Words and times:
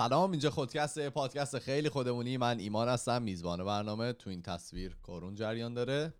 سلام 0.00 0.30
اینجا 0.30 0.50
خودکست 0.50 1.08
پادکست 1.08 1.58
خیلی 1.58 1.88
خودمونی. 1.88 2.36
من 2.36 2.58
ایمان 2.58 2.88
هستم 2.88 3.22
میزبان 3.22 3.64
برنامه 3.64 4.12
تو 4.12 4.30
این 4.30 4.42
تصویر 4.42 4.96
کارون 5.02 5.34
جریان 5.34 5.74
داره. 5.74 6.14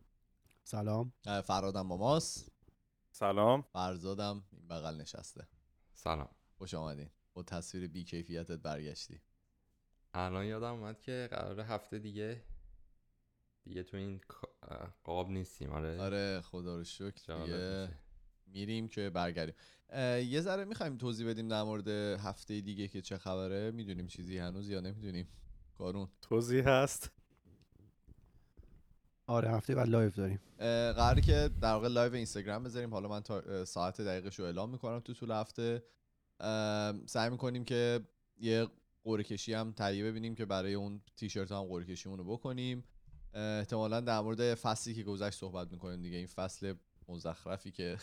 سلام. 0.64 1.12
فرادم 1.44 1.88
با 1.88 1.96
ماست. 1.96 2.52
سلام. 3.10 3.62
فرزادم 3.62 4.44
این 4.52 4.68
بغل 4.68 5.00
نشسته. 5.00 5.48
سلام. 5.94 6.28
خوش 6.58 6.74
آمدین 6.74 7.10
با 7.34 7.42
تصویر 7.42 7.88
بی 7.88 8.04
کیفیتت 8.04 8.58
برگشتی. 8.58 9.20
الان 10.14 10.44
یادم 10.44 10.74
اومد 10.74 11.00
که 11.00 11.28
قرار 11.30 11.60
هفته 11.60 11.98
دیگه 11.98 12.42
دیگه 13.64 13.82
تو 13.82 13.96
این 13.96 14.20
قاب 15.04 15.30
نیستیم. 15.30 15.70
آره. 15.70 16.00
آره 16.00 16.40
خدا 16.40 16.76
رو 16.76 16.84
شکر 16.84 17.44
دیگه. 17.44 17.88
میریم 18.52 18.88
که 18.88 19.10
برگردیم. 19.10 19.54
یه 20.30 20.40
ذره 20.40 20.64
می‌خوایم 20.64 20.96
توضیح 20.96 21.28
بدیم 21.28 21.48
در 21.48 21.62
مورد 21.62 21.88
هفته 22.18 22.60
دیگه 22.60 22.88
که 22.88 23.02
چه 23.02 23.18
خبره. 23.18 23.70
می‌دونیم 23.70 24.06
چیزی 24.06 24.38
هنوز 24.38 24.68
یا 24.68 24.80
نمی‌دونیم. 24.80 25.28
کارون. 25.78 26.08
توضیح 26.22 26.68
هست؟ 26.68 27.10
آره 29.26 29.50
هفته 29.50 29.74
بعد 29.74 29.88
live 29.88 30.10
داریم. 30.10 30.40
قراره 30.92 31.22
که 31.22 31.50
در 31.60 31.72
واقع 31.72 31.88
live 31.88 32.14
اینستاگرام 32.14 32.64
بذاریم. 32.64 32.90
حالا 32.90 33.08
من 33.08 33.20
تا 33.20 33.64
ساعت 33.64 34.00
دقیقش 34.00 34.38
رو 34.38 34.44
اعلام 34.44 34.70
می‌کنم 34.70 35.00
تو 35.00 35.14
طول 35.14 35.30
هفته. 35.30 35.82
سعی 37.06 37.30
می‌کنیم 37.30 37.64
که 37.64 38.00
یه 38.38 38.66
قرعه 39.04 39.24
کشی 39.24 39.54
هم 39.54 39.72
تهیه 39.72 40.04
ببینیم 40.04 40.34
که 40.34 40.44
برای 40.44 40.74
اون 40.74 41.00
تیشرت 41.16 41.52
هم 41.52 41.62
قرعه 41.62 41.84
کشیمون 41.84 42.18
رو 42.18 42.24
بکنیم. 42.24 42.84
احتمالا 43.34 44.00
در 44.00 44.20
مورد 44.20 44.54
فصلی 44.54 44.94
که 44.94 45.02
گذشت 45.02 45.38
صحبت 45.38 45.72
می‌کنیم 45.72 46.02
دیگه. 46.02 46.16
این 46.16 46.26
فصل 46.26 46.74
مزخرفی 47.08 47.70
که 47.70 47.96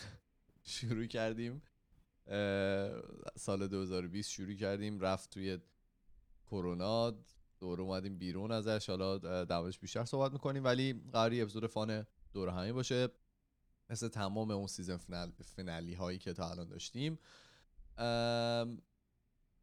شروع 0.67 1.05
کردیم. 1.05 1.61
سال 3.35 3.67
2020 3.67 4.31
شروع 4.31 4.53
کردیم. 4.53 4.99
رفت 4.99 5.29
توی 5.29 5.59
کرونا. 6.45 7.23
دوره 7.59 7.81
اومدیم 7.81 8.17
بیرون 8.17 8.51
ازش. 8.51 8.89
حالا 8.89 9.45
دوش 9.45 9.79
بیشتر 9.79 10.05
صحبت 10.05 10.31
می‌کنیم. 10.31 10.63
ولی 10.63 11.01
قراری 11.13 11.41
اپیزود 11.41 11.67
فان 11.67 12.05
دوره 12.33 12.51
همی 12.51 12.71
باشه. 12.71 13.09
مثل 13.89 14.07
تمام 14.07 14.51
اون 14.51 14.67
سیزن 14.67 14.97
فینال 14.97 15.31
فینالی 15.55 15.93
هایی 15.93 16.19
که 16.19 16.33
تا 16.33 16.49
الان 16.49 16.67
داشتیم. 16.69 17.19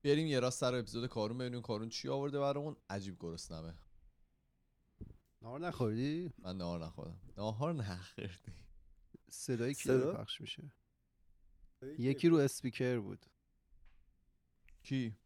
بریم 0.02 0.26
یه 0.26 0.40
راست 0.40 0.58
سر 0.58 0.74
اپیزود 0.74 1.06
کارون 1.06 1.38
ببینیم 1.38 1.62
کارون 1.62 1.88
چی 1.88 2.08
آورده 2.08 2.40
برامون. 2.40 2.76
عجیب 2.90 3.16
گرسنمه. 3.20 3.74
نهار 5.42 5.60
نخوردی؟ 5.60 6.32
من 6.38 6.56
نهار 6.56 6.84
نخوردم. 6.84 7.20
نهار 7.36 7.74
نخوردی. 7.74 8.32
صدای 9.30 9.74
کی 9.74 9.82
صدا؟ 9.82 10.14
پخش 10.14 10.40
میشه؟ 10.40 10.72
یکی 11.98 12.28
رو 12.28 12.36
اسپیکر 12.36 12.98
بود. 12.98 13.26
کی؟ 14.82 15.16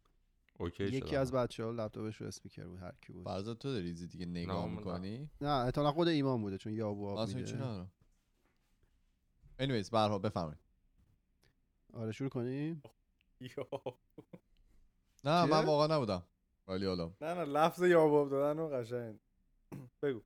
okay 0.59 0.83
یکی. 0.83 1.15
از 1.15 1.31
بچه 1.31 1.63
ها 1.63 1.71
لپتاپش 1.71 2.21
رو 2.21 2.27
اسپیکر 2.27 2.63
بود 2.63 2.79
هر 2.79 2.93
کی 3.01 3.13
بود. 3.13 3.23
فرزاد 3.23 3.57
تو 3.57 3.71
داری 3.73 3.93
دیگه 3.93 4.25
نگاه 4.25 4.69
می‌کنی؟ 4.69 5.29
نه 5.41 5.49
احتمالا 5.49 5.91
خود 5.91 6.07
ایمان 6.07 6.41
بوده 6.41 6.57
چون 6.57 6.73
یابو 6.73 7.07
آب 7.07 7.29
میده. 7.29 7.87
anyways 9.59 9.89
بچه‌ها 9.89 10.19
بفرمایید. 10.19 10.59
آره 11.93 12.11
شروع 12.11 12.29
کنیم؟ 12.29 12.83
یا. 13.39 13.67
نه؟ 15.23 15.45
من 15.45 15.65
واقعا 15.65 15.95
نبودم. 15.95 16.23
ولی 16.67 16.85
حالا. 16.85 17.13
نه 17.21 17.33
نه 17.33 17.43
لفظ 17.45 17.81
یاباب 17.83 18.29
دادن 18.29 18.59
و 18.59 18.67
قشنگ. 18.67 19.19
بگو. 20.01 20.21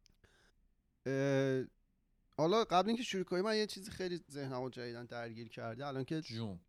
حالا 2.37 2.63
قبل 2.63 2.87
اینکه 2.87 3.03
شروع 3.03 3.23
کنیم 3.23 3.43
من 3.43 3.57
یه 3.57 3.65
چیزی 3.65 3.91
خیلی 3.91 4.19
ذهنمو 4.31 4.69
جدیدن 4.69 5.05
درگیر 5.05 5.49
کرده. 5.49 5.87
الان 5.87 6.03
که 6.03 6.21
جون. 6.21 6.59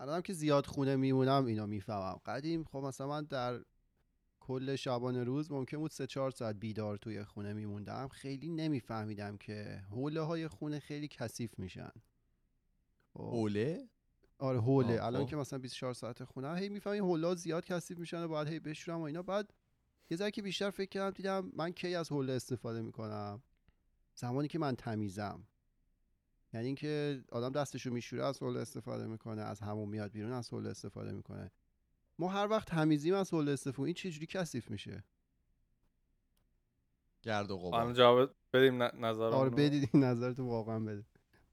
الانم 0.00 0.22
که 0.22 0.32
زیاد 0.32 0.66
خونه 0.66 0.96
میمونم 0.96 1.46
اینا 1.46 1.66
می‌فهمم. 1.66 2.20
قدیم 2.26 2.64
خب 2.64 2.78
مثلا 2.78 3.06
من 3.06 3.24
در 3.24 3.60
کل 4.40 4.76
شبانه 4.76 5.24
روز 5.24 5.52
ممکن 5.52 5.78
بود 5.78 5.90
سه 5.90 6.06
چهار 6.06 6.30
ساعت 6.30 6.56
بیدار 6.56 6.96
توی 6.96 7.24
خونه 7.24 7.52
میموندم. 7.52 8.08
خیلی 8.08 8.48
نمیفهمیدم 8.48 9.36
که 9.36 9.82
حوله 9.90 10.20
های 10.20 10.48
خونه 10.48 10.78
خیلی 10.78 11.08
کثیف 11.08 11.58
میشن. 11.58 11.90
خب، 13.12 13.20
اوله 13.20 13.88
آره 14.38 14.60
حوله. 14.60 15.04
الان 15.04 15.24
خب. 15.24 15.30
که 15.30 15.36
مثلا 15.36 15.58
24 15.58 15.94
ساعت 15.94 16.24
خونه 16.24 16.56
هی 16.56 16.68
می‌فهمی 16.68 16.98
حوله 16.98 17.34
زیاد 17.34 17.64
کثیف 17.64 17.98
میشن 17.98 18.22
و 18.22 18.28
باید 18.28 18.48
هی 18.48 18.60
بشورم 18.60 19.00
و 19.00 19.02
اینا. 19.02 19.22
بعد 19.22 19.54
یه 20.10 20.16
ذره 20.16 20.30
که 20.30 20.42
بیشتر 20.42 20.70
فکر 20.70 20.88
کردم 20.88 21.10
دیدم 21.10 21.52
من 21.56 21.70
کی 21.70 21.94
از 21.94 22.12
حوله 22.12 22.32
استفاده 22.32 22.82
می‌کنم؟ 22.82 23.42
زمانی 24.18 24.48
که 24.48 24.58
من 24.58 24.76
تمیزم. 24.76 25.46
یعنی 26.52 26.66
اینکه 26.66 27.24
آدم 27.32 27.52
دستشو 27.52 27.90
میشوره 27.90 28.24
از 28.24 28.42
حوله 28.42 28.60
استفاده 28.60 29.06
می‌کنه 29.06 29.42
از 29.42 29.60
همون 29.60 29.88
میاد 29.88 30.12
بیرون 30.12 30.32
از 30.32 30.50
حوله 30.50 30.70
استفاده 30.70 31.12
می‌کنه. 31.12 31.50
ما 32.18 32.28
هر 32.28 32.48
وقت 32.48 32.68
تمیزیم 32.68 33.14
از 33.14 33.30
حوله 33.30 33.52
استفاده 33.52 33.86
این 33.86 33.94
چجوری 33.94 34.26
کثیف 34.26 34.70
میشه؟ 34.70 35.04
گرد 37.22 37.50
و 37.50 37.54
الان 37.56 37.80
غبار 37.80 37.92
جواب 37.92 38.34
بدیم 38.52 38.82
ن- 38.82 38.90
نظرمونو 39.04 39.36
آره 39.36 39.50
بدید 39.50 39.90
این 39.92 40.04
نظرتو 40.04 40.46
واقعا 40.46 40.78
بده 40.78 41.04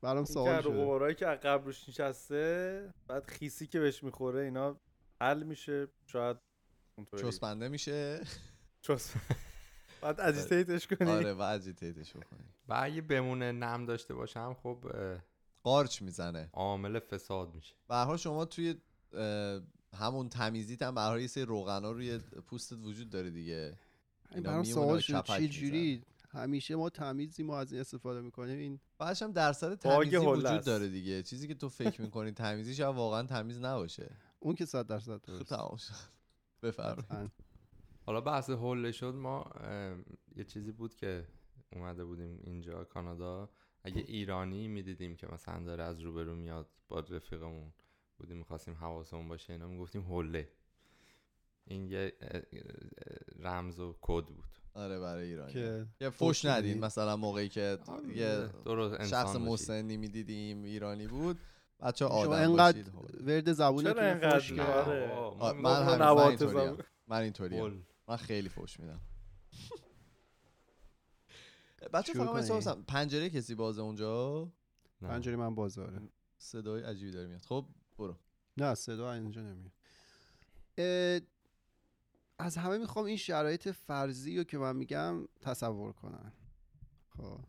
برام 0.02 0.26
سوال 0.26 0.46
گرد 0.46 0.66
و 0.66 0.70
شده. 0.70 0.84
غبارهایی 0.84 1.16
که 1.16 1.26
عقب 1.26 1.66
روش 1.66 1.90
نشسته 1.90 2.94
بعد 3.08 3.24
خیسی 3.24 3.68
که 3.68 3.80
بهش 3.80 4.04
می‌خوره 4.04 4.42
اینا 4.44 4.80
حل 5.22 5.44
میشه. 5.44 5.88
شاید 6.06 6.38
اونطوری. 6.96 7.24
چسبنده 7.24 7.68
میشه. 7.70 8.22
چس 8.82 9.14
بعد 10.06 10.22
اجیتیتش 10.22 10.88
کنی. 10.88 11.10
آره 11.10 11.34
و 11.34 11.42
اجیتیتش 11.42 12.12
بکنی. 12.12 12.46
و 12.68 12.80
اگه 12.84 13.02
بمونه 13.02 13.52
نم 13.52 13.86
داشته 13.86 14.14
باشم 14.14 14.56
خب 14.64 14.78
قارچ 15.64 16.02
می‌زنه. 16.02 16.50
عامل 16.54 17.00
فساد 17.00 17.54
میشه. 17.56 17.76
به 17.88 17.96
هر 17.96 18.06
حال 18.06 18.18
شما 18.18 18.46
توی 18.46 18.76
همون 19.94 20.30
تمیزیت 20.30 20.82
هم 20.82 20.96
به 20.96 21.02
هر 21.02 21.08
حال 21.08 21.22
یه 21.22 21.28
سری 21.28 21.46
روغنا 21.46 21.92
روی 21.92 22.18
پوستت 22.18 22.78
وجود 22.78 23.10
داره 23.10 23.30
دیگه. 23.30 23.78
برام 24.44 24.64
سوال 24.64 25.00
چه 25.00 25.48
جوری؟ 25.48 26.04
همیشه 26.30 26.76
ما 26.76 26.90
تمیزیم 26.90 27.50
و 27.50 27.54
از 27.54 27.72
این 27.72 27.82
استفاده 27.82 28.22
می‌کنیم. 28.22 28.60
این 28.60 28.80
بعدش 28.98 29.22
هم 29.22 29.32
درصد 29.32 29.76
تمیزی 29.76 30.18
وجود. 30.18 30.64
داره 30.64 30.88
دیگه. 30.88 31.24
چیزی 31.24 31.48
که 31.48 31.56
تو 31.56 31.70
فکر 31.70 32.02
می‌کنی 32.02 32.32
تمیزی 32.32 32.76
شاید 32.76 32.96
واقعا 32.96 33.24
تمیز 33.24 33.60
نباشه. 33.60 34.12
اون 34.40 34.56
که 34.56 34.66
صد 34.66 34.88
درصد 34.88 35.18
خب 35.18 35.26
درست 35.26 35.50
تمام 35.50 35.78
شد. 35.78 35.94
بفرمایید. 36.64 37.32
حالا 38.06 38.22
بحث 38.22 38.50
حله 38.50 38.92
شد 38.92 39.14
ما 39.16 39.46
یه 40.36 40.44
چیزی 40.44 40.72
بود 40.72 40.96
که 40.96 41.28
اومده 41.72 42.06
بودیم 42.06 42.40
اینجا 42.44 42.84
کانادا 42.84 43.50
اگه 43.84 44.02
ایرانی 44.08 44.68
می‌دیدیم 44.68 45.16
که 45.16 45.28
مثلا 45.28 45.64
داره 45.64 45.84
از 45.84 46.00
روبرو 46.00 46.36
میاد 46.36 46.70
با 46.88 47.00
رفیقمون 47.00 47.74
بودیم 48.18 48.38
می‌خواستیم 48.38 48.74
حواسمون 48.74 49.28
باشه 49.28 49.54
اینا 49.54 49.68
می‌گفتیم 49.68 50.14
حله 50.14 50.50
این 51.68 51.88
یه 51.88 52.14
رمز 53.40 53.80
و 53.80 53.96
کد 54.02 54.26
بود 54.26 54.46
آره 54.74 55.00
برای 55.00 55.28
ایرانی 55.28 55.54
که 55.54 55.86
یه 56.02 56.10
فوش 56.10 56.28
فوش 56.28 56.46
ندین. 56.46 56.80
مثلا 56.80 57.18
موقعی 57.18 57.50
که 57.50 57.78
یه 58.16 58.50
درست 58.66 59.00
انسان 59.00 59.26
شخص. 59.26 59.36
مسنی 59.36 59.98
می‌دیدیم 59.98 60.64
ایرانی 60.64 61.08
بود 61.08 61.40
بچه 61.80 62.06
شما 62.06 62.16
آدم 62.16 62.32
انقدر 62.32 62.82
باشید 62.82 62.94
خب. 62.94 63.28
ورد 63.28 63.62
انقدر 64.00 64.54
نه، 64.54 64.64
آره. 64.64 65.62
من 65.62 65.86
گفتم 66.16 66.58
هم 66.58 66.78
من 67.08 67.32
زبون. 67.32 67.86
من 68.08 68.16
خیلی 68.16 68.50
فوش 68.50 68.80
میدم. 68.80 69.02
بچه 71.94 72.14
فقط 72.14 72.68
من 72.68 72.84
پنجره 72.84 73.30
کسی 73.30 73.56
بازه 73.56 73.82
اونجا؟ 73.82 74.52
نه. 75.02 75.10
پنجره 75.10 75.36
من 75.36 75.56
بازاره 75.56 76.02
صدای 76.38 76.84
عجیبی 76.84 77.12
داره 77.12 77.28
میاد. 77.28 77.42
خب 77.42 77.68
برو. 77.98 78.18
نه 78.58 78.76
صدا 78.76 79.14
اینجا 79.14 79.42
نمیاد. 79.42 79.72
از 82.40 82.58
همه 82.58 82.78
می‌خوام 82.78 83.06
این 83.06 83.18
شرایط 83.18 83.70
فرضی 83.70 84.38
رو 84.38 84.44
که 84.44 84.58
من 84.58 84.76
میگم 84.76 85.28
تصور 85.42 85.94
کنن. 85.94 86.32
خب 87.10 87.40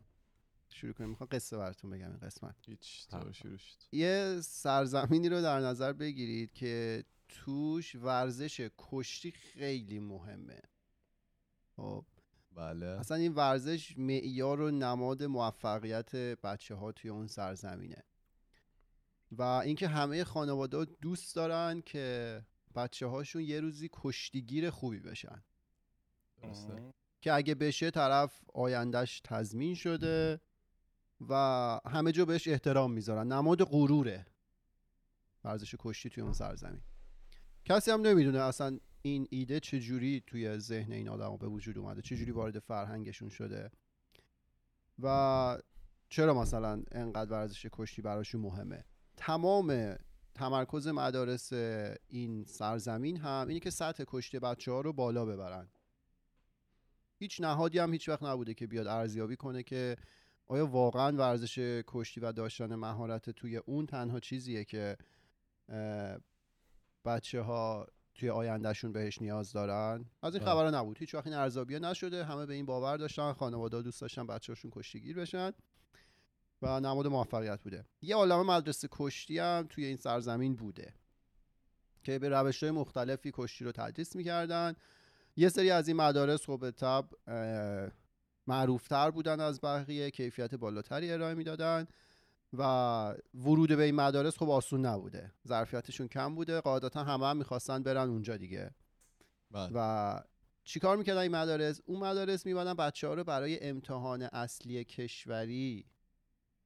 شروع 0.69 0.93
کنیم. 0.93 1.09
می‌خوام 1.09 1.29
قصه 1.31 1.57
براتون 1.57 1.89
بگم 1.89 2.09
این 2.09 2.19
قسمت. 2.19 2.55
هیچ 2.67 3.07
شروع 3.31 3.57
شد. 3.57 3.75
یه 3.91 4.39
سرزمینی 4.41 5.29
رو 5.29 5.41
در 5.41 5.59
نظر 5.59 5.93
بگیرید 5.93 6.53
که 6.53 7.03
توش 7.29 7.95
ورزش 7.95 8.69
کشتی 8.77 9.31
خیلی 9.31 9.99
مهمه. 9.99 10.61
خب. 11.75 12.05
بله. 12.55 12.85
اصلا 12.85 13.17
این 13.17 13.33
ورزش 13.33 13.97
معیار 13.97 14.61
و 14.61 14.71
نماد 14.71 15.23
موفقیت 15.23 16.15
بچه 16.15 16.75
ها 16.75 16.91
توی 16.91 17.09
اون 17.09 17.27
سرزمینه. 17.27 18.03
و 19.31 19.41
اینکه 19.41 19.87
همه 19.87 20.23
خانواده 20.23 20.85
دوست 21.01 21.35
دارن 21.35 21.81
که 21.81 22.41
بچه 22.75 23.05
هاشون 23.05 23.41
یه 23.41 23.59
روزی 23.59 23.89
کشتیگیر 23.93 24.69
خوبی 24.69 24.99
بشن. 24.99 25.43
درسته. 26.41 26.93
که 27.21 27.33
اگه 27.33 27.55
بشه 27.55 27.91
طرف 27.91 28.41
آیندهش 28.53 29.21
تضمین 29.23 29.75
شده 29.75 30.41
و 31.29 31.33
همه 31.85 32.11
جا 32.11 32.25
بهش 32.25 32.47
احترام 32.47 32.91
می‌ذارن. 32.91 33.31
نماد 33.31 33.63
غروره. 33.63 34.25
ورزش 35.43 35.75
کشتی 35.79 36.09
توی 36.09 36.23
اون 36.23 36.33
سرزمین. 36.33 36.81
کسی 37.67 37.91
هم 37.91 38.01
نمی‌دونه 38.01 38.39
اصلا 38.39 38.79
این 39.01 39.27
ایده 39.29 39.59
چجوری 39.59 40.23
توی 40.27 40.59
ذهن 40.59 40.91
این 40.91 41.09
آدم 41.09 41.37
به 41.37 41.47
وجود 41.47 41.77
اومده 41.77 42.01
چجوری 42.01 42.31
وارد 42.31 42.59
فرهنگشون 42.59 43.29
شده 43.29 43.71
و 44.99 45.57
چرا 46.09 46.41
مثلا 46.41 46.83
انقدر 46.91 47.31
ورزش 47.31 47.65
کشتی 47.71 48.01
براشون 48.01 48.41
مهمه؟ 48.41 48.83
تمام 49.17 49.95
تمرکز 50.35 50.87
مدارس 50.87 51.53
این 52.07 52.45
سرزمین 52.45 53.17
هم 53.17 53.45
اینه 53.47 53.59
که 53.59 53.69
سطح 53.69 54.03
کشتی 54.07 54.39
بچه 54.39 54.71
ها 54.71 54.81
رو 54.81 54.93
بالا 54.93 55.25
ببرن. 55.25 55.67
هیچ 57.19 57.41
نهادی 57.41 57.79
هم 57.79 57.93
هیچ 57.93 58.09
وقت 58.09 58.23
نبوده 58.23 58.53
که 58.53 58.67
بیاد 58.67 58.87
ارزیابی 58.87 59.35
کنه 59.35 59.63
که 59.63 59.95
آیا 60.45 60.65
واقعا 60.65 61.17
ورزش 61.17 61.83
کشتی 61.87 62.19
و 62.19 62.31
داشتن 62.31 62.75
مهارت 62.75 63.29
توی 63.29 63.57
اون 63.57 63.85
تنها 63.85 64.19
چیزیه 64.19 64.63
که 64.65 64.97
بچه 67.05 67.41
ها 67.41 67.87
توی 68.15 68.29
آیندهشون 68.29 68.91
بهش 68.91 69.21
نیاز 69.21 69.51
دارن. 69.51 70.05
از 70.21 70.35
این 70.35 70.43
بله. 70.43 70.53
خبرها 70.53 70.79
نبود. 70.81 70.97
هیچ 70.97 71.15
وقت 71.15 71.27
این 71.27 71.35
ارزیابی 71.35 71.79
نشده. 71.79 72.25
همه 72.25 72.45
به 72.45 72.53
این 72.53 72.65
باور 72.65 72.97
داشتن. 72.97 73.33
خانواده 73.33 73.81
دوست 73.81 74.01
داشتن 74.01 74.27
بچه‌هاشون 74.27 74.71
کشتیگیر 74.71 75.15
بشن. 75.15 75.51
و 76.61 76.79
نماد 76.79 77.07
موفقیت 77.07 77.63
بوده. 77.63 77.85
یه 78.01 78.15
عالمه 78.15 78.43
مدرسه 78.43 78.87
کشتی 78.91 79.39
هم 79.39 79.67
توی 79.69 79.85
این 79.85 79.97
سرزمین 79.97 80.55
بوده. 80.55 80.93
که 82.03 82.19
به 82.19 82.29
روش 82.29 82.63
های 82.63 82.71
مختلفی 82.71 83.31
کشتی 83.33 83.65
رو 83.65 83.71
تدریس 83.71 84.15
می‌کردن. 84.15 84.75
یه 85.35 85.49
سری 85.49 85.71
از 85.71 85.87
این 85.87 85.97
مدارس 85.97 86.45
خب 86.45 86.59
به 86.59 86.71
طب 86.71 87.09
معروفتر 88.47 89.11
بودن 89.11 89.39
از 89.39 89.61
بقیه. 89.61 90.11
کیفیت 90.11 90.55
بالاتری 90.55 91.11
ارائه 91.11 91.33
می‌دادن. 91.33 91.87
و 92.53 93.15
ورود 93.33 93.69
به 93.69 93.83
این 93.83 93.95
مدارس 93.95 94.37
خب 94.37 94.49
آسون 94.49 94.85
نبوده. 94.85 95.31
ظرفیتشون 95.47 96.07
کم 96.07 96.35
بوده. 96.35 96.61
قاعدتا 96.61 97.03
همه 97.03 97.27
هم 97.27 97.37
می‌خواستن 97.37 97.83
برن 97.83 98.09
اونجا 98.09 98.37
دیگه. 98.37 98.75
بله. 99.51 99.71
و 99.73 100.19
چیکار 100.63 100.97
می‌کردن 100.97 101.21
این 101.21 101.31
مدارس؟ 101.31 101.81
اون 101.85 101.99
مدارس 101.99 102.45
میبادن 102.45 102.73
بچه 102.73 103.07
ها 103.07 103.13
رو 103.13 103.23
برای 103.23 103.63
امتحان 103.63 104.21
اصلی 104.21 104.83
کشوری 104.83 105.85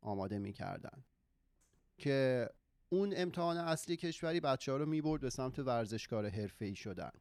آماده 0.02 0.40
می‌کردن. 0.40 1.04
که 1.98 2.50
اون 2.90 3.14
امتحان 3.16 3.58
اصلی 3.58 3.98
کشوری 3.98 4.40
بچه 4.40 4.72
ها 4.72 4.78
رو 4.78 4.86
می‌برد 4.86 5.22
به 5.22 5.30
سمت 5.30 5.60
ورزشکار 5.60 6.30
حرفه 6.30 6.66
ای 6.66 6.76
شدن. 6.76 7.12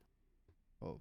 خب. 0.80 1.00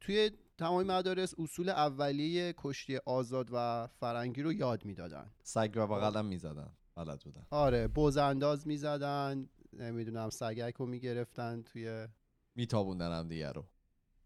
توی 0.00 0.30
تمام 0.58 0.86
مدارس 0.86 1.34
اصول 1.38 1.68
اولیه 1.68 2.54
کشتی 2.56 2.96
آزاد 2.96 3.48
و 3.52 3.86
فرنگی 3.86 4.42
رو 4.42 4.52
یاد 4.52 4.84
می‌دادن. 4.84 5.30
سگ 5.42 5.72
و 5.76 5.86
بغلم 5.86 6.26
می‌زدن. 6.26 6.72
بلد 6.94 7.20
بودن. 7.24 7.46
آره 7.50 7.88
بوز 7.88 8.16
انداز 8.16 8.66
می‌زدن 8.66 9.48
نمی‌دونم 9.72 10.30
سگک 10.30 10.74
رو 10.74 10.86
می‌گرفتن 10.86 11.62
توی 11.62 12.08
میتابوندن 12.54 13.18
هم 13.18 13.28
دیگه 13.28 13.52
رو. 13.52 13.64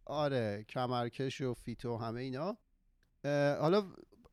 آره 0.05 0.65
کمرکش 0.69 1.41
و 1.41 1.55
فیتو 1.55 1.97
همه 1.97 2.21
اینا. 2.21 2.57
حالا 3.61 3.93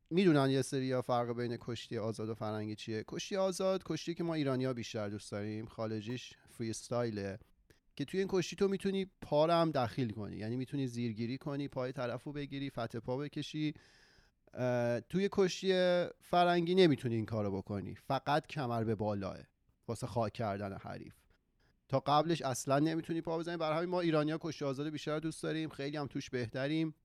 می‌دونن 0.10 0.50
یه 0.50 0.62
سری 0.62 0.92
ها 0.92 1.02
فرق 1.02 1.32
بین 1.38 1.58
کشتی 1.62 1.98
آزاد 1.98 2.30
و 2.30 2.36
فرنگی 2.36 2.76
چیه. 2.76 3.04
کشتی 3.08 3.36
آزاد 3.36 3.84
کشتی 3.86 4.14
که 4.14 4.24
ما 4.24 4.34
ایرانی 4.34 4.66
ها 4.66 4.74
بیشتر 4.74 5.10
دوست 5.10 5.32
داریم 5.32 5.66
خارجیش 5.66 6.34
فری 6.50 6.70
استایله 6.70 7.40
که 7.96 8.06
توی 8.06 8.20
این 8.20 8.30
کشتی 8.32 8.56
تو 8.56 8.68
می‌تونی 8.68 9.06
پا 9.22 9.46
رو 9.46 9.54
هم 9.54 9.72
دخیل 9.72 10.10
کنی. 10.10 10.38
یعنی 10.38 10.56
می‌تونی 10.56 10.88
زیرگیری 10.88 11.38
کنی 11.38 11.68
پای 11.68 11.92
طرف 11.92 12.24
رو 12.24 12.34
بگیری 12.34 12.70
فتح 12.70 13.00
پا 13.00 13.18
بکشی. 13.18 13.74
توی 15.10 15.30
کشتی 15.32 15.74
فرنگی 16.22 16.76
نمی‌تونی 16.76 17.16
این 17.16 17.26
کارو 17.26 17.58
بکنی. 17.58 17.96
فقط 17.96 18.48
کمر 18.48 18.84
به 18.84 18.96
بالاه 18.96 19.38
واسه 19.88 20.08
خاک 20.08 20.34
کردن 20.34 20.78
حریف. 20.78 21.16
تا 21.90 22.00
قبلش 22.00 22.42
اصلا 22.42 22.80
نمی‌تونی 22.80 23.22
پا 23.22 23.38
بزنی. 23.38 23.58
برای 23.58 23.78
همین 23.78 23.90
ما 23.90 24.02
ایرانیا 24.02 24.38
کشتی 24.42 24.66
آزاد 24.66 24.90
بیشتر 24.90 25.20
دوست 25.20 25.44
داریم. 25.44 25.70
خیلی 25.70 25.98
هم 25.98 26.08
توش 26.08 26.30
بهتریم. 26.30 26.96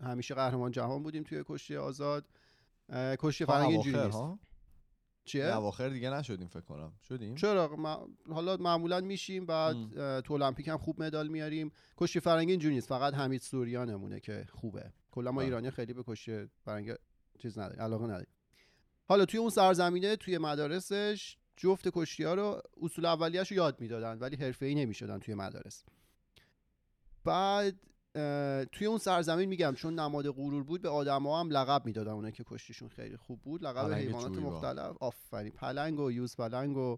همیشه 0.00 0.34
قهرمان 0.34 0.70
جهان 0.70 1.02
بودیم 1.02 1.22
توی 1.22 1.44
کشتی 1.46 1.76
آزاد. 1.76 2.26
کشتی 2.94 3.44
فرنگی 3.44 3.72
اینجوری 3.72 4.04
نیست. 4.04 4.18
چیه؟ 5.24 5.56
اواخر 5.56 5.88
دیگه 5.88 6.10
نشدیم 6.10 6.48
فکر 6.48 6.60
کنم. 6.60 6.92
شدیم؟ 7.08 7.34
چرا؟ 7.34 7.76
ما- 7.76 8.08
حالا 8.30 8.56
معمولا 8.56 9.00
میشیم 9.00 9.46
بعد 9.46 9.76
تو 10.20 10.34
المپیک 10.34 10.68
هم 10.68 10.78
خوب 10.78 11.02
مدال 11.02 11.28
میاریم. 11.28 11.72
کشتی 11.96 12.20
فرنگی 12.20 12.50
اینجوری 12.50 12.74
نیست 12.74 12.88
فقط 12.88 13.14
حمید 13.14 13.40
سوریانمونه 13.40 14.20
که 14.20 14.46
خوبه. 14.52 14.92
کلا 15.10 15.30
ما 15.32 15.36
بله. 15.36 15.44
ایرانی 15.44 15.70
خیلی 15.70 15.92
به 15.92 16.02
کشتی 16.06 16.48
فرنگی 16.64 16.92
چیز 17.38 17.58
نداریم 17.58 17.82
علاقه 17.82 18.04
نداریم. 18.04 18.26
حالا 19.04 19.24
توی 19.24 19.40
اون 19.40 19.50
سرزمینه 19.50 20.16
توی 20.16 20.38
مدارسش 20.38 21.36
جفت 21.56 21.88
کشتی 21.88 22.24
ها 22.24 22.34
رو 22.34 22.62
اصول 22.82 23.04
اولیه‌اش 23.04 23.50
رو 23.50 23.56
یاد 23.56 23.80
می‌دادن 23.80 24.18
ولی 24.18 24.36
حرفه‌ای 24.36 24.74
نمی‌شدن 24.74 25.18
توی 25.18 25.34
مدارس. 25.34 25.84
بعد 27.24 27.74
توی 28.72 28.86
اون 28.86 28.98
سرزمین 28.98 29.48
میگم 29.48 29.74
چون 29.76 29.98
نماد 29.98 30.28
غرور 30.30 30.62
بود 30.64 30.82
به 30.82 30.88
آدما 30.88 31.40
هم 31.40 31.50
لقب 31.50 31.86
می‌دادن 31.86 32.10
اونایی 32.10 32.32
که 32.32 32.44
کشتیشون 32.46 32.88
خیلی 32.88 33.16
خوب 33.16 33.40
بود. 33.42 33.62
لقب 33.64 33.92
حیوانات. 33.94 34.38
مختلف. 34.38 34.96
آفرین. 35.00 35.52
پلنگ 35.52 36.00
و 36.00 36.10
یوز 36.12 36.36
پلنگ 36.36 36.76
و 36.76 36.96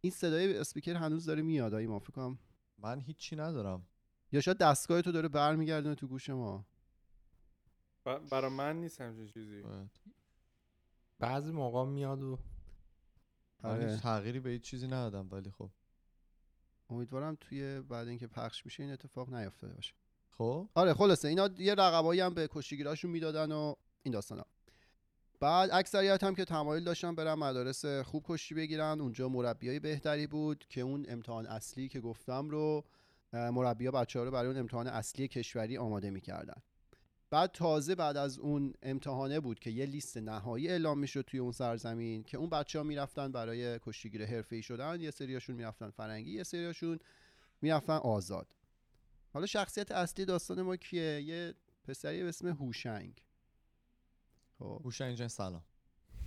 این 0.00 0.12
صدای 0.12 0.58
اسپیکر 0.58 0.94
هنوز 0.94 1.26
داره 1.26 1.42
میاد 1.42 1.74
آیا 1.74 1.88
ما 1.90 1.98
فکر 1.98 2.12
کنم. 2.12 2.38
من 2.78 3.00
هیچی 3.00 3.36
ندارم. 3.36 3.86
یا 4.32 4.40
شاید 4.40 4.58
دستگاه 4.58 5.02
تو 5.02 5.12
داره 5.12 5.28
برمیگردونه 5.28 5.94
تو 5.94 6.06
گوش 6.06 6.30
ما. 6.30 6.66
ب- 8.06 8.18
برا 8.30 8.50
من 8.50 8.76
نیست 8.80 9.00
همچین 9.00 9.26
چیزی. 9.26 9.62
باید. 9.62 9.90
بعضی 11.18 11.52
موقع 11.52 11.84
میاد 11.84 12.22
و 12.22 12.38
من 13.62 13.70
آره. 13.70 13.90
هیچ 13.92 14.00
تغییری 14.02 14.40
به 14.40 14.50
هیچ 14.50 14.62
چیزی 14.62 14.86
ندادم 14.86 15.28
ولی 15.30 15.50
خب. 15.50 15.70
امیدوارم 16.90 17.36
توی 17.40 17.80
بعد 17.80 18.08
اینکه 18.08 18.26
پخش 18.26 18.66
میشه 18.66 18.82
این 18.82 18.92
اتفاق 18.92 19.34
نیفتاده 19.34 19.74
باشه. 19.74 19.94
خب. 20.30 20.68
آره 20.74 20.94
خلاصه. 20.94 21.28
اینا 21.28 21.48
یه 21.58 21.74
رقبایی 21.74 22.20
هم 22.20 22.34
به 22.34 22.48
کشتیگیراشون 22.52 23.10
می‌دادن 23.10 23.52
و 23.52 23.74
این 24.02 24.14
داستانا. 24.14 24.44
بعد 25.40 25.70
اکثریت 25.72 26.24
هم 26.24 26.34
که 26.34 26.44
تمایل 26.44 26.84
داشتن 26.84 27.14
برن 27.14 27.34
مدارس 27.34 27.86
خوب 27.86 28.24
کشتی 28.28 28.54
بگیرن. 28.54 29.00
اونجا 29.00 29.28
مربیای 29.28 29.80
بهتری 29.80 30.26
بود 30.26 30.64
که 30.68 30.80
اون 30.80 31.06
امتحان 31.08 31.46
اصلی 31.46 31.88
که 31.88 32.00
گفتم 32.00 32.50
رو 32.50 32.84
مربیا 33.32 33.90
بچه 33.90 34.18
ها 34.18 34.24
رو 34.24 34.30
برای 34.30 34.46
اون 34.46 34.56
امتحان 34.56 34.86
اصلی 34.86 35.28
کشوری 35.28 35.78
آماده 35.78 36.10
می‌کردن. 36.10 36.62
بعد 37.34 37.52
تازه 37.52 37.94
بعد 37.94 38.16
از 38.16 38.38
اون 38.38 38.74
امتحانه 38.82 39.40
بود 39.40 39.58
که 39.58 39.70
یه 39.70 39.86
لیست 39.86 40.16
نهایی 40.16 40.68
اعلام 40.68 40.98
می‌شد 40.98 41.22
توی 41.22 41.40
اون 41.40 41.52
سرزمین 41.52 42.22
که 42.22 42.36
اون 42.36 42.50
بچه 42.50 42.78
ها 42.78 42.84
می‌رفتن 42.84 43.32
برای 43.32 43.78
کشتیگیر 43.82 44.26
حرفه‌ای 44.26 44.62
شدن 44.62 45.00
یه 45.00 45.10
سریاشون 45.10 45.56
می‌رفتن 45.56 45.90
فرنگی 45.90 46.30
یه 46.30 46.42
سریاشون 46.42 46.98
می‌رفتن 47.62 47.92
آزاد. 47.92 48.46
حالا 49.32 49.46
شخصیت 49.46 49.90
اصلی 49.90 50.24
داستان 50.24 50.62
ما 50.62 50.76
کیه؟ 50.76 51.22
یه 51.22 51.54
پسری 51.84 52.22
به 52.22 52.28
اسم 52.28 52.48
هوشنگ. 52.48 53.22
خب. 54.58 54.80
هوشنگ 54.84 55.16
جان 55.16 55.28
سلام. 55.28 55.62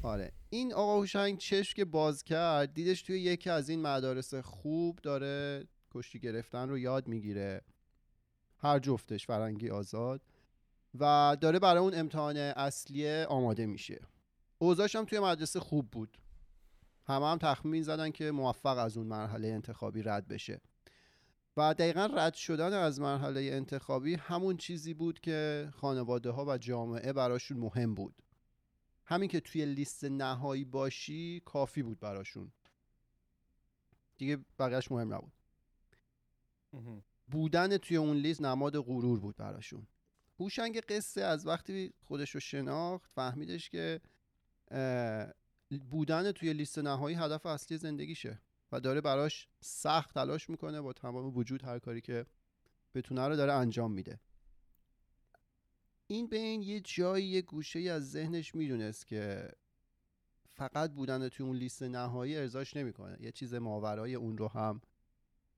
آره. 0.04 0.32
این 0.50 0.74
آقا 0.74 0.98
هوشنگ 1.00 1.38
چشم 1.38 1.76
که 1.76 1.86
باز 1.86 2.24
کرد 2.24 2.74
دیدش 2.74 3.02
توی 3.02 3.20
یکی 3.20 3.50
از 3.50 3.70
این 3.70 3.82
مدارس 3.82 4.36
خوب 4.36 5.00
داره 5.04 5.68
کشتی 5.92 6.20
گرفتن 6.20 6.70
رو 6.70 6.78
یاد 6.78 7.08
می‌گیره. 7.08 7.62
هر 8.58 8.80
جفتش 8.80 9.26
فرنگی 9.26 9.70
آزاد. 9.70 10.22
و 11.00 11.38
داره 11.42 11.60
برای 11.60 11.82
اون 11.82 11.94
امتحان 11.96 12.38
اصلی 12.38 13.24
آماده 13.24 13.66
میشه. 13.66 14.00
اوضاعش 14.58 14.96
هم 14.96 15.06
توی 15.06 15.20
مدرسه 15.20 15.60
خوب 15.60 15.92
بود. 15.92 16.18
همه 17.06 17.26
هم 17.26 17.38
تخمین 17.38 17.84
زدن 17.84 18.12
که 18.12 18.32
موفق 18.32 18.78
از 18.78 18.98
اون 18.98 19.08
مرحله 19.08 19.48
انتخابی 19.48 20.04
رد 20.04 20.28
بشه. 20.28 20.62
و 21.58 21.74
دقیقا 21.74 22.06
رد 22.06 22.34
شدن 22.34 22.74
از 22.74 23.00
مرحله 23.00 23.42
انتخابی 23.42 24.16
همون 24.16 24.58
چیزی 24.58 24.94
بود 24.94 25.20
که 25.20 25.70
خانواده 25.76 26.30
ها 26.30 26.46
و 26.46 26.58
جامعه 26.58 27.14
براشون 27.14 27.58
مهم 27.58 27.96
بود. 27.96 28.16
همین 29.06 29.30
که 29.30 29.40
توی 29.40 29.66
لیست 29.66 30.04
نهایی 30.04 30.66
باشی 30.66 31.42
کافی 31.46 31.84
بود 31.84 32.00
براشون. 32.00 32.52
دیگه 34.18 34.38
بقیهش 34.60 34.92
مهم 34.92 35.14
نبود. 35.14 35.34
بودن 37.28 37.78
توی 37.78 37.98
اون 37.98 38.18
لیست 38.18 38.42
نماد 38.42 38.80
غرور 38.80 39.20
بود 39.20 39.36
براشون. 39.36 39.88
هوشنگ 40.40 40.80
قصه 40.80 41.22
از 41.22 41.48
وقتی 41.48 41.94
خودش 42.04 42.32
رو 42.32 42.40
شناخت 42.40 43.12
فهمیدش 43.12 43.70
که 43.70 44.02
بودن 45.90 46.32
توی 46.32 46.54
لیست 46.54 46.80
نهایی 46.80 47.16
هدف 47.16 47.46
اصلی 47.46 47.78
زندگیشه 47.78 48.42
و 48.72 48.80
داره 48.80 49.02
براش 49.02 49.48
سخت 49.62 50.14
تلاش 50.14 50.50
می‌کنه 50.50 50.82
با 50.82 50.94
تمام 50.94 51.38
وجود 51.38 51.64
هر 51.64 51.80
کاری 51.80 52.02
که 52.02 52.26
بتونه 52.96 53.28
رو 53.28 53.36
داره 53.36 53.54
انجام 53.54 53.92
میده. 53.92 54.20
این 56.08 56.28
به 56.28 56.38
این 56.38 56.62
یه 56.62 56.80
جایی 56.80 57.26
یه 57.26 57.42
گوشه 57.42 57.80
از 57.80 58.12
ذهنش 58.12 58.56
می‌دونست 58.56 59.08
که 59.08 59.52
فقط 60.50 60.92
بودن 60.92 61.30
توی 61.30 61.46
اون 61.46 61.56
لیست 61.56 61.84
نهایی 61.84 62.38
ارزاش 62.38 62.76
نمی‌کنه. 62.76 63.18
یه 63.22 63.32
چیز 63.32 63.54
ماورای 63.54 64.16
اون 64.16 64.38
رو 64.38 64.48
هم 64.48 64.82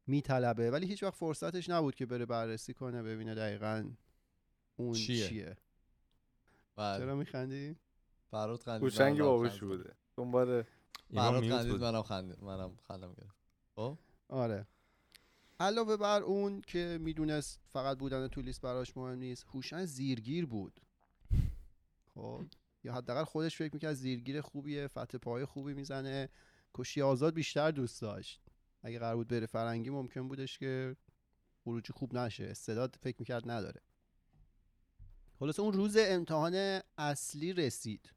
میطلبه. 0.07 0.71
ولی 0.71 0.88
هیچ 0.88 1.03
وقت 1.03 1.15
فرصتش 1.15 1.69
نبود 1.69 1.95
که 1.95 2.05
بره 2.05 2.25
بررسی 2.25 2.74
کنه 2.74 3.03
ببینه 3.03 3.36
دقیقا 3.36 3.91
اون 4.79 4.93
چیه؟ 4.93 5.27
چیه, 5.27 5.57
بله. 6.75 7.00
چرا 7.00 7.15
میخندی؟ 7.15 7.75
فراد 8.31 8.63
خندید 8.63 8.79
باهوش 9.19 9.51
خندیدم. 9.51 9.67
بوده. 9.67 9.95
دنبال 10.17 10.63
اینا 11.09 11.31
فراد 11.31 11.50
خندید 11.50 11.81
منم 11.81 12.01
خندید 12.01 12.43
منم 12.43 12.77
خندم 12.88 13.13
گرفت 13.13 13.36
خب؟ 13.75 13.98
آره. 14.29 14.67
علاوه 15.59 15.98
بر 15.98 16.21
اون 16.21 16.62
که 16.62 16.98
می‌دونست 17.01 17.59
فقط 17.69 17.98
بودن 17.98 18.27
تو 18.27 18.41
لیست 18.41 18.62
براش 18.62 18.98
مهم 18.98 19.19
نیست 19.19 19.45
هوشنگ 19.53 19.86
زیرگیر 19.86 20.45
بود. 20.45 20.79
خب؟ 22.13 22.45
یا 22.83 22.93
حداقل 22.93 23.24
خودش 23.24 23.57
فکر 23.57 23.74
می‌کرد 23.74 23.93
زیرگیر 23.93 24.41
خوبیه 24.41 24.88
فتح 24.88 25.17
پای 25.17 25.45
خوبی 25.45 25.74
می‌زنه. 25.74 26.29
کشتی 26.74 27.01
آزاد 27.01 27.33
بیشتر 27.33 27.71
دوست 27.71 28.01
داشت. 28.01 28.41
اگه 28.81 29.00
قرار 29.00 29.15
بود 29.15 29.27
بره 29.27 29.45
فرنگی 29.45 29.89
ممکن 29.89 30.27
بودش 30.27 30.57
که 30.57 30.95
خروجی 31.63 31.93
خوب 31.93 32.17
نشه. 32.17 32.43
استعداد 32.43 32.95
فکر 33.01 33.15
می‌کرد 33.19 33.51
نداره. 33.51 33.81
خلاصه 35.39 35.62
اون 35.62 35.74
روز 35.74 35.98
امتحان 36.00 36.81
اصلی 36.98 37.53
رسید. 37.53 38.12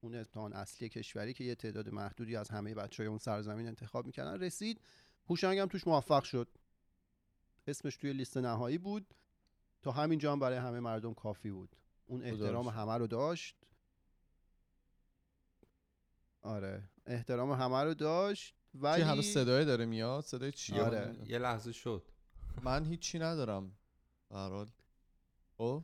اون 0.00 0.14
امتحان 0.14 0.52
اصلی 0.52 0.88
کشوری 0.88 1.34
که 1.34 1.44
یه 1.44 1.54
تعداد 1.54 1.88
محدودی 1.88 2.36
از 2.36 2.48
همه 2.48 2.74
بچه 2.74 3.02
های 3.02 3.08
اون 3.08 3.18
سرزمین 3.18 3.66
انتخاب 3.66 4.06
می‌کردن 4.06 4.40
رسید. 4.40 4.80
هوشنگ 5.28 5.58
هم 5.58 5.68
توش 5.68 5.86
موفق 5.86 6.24
شد. 6.24 6.48
اسمش 7.66 7.96
توی 7.96 8.12
لیست 8.12 8.36
نهایی 8.36 8.78
بود. 8.78 9.14
تا 9.82 9.92
همینجا 9.92 10.32
هم 10.32 10.38
برای 10.38 10.58
همه 10.58 10.80
مردم 10.80 11.14
کافی 11.14 11.50
بود. 11.50 11.76
اون 12.06 12.22
احترام 12.22 12.68
همه 12.68 12.92
رو 12.92 13.06
داشت. 13.06 13.56
آره. 16.42 16.82
احترام 17.06 17.52
همه 17.52 17.82
رو 17.82 17.94
داشت. 17.94 18.54
ولی 18.74 19.02
چی 19.02 19.08
هنوز 19.08 19.26
صدای 19.26 19.64
داره 19.64 19.86
میاد؟ 19.86 20.24
صدای 20.24 20.52
چیه 20.52 20.82
آره. 20.82 21.16
یه 21.26 21.38
لحظه 21.38 21.72
شد. 21.72 22.02
من 22.62 22.84
هیچی 22.84 23.18
ندارم. 23.18 23.72
به 24.28 24.36
هر 24.36 24.48
حال. 24.48 24.70
خب؟ 25.58 25.82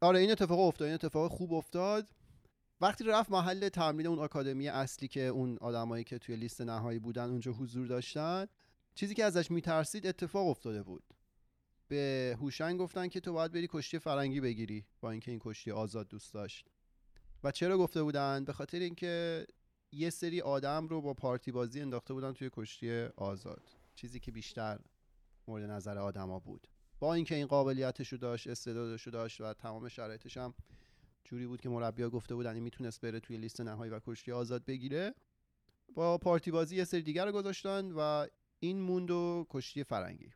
آره 0.00 0.18
این 0.18 0.30
اتفاق 0.30 0.60
افتاد 0.60 0.86
این 0.86 0.94
اتفاق 0.94 1.30
خوب 1.30 1.52
افتاد. 1.52 2.08
وقتی 2.80 3.04
رفت 3.04 3.30
محل 3.30 3.68
تمرین 3.68 4.06
اون 4.06 4.18
آکادمی 4.18 4.68
اصلی 4.68 5.08
که 5.08 5.20
اون 5.20 5.58
آدمایی 5.60 6.04
که 6.04 6.18
توی 6.18 6.36
لیست 6.36 6.60
نهایی 6.60 6.98
بودن 6.98 7.30
اونجا 7.30 7.52
حضور 7.52 7.86
داشتن 7.86 8.46
چیزی 8.94 9.14
که 9.14 9.24
ازش 9.24 9.50
میترسید 9.50 10.06
اتفاق 10.06 10.46
افتاده 10.48 10.82
بود. 10.82 11.02
به 11.88 12.36
هوشنگ 12.40 12.80
گفتن 12.80 13.08
که 13.08 13.20
تو 13.20 13.32
باید 13.32 13.52
بری 13.52 13.68
کشتی 13.70 13.98
فرنگی 13.98 14.40
بگیری 14.40 14.86
با 15.00 15.10
اینکه 15.10 15.30
این 15.30 15.40
کشتی 15.44 15.70
آزاد 15.70 16.08
دوست 16.08 16.34
داشت. 16.34 16.68
و 17.44 17.50
چرا 17.50 17.78
گفته 17.78 18.02
بودن؟ 18.02 18.44
به 18.44 18.52
خاطر 18.52 18.78
اینکه 18.78 19.46
یه 19.92 20.10
سری 20.10 20.40
آدم 20.40 20.88
رو 20.88 21.00
با 21.00 21.14
پارتی 21.14 21.52
بازی 21.52 21.80
انداخته 21.80 22.14
بودن 22.14 22.32
توی 22.32 22.50
کشتی 22.52 23.02
آزاد. 23.16 23.62
چیزی 23.94 24.20
که 24.20 24.32
بیشتر 24.32 24.78
مورد 25.48 25.70
نظر 25.70 25.98
آدما 25.98 26.38
بود. 26.38 26.68
با 26.98 27.14
اینکه 27.14 27.34
این 27.34 27.46
قابلیتش 27.46 28.12
رو 28.12 28.18
داشت 28.18 28.46
استعدادش 28.46 29.08
داشت 29.08 29.40
و 29.40 29.54
تمام 29.54 29.88
شرایطش 29.88 30.36
هم 30.36 30.54
جوری 31.24 31.46
بود 31.46 31.60
که 31.60 31.68
مربیا 31.68 32.10
گفته 32.10 32.34
بودن 32.34 32.54
این 32.54 32.62
می‌تونست 32.62 33.00
بره 33.00 33.20
توی 33.20 33.36
لیست 33.36 33.60
نهایی 33.60 33.92
و 33.92 34.00
کشتی 34.06 34.32
آزاد 34.32 34.64
بگیره 34.64 35.14
با 35.94 36.18
پارتی 36.18 36.50
بازی 36.50 36.76
یه 36.76 36.84
سری 36.84 37.02
دیگر 37.02 37.26
رو 37.26 37.32
گذاشتن 37.32 37.92
و 37.92 38.26
این 38.60 38.80
موند 38.80 39.10
و 39.10 39.46
کشتی 39.50 39.84
فرنگی. 39.84 40.30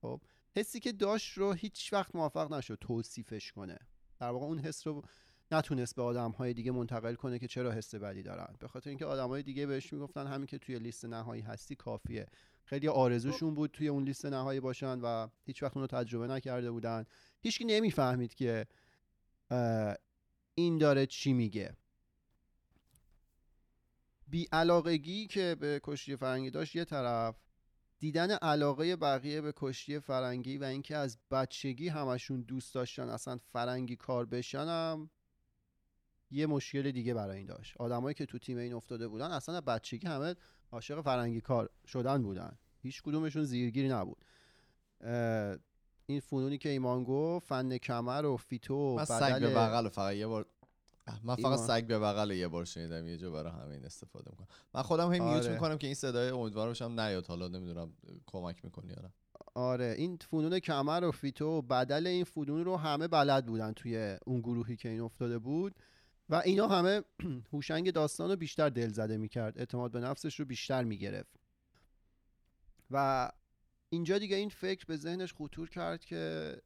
خب 0.00 0.20
حسی 0.56 0.80
که 0.80 0.92
داشت 0.92 1.38
رو 1.38 1.52
هیچ 1.52 1.92
وقت 1.92 2.14
موفق 2.14 2.52
نشد 2.52 2.78
توصیفش 2.80 3.52
کنه. 3.52 3.78
در 4.20 4.30
واقع 4.30 4.46
اون 4.46 4.58
حس 4.58 4.86
رو 4.86 5.02
نتونست 5.50 5.96
به 5.96 6.02
آدم 6.02 6.30
های 6.30 6.54
دیگه 6.54 6.72
منتقل 6.72 7.14
کنه 7.14 7.38
که 7.38 7.48
چرا 7.48 7.72
حس 7.72 7.94
بدی 7.94 8.22
دارن. 8.22 8.56
به 8.58 8.68
خاطر 8.68 8.90
اینکه 8.90 9.06
آدم 9.06 9.28
های 9.28 9.42
دیگه 9.42 9.66
بهش 9.66 9.92
می‌گفتن 9.92 10.26
همین 10.26 10.46
که 10.46 10.58
توی 10.58 10.78
لیست 10.78 11.04
نهایی 11.04 11.42
هستی 11.42 11.74
کافیه. 11.74 12.26
خیلی 12.64 12.88
آرزوشون 12.88 13.54
بود 13.54 13.70
توی 13.70 13.88
اون 13.88 14.04
لیست 14.04 14.26
نهایی 14.26 14.60
باشن 14.60 15.00
و 15.00 15.28
هیچ 15.44 15.62
وقت 15.62 15.76
اونو 15.76 15.86
تجربه 15.86 16.26
نکرده 16.26 16.70
بودن. 16.70 17.04
هیچکی 17.42 17.64
نمی‌فهمید 17.64 18.34
که 18.34 18.66
این 20.54 20.78
داره 20.78 21.06
چی 21.06 21.32
میگه. 21.32 21.76
بی 24.28 24.48
علاقگی 24.52 25.26
که 25.26 25.56
به 25.60 25.80
کشتی 25.82 26.16
فرنگی 26.16 26.50
داشت 26.50 26.76
یه 26.76 26.84
طرف 26.84 27.36
دیدن 27.98 28.30
علاقه 28.30 28.96
بقیه 28.96 29.40
به 29.40 29.52
کشتی 29.56 29.98
فرنگی 29.98 30.58
و 30.58 30.64
اینکه 30.64 30.96
از 30.96 31.18
بچگی 31.30 31.88
همشون 31.88 32.42
دوست 32.42 32.74
داشتن 32.74 33.08
اصلا 33.08 33.38
فرنگی 33.52 33.96
کار 33.96 34.26
بشن 34.26 34.66
هم 34.68 35.10
یه 36.30 36.46
مشکل 36.46 36.90
دیگه 36.90 37.14
برای 37.14 37.36
این 37.36 37.46
داشت. 37.46 37.76
آدمایی 37.76 38.14
که 38.14 38.26
تو 38.26 38.38
تیم 38.38 38.58
این 38.58 38.72
افتاده 38.72 39.08
بودن 39.08 39.30
اصلا 39.30 39.60
بچگی 39.60 40.06
همه 40.06 40.34
عاشق 40.72 41.00
فرنگی 41.00 41.40
کار 41.40 41.70
شدن 41.86 42.22
بودن. 42.22 42.58
هیچ 42.82 43.02
کدومشون 43.02 43.44
زیرگیری 43.44 43.88
نبود. 43.88 44.24
این 46.06 46.20
فنونی 46.20 46.58
که 46.58 46.68
ایمان 46.68 47.04
گفت 47.04 47.46
فن 47.46 47.78
کمر 47.78 48.24
و 48.24 48.36
فیتو 48.36 48.96
من 48.96 49.04
بدل 49.04 49.18
سگ 49.18 49.40
به 49.40 49.54
بغل 49.54 49.88
فقط 49.88 50.14
یه 50.14 50.26
بار 50.26 50.46
من 51.22 51.34
فقط 51.34 51.44
ایمان. 51.44 51.56
سگ 51.56 51.86
به 51.86 51.98
بغل 51.98 52.30
یه 52.30 52.48
بار 52.48 52.64
شنیدم 52.64 53.06
یه 53.06 53.16
جا 53.16 53.30
برای 53.30 53.52
همین 53.52 53.84
استفاده 53.84 54.30
می‌کنم. 54.30 54.46
من 54.74 54.82
خودم 54.82 55.12
هی 55.12 55.20
mute 55.20 55.42
آره. 55.42 55.52
می‌کنم 55.52 55.78
که 55.78 55.86
این 55.86 55.94
صدای 55.94 56.30
امیدوارم 56.30 56.70
باشم 56.70 57.00
نیاد. 57.00 57.26
حالا 57.26 57.48
نمی‌دونم 57.48 57.92
کمک 58.26 58.64
می‌کنی 58.64 58.92
آره 58.92 59.10
آره 59.54 59.94
این 59.98 60.16
فنون 60.16 60.58
کمر 60.58 61.04
و 61.04 61.12
فیتو 61.12 61.62
بدل 61.62 62.06
این 62.06 62.24
فنون 62.24 62.64
رو 62.64 62.76
همه 62.76 63.08
بلد 63.08 63.46
بودن 63.46 63.72
توی 63.72 64.16
اون 64.24 64.40
گروهی 64.40 64.76
که 64.76 64.88
این 64.88 65.00
افتاده 65.00 65.38
بود. 65.38 65.74
و 66.32 66.34
اینا 66.34 66.68
همه 66.68 67.02
هوشنگ 67.52 67.90
داستان 67.90 68.30
رو 68.30 68.36
بیشتر 68.36 68.68
دل 68.68 68.88
زده 68.88 69.16
می‌کرد. 69.16 69.58
اعتماد 69.58 69.92
به 69.92 70.00
نفسش 70.00 70.40
رو 70.40 70.46
بیشتر 70.46 70.84
می‌گرفت. 70.84 71.36
و 72.90 73.30
اینجا 73.88 74.18
دیگه 74.18 74.36
این 74.36 74.48
فکر 74.48 74.84
به 74.86 74.96
ذهنش 74.96 75.34
خطور 75.34 75.68
کرد 75.68 76.04
که 76.04 76.56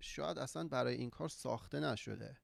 شاید 0.00 0.38
اصلا 0.38 0.68
برای 0.68 0.94
این 0.94 1.10
کار 1.10 1.28
ساخته 1.28 1.80
نشده. 1.80 2.36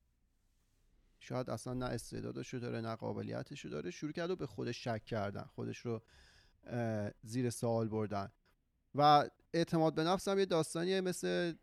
شاید 1.20 1.50
اصلا 1.50 1.74
نه 1.74 1.86
استعدادشو 1.86 2.58
داره 2.58 2.80
نه 2.80 2.94
قابلیتشو 2.94 3.68
داره. 3.68 3.90
شروع 3.90 4.12
کرد 4.12 4.30
و 4.30 4.36
به 4.36 4.46
خودش 4.46 4.84
شک 4.84 5.04
کردن 5.04 5.42
خودش 5.42 5.78
رو 5.78 6.02
زیر 7.22 7.50
سوال 7.50 7.88
بردن. 7.88 8.32
و 8.94 9.28
اعتماد 9.54 9.94
به 9.94 10.04
نفس 10.04 10.28
هم 10.28 10.38
یه 10.38 10.46
داستانیه 10.46 11.00
مثل 11.00 11.54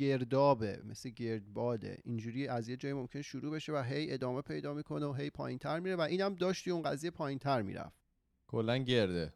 گردابه 0.00 0.82
مثل 0.84 1.10
گردباده. 1.10 1.98
اینجوری 2.04 2.48
از 2.48 2.68
یه 2.68 2.76
جایی 2.76 2.94
ممکن 2.94 3.22
شروع 3.22 3.52
بشه 3.52 3.72
و 3.72 3.82
هی 3.82 4.12
ادامه 4.12 4.42
پیدا 4.42 4.74
می‌کنه 4.74 5.06
و 5.06 5.12
هی 5.12 5.30
پایین 5.30 5.58
تر 5.58 5.80
میره 5.80 5.96
و 5.96 6.00
اینم 6.00 6.34
داشتی 6.34 6.70
اون 6.70 6.82
قضیه 6.82 7.10
پایین 7.10 7.38
تر 7.38 7.62
می‌رفت. 7.62 7.96
کلا 8.46 8.76
گرده. 8.78 9.32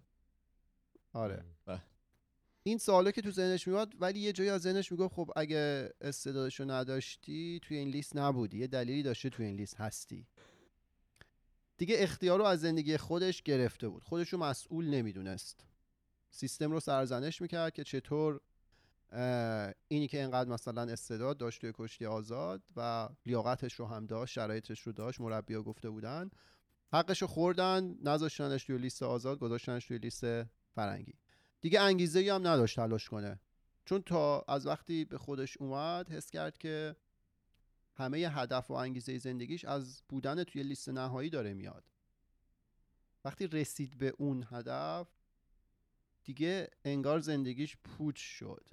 آره. 1.13 1.45
بله. 1.67 1.83
این 2.63 2.79
سوالا 2.79 3.11
که 3.11 3.23
تو 3.23 3.31
ذهنش 3.31 3.69
میاد 3.69 3.95
ولی 4.01 4.21
یه 4.21 4.33
جایی 4.33 4.51
از 4.51 4.63
ذهنش 4.63 4.93
می‌گفت 4.93 5.15
خب 5.15 5.31
اگه 5.37 5.91
استعدادشو 6.01 6.65
نداشتی 6.65 7.61
توی 7.63 7.77
این 7.77 7.89
لیست 7.89 8.17
نبودی. 8.17 8.59
یه 8.59 8.67
دلیلی 8.67 9.03
داشته 9.03 9.31
توی 9.31 9.47
این 9.47 9.57
لیست 9.57 9.81
هستی. 9.81 10.27
دیگه 11.77 11.97
اختیار 11.99 12.39
رو 12.39 12.45
از 12.45 12.61
زندگی 12.61 12.97
خودش 12.97 13.43
گرفته 13.43 13.89
بود. 13.89 14.05
خودش 14.05 14.29
رو 14.29 14.39
مسئول 14.39 14.87
نمی‌دونست. 14.87 15.67
سیستم 16.31 16.73
رو 16.73 16.81
سرزنش 16.81 17.43
می‌کرد 17.43 17.73
که 17.73 17.85
چطور 17.85 18.41
اینی 19.89 20.09
که 20.09 20.21
اینقدر 20.21 20.51
مثلا 20.51 20.83
استعداد 20.83 21.39
داشت 21.39 21.61
توی 21.61 21.73
کشتی 21.75 22.07
آزاد 22.07 22.63
و 22.77 23.09
لیاقتش 23.27 23.75
رو 23.75 23.87
هم 23.87 24.07
داشت 24.07 24.35
شرایطش 24.35 24.81
رو 24.81 24.93
داشت 24.93 25.21
مربیا 25.21 25.63
گفته 25.63 25.91
بودن. 25.91 26.31
حقش 26.93 27.23
رو 27.23 27.29
خوردن 27.29 27.95
نذاشتنش 28.03 28.65
توی 28.65 28.79
لیست 28.79 29.03
آزاد 29.03 29.39
گذاشتنش 29.39 29.87
توی 29.87 29.99
لیست 29.99 30.25
فرنگی. 30.75 31.15
دیگه 31.61 31.81
انگیزه 31.81 32.19
ای 32.19 32.29
هم 32.29 32.47
نداشت 32.47 32.77
تلاش 32.77 33.09
کنه. 33.09 33.41
چون 33.85 34.03
تا 34.03 34.45
از 34.49 34.67
وقتی 34.67 35.05
به 35.05 35.19
خودش 35.19 35.57
اومد 35.57 36.11
حس 36.11 36.31
کرد 36.31 36.59
که 36.59 36.97
همه 37.95 38.19
هدف 38.19 38.71
و 38.71 38.75
انگیزه 38.75 39.19
زندگیش 39.19 39.65
از 39.65 40.03
بودن 40.09 40.45
توی 40.45 40.63
لیست 40.63 40.89
نهایی 40.89 41.31
داره 41.31 41.55
میاد. 41.55 41.85
وقتی 43.25 43.47
رسید 43.47 43.99
به 43.99 44.15
اون 44.19 44.47
هدف 44.51 45.09
دیگه 46.25 46.69
انگار 46.85 47.19
زندگیش 47.19 47.77
پوچ 47.85 48.17
شد. 48.17 48.65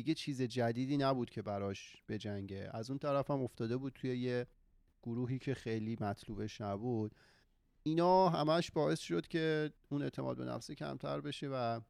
دیگه 0.00 0.14
چیز 0.14 0.42
جدیدی 0.42 0.96
نبود 0.96 1.30
که 1.30 1.42
براش 1.42 2.02
بجنگه. 2.08 2.70
از 2.72 2.90
اون 2.90 2.98
طرف 2.98 3.30
هم 3.30 3.42
افتاده 3.42 3.76
بود 3.76 3.92
توی 3.92 4.18
یه 4.18 4.46
گروهی 5.02 5.38
که 5.38 5.54
خیلی 5.54 5.96
مطلوبش 6.00 6.60
نبود. 6.60 7.14
اینا 7.82 8.28
همش 8.28 8.70
باعث 8.70 9.00
شد 9.00 9.26
که 9.26 9.72
اون 9.88 10.02
اعتماد 10.02 10.36
به 10.36 10.44
نفس 10.44 10.70
کمتر 10.70 11.20
بشه 11.20 11.48
و 11.48 11.80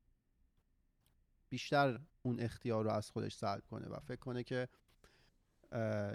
بیشتر 1.49 2.01
اون 2.23 2.41
اختیار 2.41 2.85
رو 2.85 2.91
از 2.91 3.11
خودش 3.11 3.35
سلب 3.35 3.67
کنه 3.67 3.89
و 3.89 4.01
فکر 4.01 4.21
کنه 4.21 4.43
که 4.43 4.69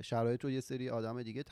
شرایط 0.02 0.44
رو 0.44 0.50
یه 0.52 0.62
سری 0.62 0.90
آدم 0.90 1.24
دیگه 1.24 1.44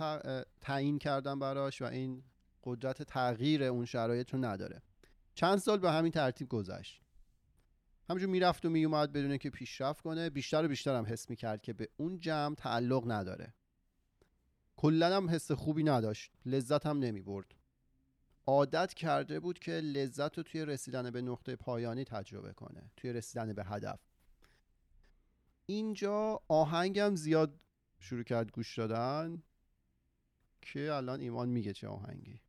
تعیین 0.62 1.00
کردن 1.00 1.40
براش 1.40 1.82
و 1.82 1.86
این 1.86 2.24
قدرت 2.64 3.04
تغییر 3.04 3.64
اون 3.64 3.86
شرایط 3.86 4.34
رو 4.34 4.46
نداره. 4.46 4.82
چند 5.36 5.58
سال 5.58 5.80
به 5.80 5.92
همین 5.92 6.12
ترتیب 6.12 6.50
گذشت. 6.50 7.03
همینجور 8.10 8.30
می‌رفت 8.30 8.66
و 8.66 8.70
میومد 8.70 9.12
بدون 9.12 9.38
که 9.38 9.50
پیشرفت 9.50 10.02
کنه 10.02 10.30
بیشتر 10.30 10.66
و 10.66 10.68
بیشتر 10.68 10.96
هم 10.96 11.06
حس 11.06 11.30
می‌کرد 11.30 11.62
که 11.62 11.74
به 11.74 11.90
اون 11.98 12.20
جمع 12.20 12.56
تعلق 12.56 13.12
نداره. 13.12 13.54
کلا 14.76 15.18
هم 15.18 15.30
حس 15.30 15.52
خوبی 15.52 15.84
نداشت 15.84 16.32
لذت 16.46 16.86
هم 16.86 17.00
نمی‌برد. 17.00 17.56
عادت 18.46 18.94
کرده 18.94 19.40
بود 19.40 19.60
که 19.60 19.72
لذت 19.72 20.38
رو 20.38 20.44
توی 20.44 20.66
رسیدن 20.66 21.12
به 21.12 21.22
نقطه 21.22 21.56
پایانی 21.56 22.04
تجربه 22.04 22.54
کنه 22.54 22.92
توی 22.98 23.14
رسیدن 23.14 23.54
به 23.54 23.64
هدف. 23.64 24.00
اینجا 25.66 26.40
آهنگم 26.48 27.16
زیاد 27.16 27.60
شروع 28.00 28.24
کرد 28.24 28.52
گوش 28.52 28.78
دادن 28.78 29.44
که 30.62 30.92
الان 30.94 31.22
ایمان 31.22 31.50
میگه 31.50 31.74
چه 31.74 31.88
آهنگی. 31.88 32.42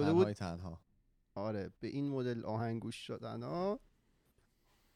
افتاده 0.00 0.12
بود. 0.12 0.32
تنها. 0.32 0.80
آره 1.34 1.70
به 1.80 1.88
این 1.88 2.08
مدل 2.08 2.44
آهنگ 2.44 2.82
گوش 2.82 2.96
شدن 3.06 3.42
ها 3.42 3.80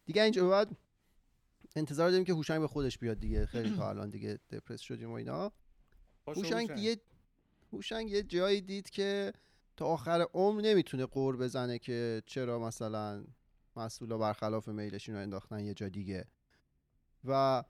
دیگه 0.05 0.23
اینجا 0.23 0.49
بعد 0.49 0.77
انتظار 1.77 2.11
داریم 2.11 2.25
که 2.25 2.33
هوشنگ 2.33 2.61
به 2.61 2.67
خودش 2.67 2.99
بیاد 2.99 3.19
دیگه. 3.19 3.47
خیلی 3.47 3.77
تا 3.77 3.89
الان 3.89 4.11
دیگه 4.11 4.39
دپرس 4.51 4.81
شدیم 4.81 5.11
و 5.11 5.13
اینا. 5.13 5.53
هوشنگ. 6.27 6.75
دیگه 6.75 7.01
هوشنگ 7.73 8.11
یه 8.11 8.23
جایی 8.23 8.61
دید 8.61 8.91
که 8.91 9.33
تا 9.77 9.87
آخر 9.87 10.27
عمر 10.35 10.61
نمی‌تونه 10.61 11.07
قور 11.07 11.37
بزنه 11.37 11.79
که 11.79 12.23
چرا 12.27 12.59
مثلا 12.59 13.25
مسئولا 13.77 14.19
برخلاف 14.19 14.69
میلشون 14.69 15.15
رو 15.15 15.21
انداختن 15.21 15.65
یه 15.65 15.75
جا 15.75 15.89
دیگه. 15.89 16.25
و 17.25 17.65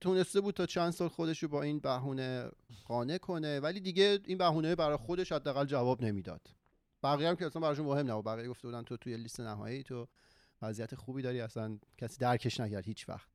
تونسته 0.00 0.40
بود 0.40 0.54
تا 0.54 0.66
چند 0.66 0.90
سال 0.90 1.08
خودش 1.08 1.42
رو 1.42 1.48
با 1.48 1.62
این 1.62 1.78
بهونه 1.78 2.50
قانع 2.84 3.18
کنه 3.18 3.60
ولی 3.60 3.80
دیگه 3.80 4.20
این 4.24 4.38
بهونه 4.38 4.74
برای 4.74 4.96
خودش 4.96 5.32
حداقل 5.32 5.64
جواب 5.64 6.04
نمی‌داد. 6.04 6.48
بقیه 7.02 7.28
هم 7.28 7.36
که 7.36 7.46
اصلا 7.46 7.62
براشون 7.62 7.86
مهم 7.86 8.10
نبود. 8.10 8.24
بقیه 8.24 8.48
گفته 8.48 8.68
بودن 8.68 8.82
تو 8.82 8.96
توی 8.96 9.16
لیست 9.16 9.40
نهایی 9.40 9.82
تو 9.82 10.08
وضعیت 10.62 10.94
خوبی 10.94 11.22
داری 11.22 11.40
اصلا 11.40 11.78
کسی 11.98 12.18
درکش 12.18 12.60
نکرد 12.60 12.84
هیچ 12.84 13.08
وقت. 13.08 13.28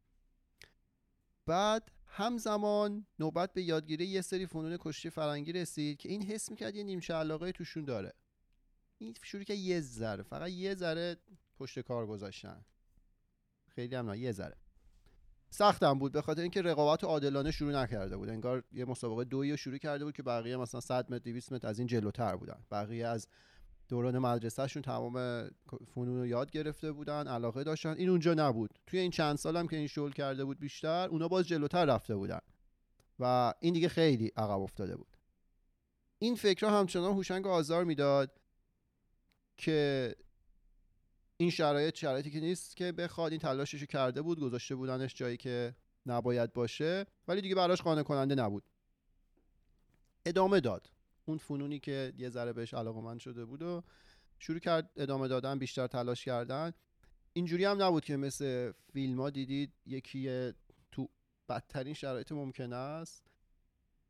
بعد 1.46 1.92
همزمان 2.06 3.06
نوبت 3.20 3.54
به 3.54 3.62
یادگیری 3.62 4.06
یه 4.06 4.22
سری 4.22 4.46
فنون 4.46 4.78
کشتی 4.80 5.10
فرنگی 5.10 5.54
رسید 5.54 5.98
که 5.98 6.10
این 6.10 6.24
حس 6.24 6.52
می‌کرد 6.52 6.76
یه 6.76 6.84
نیمچه 6.84 7.14
علاقه 7.14 7.52
توشون 7.52 7.86
داره. 7.86 8.14
این 8.98 9.16
شروع 9.24 9.44
که 9.44 9.54
یه 9.54 9.82
ذره 9.82 10.24
فقط 10.24 10.50
یه 10.50 10.76
ذره 10.76 11.18
پشت 11.58 11.80
کار 11.80 12.08
گذاشتن. 12.08 12.66
خیلی 13.68 13.96
هم 13.96 14.10
نه 14.10 14.20
یه 14.20 14.32
ذره. 14.32 14.58
سختم 15.50 16.00
بود 16.00 16.12
به 16.12 16.22
خاطر 16.22 16.42
اینکه 16.42 16.62
رقابت 16.62 17.04
عادلانه 17.04 17.52
شروع 17.52 17.72
نکرده 17.72 18.18
بود. 18.18 18.30
انگار 18.30 18.64
یه 18.72 18.86
مسابقه 18.86 19.24
دویی 19.24 19.52
رو 19.52 19.58
شروع 19.58 19.78
کرده 19.78 20.06
بود 20.06 20.16
که 20.16 20.24
بقیه 20.24 20.58
مثلا 20.58 20.82
100 20.82 21.12
متر 21.12 21.24
200 21.24 21.54
متر 21.54 21.68
از 21.68 21.80
این 21.80 21.88
جلوتر 21.88 22.36
بودن. 22.36 22.66
بقیه 22.72 23.08
از 23.08 23.28
دوران 23.88 24.18
مدرسهشون 24.18 24.82
تمام 24.82 25.48
فنون 25.96 26.18
رو 26.18 26.28
یاد 26.28 26.52
گرفته 26.52 26.92
بودن 26.92 27.28
علاقه 27.28 27.64
داشتن. 27.64 27.96
این 27.98 28.10
اونجا 28.10 28.34
نبود. 28.34 28.80
توی 28.88 29.00
این 29.00 29.12
چند 29.12 29.36
سالم 29.38 29.68
که 29.68 29.78
این 29.78 29.88
شغل 29.88 30.12
کرده 30.12 30.46
بود 30.46 30.60
بیشتر 30.60 31.08
اونا 31.10 31.28
باز 31.28 31.48
جلوتر 31.48 31.86
رفته 31.86 32.16
بودن. 32.16 32.40
و 33.20 33.54
این 33.60 33.74
دیگه 33.74 33.90
خیلی 33.90 34.28
عقب 34.38 34.60
افتاده 34.60 34.96
بود. 34.96 35.18
این 36.20 36.36
فکرها 36.36 36.80
همچنان 36.80 37.14
هوشنگ 37.14 37.48
آزار 37.48 37.84
می‌داد 37.84 38.40
که 39.58 40.16
این 41.42 41.50
شرایط 41.50 41.96
شرایطی 41.96 42.32
که 42.32 42.40
نیست 42.40 42.76
که 42.76 42.92
بخواد 42.92 43.32
این 43.32 43.42
تلاشش 43.42 43.84
کرده 43.84 44.22
بود 44.22 44.40
گذاشته 44.40 44.76
بودنش 44.76 45.16
جایی 45.16 45.38
که 45.38 45.76
نباید 46.06 46.54
باشه 46.54 47.06
ولی 47.28 47.42
دیگه 47.42 47.56
براش 47.56 47.82
قانع 47.82 48.04
کننده 48.04 48.36
نبود. 48.36 48.64
ادامه 50.26 50.60
داد. 50.60 50.90
اون 51.26 51.38
فنونی 51.38 51.80
که 51.80 52.14
یه 52.18 52.30
ذره 52.30 52.54
بهش 52.54 52.74
علاقه 52.74 53.20
شده 53.20 53.46
بود 53.46 53.62
و 53.62 53.84
شروع 54.40 54.60
کرد 54.60 54.90
ادامه 54.96 55.28
دادن 55.28 55.60
بیشتر 55.60 55.88
تلاش 55.88 56.26
کردن. 56.26 56.74
اینجوری 57.34 57.66
هم 57.66 57.84
نبود 57.84 58.06
که 58.06 58.18
مثل 58.18 58.72
فیلم 58.94 59.22
ها 59.22 59.30
دیدید 59.30 59.74
یکی 59.86 60.52
تو 60.92 61.10
بدترین 61.50 61.94
شرایط 61.94 62.32
ممکن 62.32 62.74
است. 62.74 63.29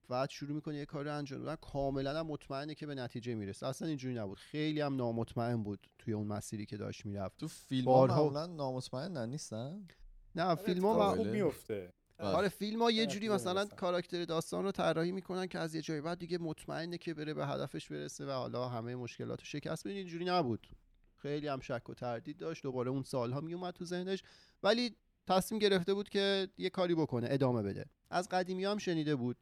بعد 0.09 0.29
شروع 0.29 0.55
می‌کنه 0.55 0.75
یه 0.77 0.85
کار 0.85 1.05
رو 1.05 1.15
انجام 1.17 1.39
دادن. 1.39 1.55
کاملا 1.55 2.19
هم 2.19 2.27
مطمئنه 2.27 2.75
که 2.75 2.85
به 2.85 2.95
نتیجه 2.95 3.35
می‌رسه 3.35 3.67
اصلا 3.67 3.87
اینجوری 3.87 4.15
نبود. 4.15 4.37
خیلی 4.37 4.81
هم 4.81 4.95
نامطمئن 4.95 5.63
بود 5.63 5.87
توی 5.99 6.13
اون 6.13 6.27
مسیری 6.27 6.65
که 6.65 6.77
داشت 6.77 7.05
می‌رفت. 7.05 7.37
تو 7.39 7.47
فیلم 7.47 7.85
بارها- 7.85 8.15
ها 8.15 8.23
معمولا 8.23 8.45
نامطمئنن 8.45 9.29
نیستن؟ 9.29 9.87
نه 10.35 10.55
فیلم 10.55 10.85
اتفاق 10.85 11.01
ها 11.09 11.15
خوب. 11.15 11.27
میفته 11.27 11.93
بله. 12.17 12.27
آره 12.27 12.49
فیلم 12.49 12.81
ها 12.81 12.91
یه 12.91 13.05
جوری 13.05 13.29
مثلا. 13.29 13.65
کاراکتر 13.65 14.25
داستان 14.25 14.63
رو 14.63 14.71
طراحی 14.71 15.11
می‌کنن 15.11 15.47
که 15.47 15.59
از 15.59 15.75
یه 15.75 15.81
جای 15.81 16.01
بعد 16.01 16.19
دیگه 16.19 16.37
مطمئنه 16.37 16.97
که 16.97 17.13
بره 17.13 17.33
به 17.33 17.47
هدفش 17.47 17.91
برسه 17.91 18.25
و 18.25 18.29
حالا 18.29 18.69
همه 18.69 18.95
مشکلات 18.95 19.43
شکست. 19.43 19.83
بده 19.87 19.93
اینجوری 19.93 20.25
نبود. 20.25 20.67
خیلی 21.15 21.47
هم 21.47 21.59
شک 21.59 21.89
و 21.89 21.93
تردید 21.93 22.37
داشت. 22.37 22.63
دوباره 22.63 22.89
اون 22.91 23.03
سالها 23.03 23.41
میومد 23.41 23.73
تو 23.73 23.85
ذهنش. 23.85 24.23
ولی 24.63 24.95
تصمیم 25.27 25.59
گرفته 25.59 25.93
بود 25.93 26.09
که 26.09 26.47
یه 26.57 26.69
کاری 26.69 26.95
بکنه 26.95 27.27
ادامه 27.31 27.63
بده. 27.63 27.85
از 28.09 28.29
قدیمی 28.29 28.65
هم 28.65 28.77
شنیده 28.77 29.15
بود. 29.15 29.37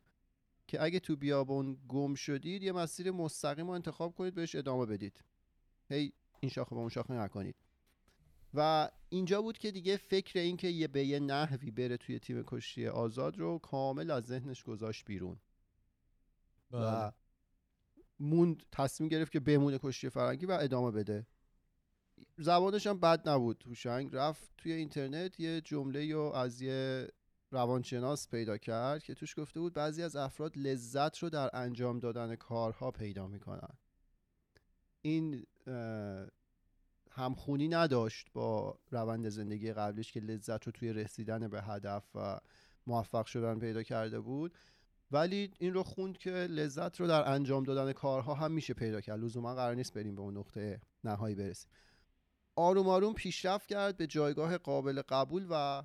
که 0.67 0.84
اگه 0.84 0.99
تو 0.99 1.15
بیابون 1.15 1.77
گم 1.88 2.15
شدید 2.15 2.63
یه 2.63 2.71
مسیر 2.71 3.12
مستقیم 3.12 3.67
رو 3.67 3.71
انتخاب 3.71 4.15
کنید 4.15 4.36
بهش 4.36 4.56
ادامه 4.56 4.86
بدید. 4.86 5.23
هی 5.89 6.13
این 6.39 6.49
شاخه 6.49 6.75
با 6.75 6.82
اون 6.82 6.89
شاخه 6.89 7.13
نکنید 7.13 7.56
و 8.53 8.89
اینجا 9.10 9.41
بود 9.41 9.58
که 9.58 9.71
دیگه 9.71 9.97
فکر 9.97 10.39
این 10.39 10.58
که 10.58 10.67
یه 10.67 10.88
به 10.88 11.06
یه 11.06 11.19
نحوی 11.19 11.71
بره 11.71 11.97
توی 11.97 12.19
تیم 12.19 12.43
کشتی 12.43 12.88
آزاد 12.88 13.38
رو 13.38 13.58
کامل 13.60 14.12
از 14.12 14.23
ذهنش 14.23 14.63
گذاشت 14.63 15.06
بیرون. 15.06 15.38
بله. 16.71 16.82
و 16.82 17.12
موند 18.19 18.63
تصمیم 18.71 19.10
گرفت 19.10 19.32
که 19.32 19.39
بمونه 19.39 19.80
کشتی 19.84 20.10
فرنگی 20.10 20.45
و 20.45 20.51
ادامه 20.51 20.91
بده. 20.91 21.27
زبانش 22.38 22.88
هم 22.88 22.99
بد 22.99 23.30
نبود 23.30 23.63
هوشنگ 23.67 24.10
رفت 24.13 24.51
توی 24.58 24.71
اینترنت 24.71 25.39
یه 25.39 25.62
جمله 25.62 26.13
رو 26.13 26.21
از 26.21 26.62
یه 26.62 27.08
روانشناس 27.51 28.27
پیدا 28.27 28.57
کرد 28.57 29.03
که 29.03 29.13
توش 29.13 29.39
گفته 29.39 29.60
بود 29.60 29.73
بعضی 29.73 30.03
از 30.03 30.15
افراد 30.15 30.57
لذت 30.57 31.17
رو 31.17 31.29
در 31.29 31.49
انجام 31.53 31.99
دادن 31.99 32.36
کارها 32.36 32.91
پیدا 32.91 33.27
می‌کنن. 33.27 33.77
این 35.01 35.45
همخونی 37.12 37.67
نداشت 37.67 38.27
با 38.33 38.79
روند 38.91 39.29
زندگی 39.29 39.73
قبلیش 39.73 40.12
که 40.12 40.19
لذت 40.19 40.63
رو 40.63 40.71
توی 40.71 40.93
رسیدن 40.93 41.47
به 41.47 41.62
هدف 41.62 42.15
و 42.15 42.39
موفق 42.88 43.25
شدن 43.25 43.60
پیدا 43.60 43.83
کرده 43.83 44.19
بود. 44.19 44.53
ولی 45.12 45.53
این 45.60 45.73
رو 45.73 45.83
خوند 45.83 46.17
که 46.17 46.31
لذت 46.31 46.99
رو 46.99 47.07
در 47.07 47.31
انجام 47.31 47.63
دادن 47.63 47.93
کارها 47.93 48.33
هم 48.33 48.51
میشه 48.51 48.73
پیدا 48.73 49.01
کرد. 49.01 49.19
لزوما 49.19 49.55
قرار 49.55 49.75
نیست 49.75 49.93
بریم 49.93 50.15
به 50.15 50.21
اون 50.21 50.38
نقطه 50.38 50.81
نهایی 51.03 51.36
برسیم. 51.36 51.71
آروم 52.55 52.88
آروم 52.88 53.13
پیشرفت 53.13 53.69
کرد 53.69 53.97
به 53.97 54.07
جایگاه 54.07 54.57
قابل 54.57 55.01
قبول 55.01 55.47
و 55.49 55.83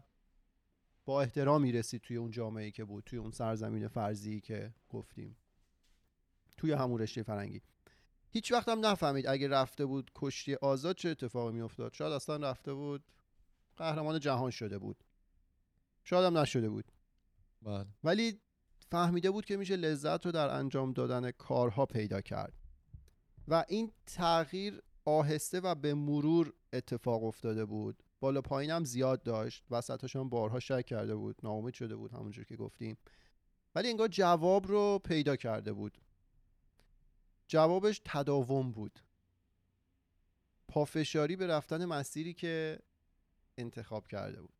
با 1.05 1.23
احترامی 1.23 1.73
رسید 1.73 2.01
توی 2.01 2.17
اون 2.17 2.31
جامعه 2.31 2.71
که 2.71 2.85
بود 2.85 3.05
توی 3.05 3.19
اون 3.19 3.31
سرزمین 3.31 3.89
فرضی 3.89 4.41
که 4.41 4.75
گفتیم. 4.89 5.37
توی 6.57 6.73
همون 6.73 7.01
رشته 7.01 7.23
فرنگی 7.23 7.63
هیچ 8.33 8.53
وقت 8.53 8.69
هم 8.69 8.87
نفهمید 8.87 9.27
اگه 9.27 9.49
رفته 9.49 9.87
بود 9.87 10.11
کشتی 10.15 10.55
آزاد 10.55 10.97
چه 10.97 11.09
اتفاقی 11.09 11.53
میافتاد. 11.53 11.93
شاید 11.93 12.13
اصلا 12.13 12.37
رفته 12.37 12.75
بود 12.75 13.05
قهرمان 13.77 14.21
جهان 14.21 14.51
شده 14.51 14.79
بود. 14.79 15.05
شاید 16.05 16.25
هم 16.25 16.39
نشده 16.39 16.69
بود. 16.69 16.93
بله. 17.63 17.87
ولی 18.05 18.41
فهمیده 18.91 19.31
بود 19.31 19.45
که 19.45 19.57
میشه 19.57 19.77
لذت 19.77 20.27
رو 20.27 20.33
در 20.33 20.49
انجام 20.49 20.93
دادن 20.93 21.31
کارها 21.31 21.87
پیدا 21.87 22.21
کرد. 22.21 22.55
و 23.49 23.65
این 23.69 23.93
تغییر 24.07 24.83
آهسته 25.05 25.61
و 25.61 25.75
به 25.75 25.95
مرور 25.95 26.53
اتفاق 26.73 27.25
افتاده 27.25 27.65
بود. 27.65 28.02
بالا 28.23 28.41
پایین 28.41 28.71
هم 28.71 28.85
زیاد 28.85 29.23
داشت. 29.23 29.65
وسطش 29.71 30.17
هم 30.17 30.29
بارها 30.29 30.61
شک 30.61 30.87
کرده 30.87 31.15
بود. 31.15 31.37
ناامید 31.43 31.75
شده 31.75 31.97
بود 31.97 32.13
همونجور 32.13 32.45
که 32.45 32.57
گفتیم. 32.57 32.97
ولی 33.75 33.89
انگار 33.89 34.09
جواب 34.09 34.67
رو 34.67 34.99
پیدا 35.05 35.37
کرده 35.37 35.73
بود. 35.73 35.99
جوابش 37.49 38.01
تداوم 38.05 38.73
بود. 38.73 38.99
پافشاری 40.69 41.37
به 41.37 41.47
رفتن 41.47 41.85
مسیری 41.85 42.35
که 42.35 42.79
انتخاب 43.59 44.07
کرده 44.07 44.41
بود. 44.41 44.55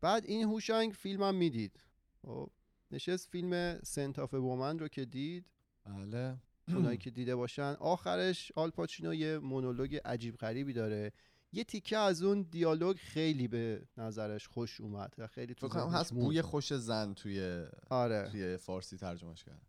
بعد 0.00 0.24
این 0.26 0.42
هوشنگ 0.42 0.92
فیلم 0.92 1.22
هم 1.22 1.34
می‌دید. 1.34 1.80
خب 2.22 2.50
نشست 2.90 3.28
فیلم 3.28 3.80
Scent 3.82 4.18
of 4.18 4.34
a 4.34 4.41
Woman 4.41 4.78
رو 4.78 4.88
که 4.88 5.04
دید. 5.04 5.46
بله. 5.84 6.36
اونایی 6.68 6.98
که 6.98 7.10
دیده 7.10 7.36
باشن. 7.36 7.76
آخرش 7.80 8.52
آل 8.56 8.70
پاچینو 8.70 9.14
یه 9.14 9.38
مونولوگ 9.38 10.00
عجیب 10.04 10.36
غریبی 10.36 10.72
داره. 10.72 11.12
یه 11.52 11.64
تیکه 11.64 11.98
از 11.98 12.22
اون 12.22 12.42
دیالوگ 12.42 12.96
خیلی 12.96 13.48
به 13.48 13.82
نظرش 13.96 14.48
خوش 14.48 14.80
اومد 14.80 15.14
و 15.18 15.26
خیلی 15.26 15.54
تو 15.54 15.68
هست. 15.68 16.12
بوی 16.12 16.42
خوش 16.42 16.74
زن 16.74 17.14
توی 17.14 17.66
آره. 17.90 18.28
توی 18.30 18.56
فارسی 18.56 18.96
ترجمهش 18.96 19.44
کرد 19.44 19.66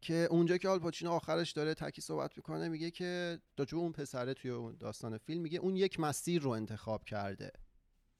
که 0.00 0.28
اونجا 0.30 0.56
که 0.56 0.68
آل 0.68 0.78
پاچینو 0.78 1.10
آخرش 1.10 1.52
داره 1.52 1.74
تکی 1.74 2.00
صحبت 2.00 2.36
می‌کنه 2.36 2.68
میگه 2.68 2.90
که 2.90 3.40
راجع 3.58 3.70
به 3.70 3.76
اون 3.76 3.92
پسره 3.92 4.34
توی 4.34 4.50
اون 4.50 4.76
داستان 4.76 5.18
فیلم 5.18 5.42
میگه 5.42 5.58
اون 5.58 5.76
یک 5.76 6.00
مسیر 6.00 6.42
رو 6.42 6.50
انتخاب 6.50 7.04
کرده 7.04 7.52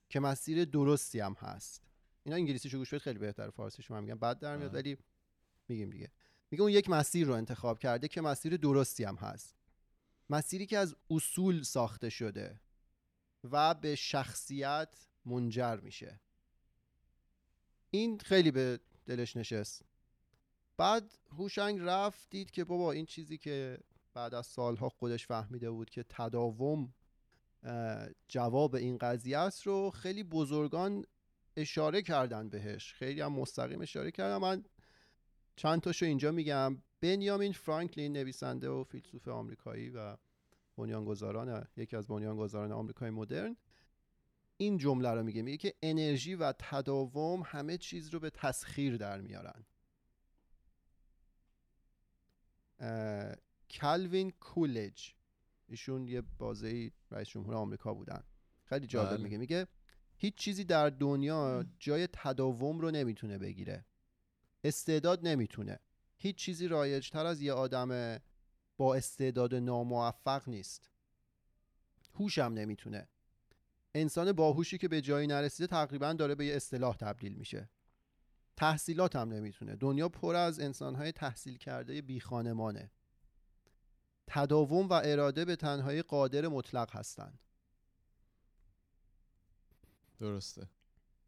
که 0.08 0.20
مسیر 0.20 0.64
درستی 0.64 1.20
هم 1.20 1.36
هست. 1.38 1.82
اینا 2.24 2.36
انگلیسیشو 2.36 2.78
گوش 2.78 2.88
بدید 2.88 3.02
خیلی 3.02 3.18
بهتر 3.18 3.50
فارسیشو 3.50 3.94
من 3.94 4.02
میگم. 4.02 4.18
بد 4.18 4.38
در 4.38 4.56
میاد. 4.56 4.74
ولی 4.74 4.96
میگیم 5.68 5.90
دیگه. 5.90 6.10
میگه 6.50 6.62
اون 6.62 6.72
یک 6.72 6.90
مسیر 6.90 7.26
رو 7.26 7.32
انتخاب 7.32 7.78
کرده 7.78 8.08
که 8.08 8.20
مسیر 8.20 8.56
درستی 8.56 9.04
هم 9.04 9.16
هست. 9.16 9.54
مسیری 10.30 10.66
که 10.66 10.78
از 10.78 10.96
اصول 11.10 11.62
ساخته 11.62 12.10
شده. 12.10 12.60
و 13.52 13.74
به 13.74 13.94
شخصیت 13.94 15.06
منجر 15.24 15.76
میشه. 15.76 16.20
این 17.90 18.18
خیلی 18.18 18.50
به 18.50 18.80
دلش 19.06 19.36
نشست. 19.36 19.82
بعد 20.76 21.18
هوشنگ 21.30 21.78
رفت 21.80 22.30
دید 22.30 22.50
که 22.50 22.64
بابا 22.64 22.92
این 22.92 23.06
چیزی 23.06 23.38
که 23.38 23.78
بعد 24.14 24.34
از 24.34 24.46
سالها 24.46 24.88
خودش 24.88 25.26
فهمیده 25.26 25.70
بود 25.70 25.90
که 25.90 26.04
تداوم 26.08 26.94
جواب 28.28 28.74
این 28.74 28.98
قضیه 28.98 29.38
است 29.38 29.66
رو 29.66 29.90
خیلی 29.90 30.22
بزرگان 30.22 31.04
اشاره 31.56 32.02
کردن 32.02 32.48
بهش. 32.48 32.92
خیلی 32.92 33.20
هم 33.20 33.32
مستقیم 33.32 33.80
اشاره 33.80 34.10
کردن. 34.10 34.36
من 34.36 34.64
چند 35.56 35.80
تاشو 35.80 36.06
اینجا 36.06 36.32
میگم. 36.32 36.82
بنیامین 37.00 37.52
فرانکلین 37.52 38.12
نویسنده 38.12 38.68
و 38.68 38.84
فیلسوف 38.84 39.28
آمریکایی 39.28 39.90
و 39.90 40.16
بنیانگذاران 40.78 41.66
یکی 41.76 41.96
از 41.96 42.06
بنیانگذاران 42.06 42.72
آمریکای 42.72 43.10
مدرن. 43.10 43.56
این 44.56 44.78
جمله 44.78 45.10
رو 45.10 45.22
میگه 45.22 45.42
میگه 45.42 45.56
که 45.56 45.74
انرژی 45.82 46.34
و 46.34 46.52
تداوم 46.58 47.42
همه 47.44 47.78
چیز 47.78 48.08
رو 48.08 48.20
به 48.20 48.30
تسخیر 48.30 48.96
در 48.96 49.20
میارن. 49.20 49.64
اه، 52.78 53.34
کالوین 53.80 54.30
کولج 54.30 55.14
ایشون 55.68 56.08
یه 56.08 56.22
بازه 56.38 56.90
رئیس 57.10 57.28
جمهور 57.28 57.54
آمریکا 57.54 57.94
بودن. 57.94 58.22
خیلی 58.64 58.86
جالب 58.86 59.10
بله. 59.10 59.22
میگه 59.22 59.38
میگه 59.38 59.66
هیچ 60.16 60.34
چیزی 60.34 60.64
در 60.64 60.90
دنیا 60.90 61.64
جای 61.78 62.08
تداوم 62.12 62.80
رو 62.80 62.90
نمی‌تونه 62.90 63.38
بگیره. 63.38 63.84
استعداد 64.64 65.26
نمی‌تونه. 65.26 65.78
هیچ 66.16 66.36
چیزی 66.36 66.68
رایجتر 66.68 67.26
از 67.26 67.40
یه 67.40 67.52
آدم 67.52 68.18
با 68.78 68.94
استعداد 68.94 69.54
ناموفق 69.54 70.48
نیست. 70.48 70.90
هوش 72.14 72.38
هم 72.38 72.52
نمی‌تونه. 72.54 73.08
انسان 73.94 74.32
باهوشی 74.32 74.78
که 74.78 74.88
به 74.88 75.00
جایی 75.00 75.26
نرسیده 75.26 75.66
تقریبا 75.66 76.12
داره 76.12 76.34
به 76.34 76.46
یه 76.46 76.56
اصطلاح 76.56 76.96
تبدیل 76.96 77.32
میشه. 77.34 77.70
تحصیلات 78.56 79.16
هم 79.16 79.28
نمی‌تونه. 79.28 79.76
دنیا 79.76 80.08
پر 80.08 80.34
از 80.34 80.60
انسانهای 80.60 81.12
تحصیل 81.12 81.58
کرده 81.58 82.02
بی 82.02 82.20
خانمانه 82.20 82.90
تداوم 84.26 84.88
و 84.88 85.00
اراده 85.04 85.44
به 85.44 85.56
تنهایی 85.56 86.02
قادر 86.02 86.48
مطلق 86.48 86.96
هستند. 86.96 87.38
درسته. 90.18 90.68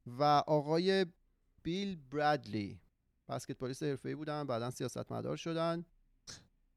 و 0.06 0.22
آقای 0.46 1.06
بیل 1.62 1.96
برادلی 1.96 2.80
بسکتبالیست 3.28 3.82
حرفه‌ای 3.82 4.14
بودن 4.14 4.46
بعدا 4.46 4.70
سیاستمدار 4.70 5.36
شدن. 5.36 5.84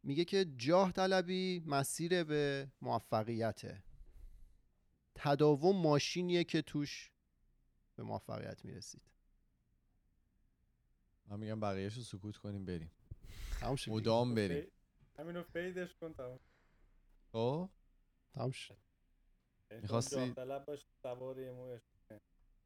میگه 0.04 0.26
که 0.26 0.46
جاه 0.58 0.92
طلبی 0.92 1.64
مسیر 1.66 2.24
به 2.24 2.68
موفقیته. 2.82 3.84
تداوم 5.16 5.76
ماشینیه 5.82 6.44
که 6.44 6.62
توش 6.62 7.12
به 7.96 8.04
موفقیت 8.04 8.66
می‌رسید. 8.66 9.02
من 11.26 11.40
میگم 11.40 11.60
بقیهش 11.60 11.94
رو 11.94 12.04
سکوت 12.04 12.38
کنیم 12.38 12.66
بریم. 12.66 12.92
تمام 13.60 13.76
شد. 13.76 13.86
دیگه. 13.86 13.98
مدام 13.98 14.36
بریم. 14.36 14.62
فی- 14.64 14.72
همینو 15.20 15.44
فیدش 15.44 15.96
کن 15.96 16.14
تمام. 16.14 16.40
خب؟ 17.32 17.70
تمام 18.34 18.52
شد. 18.52 18.78
می‌خواستی- 19.82 20.16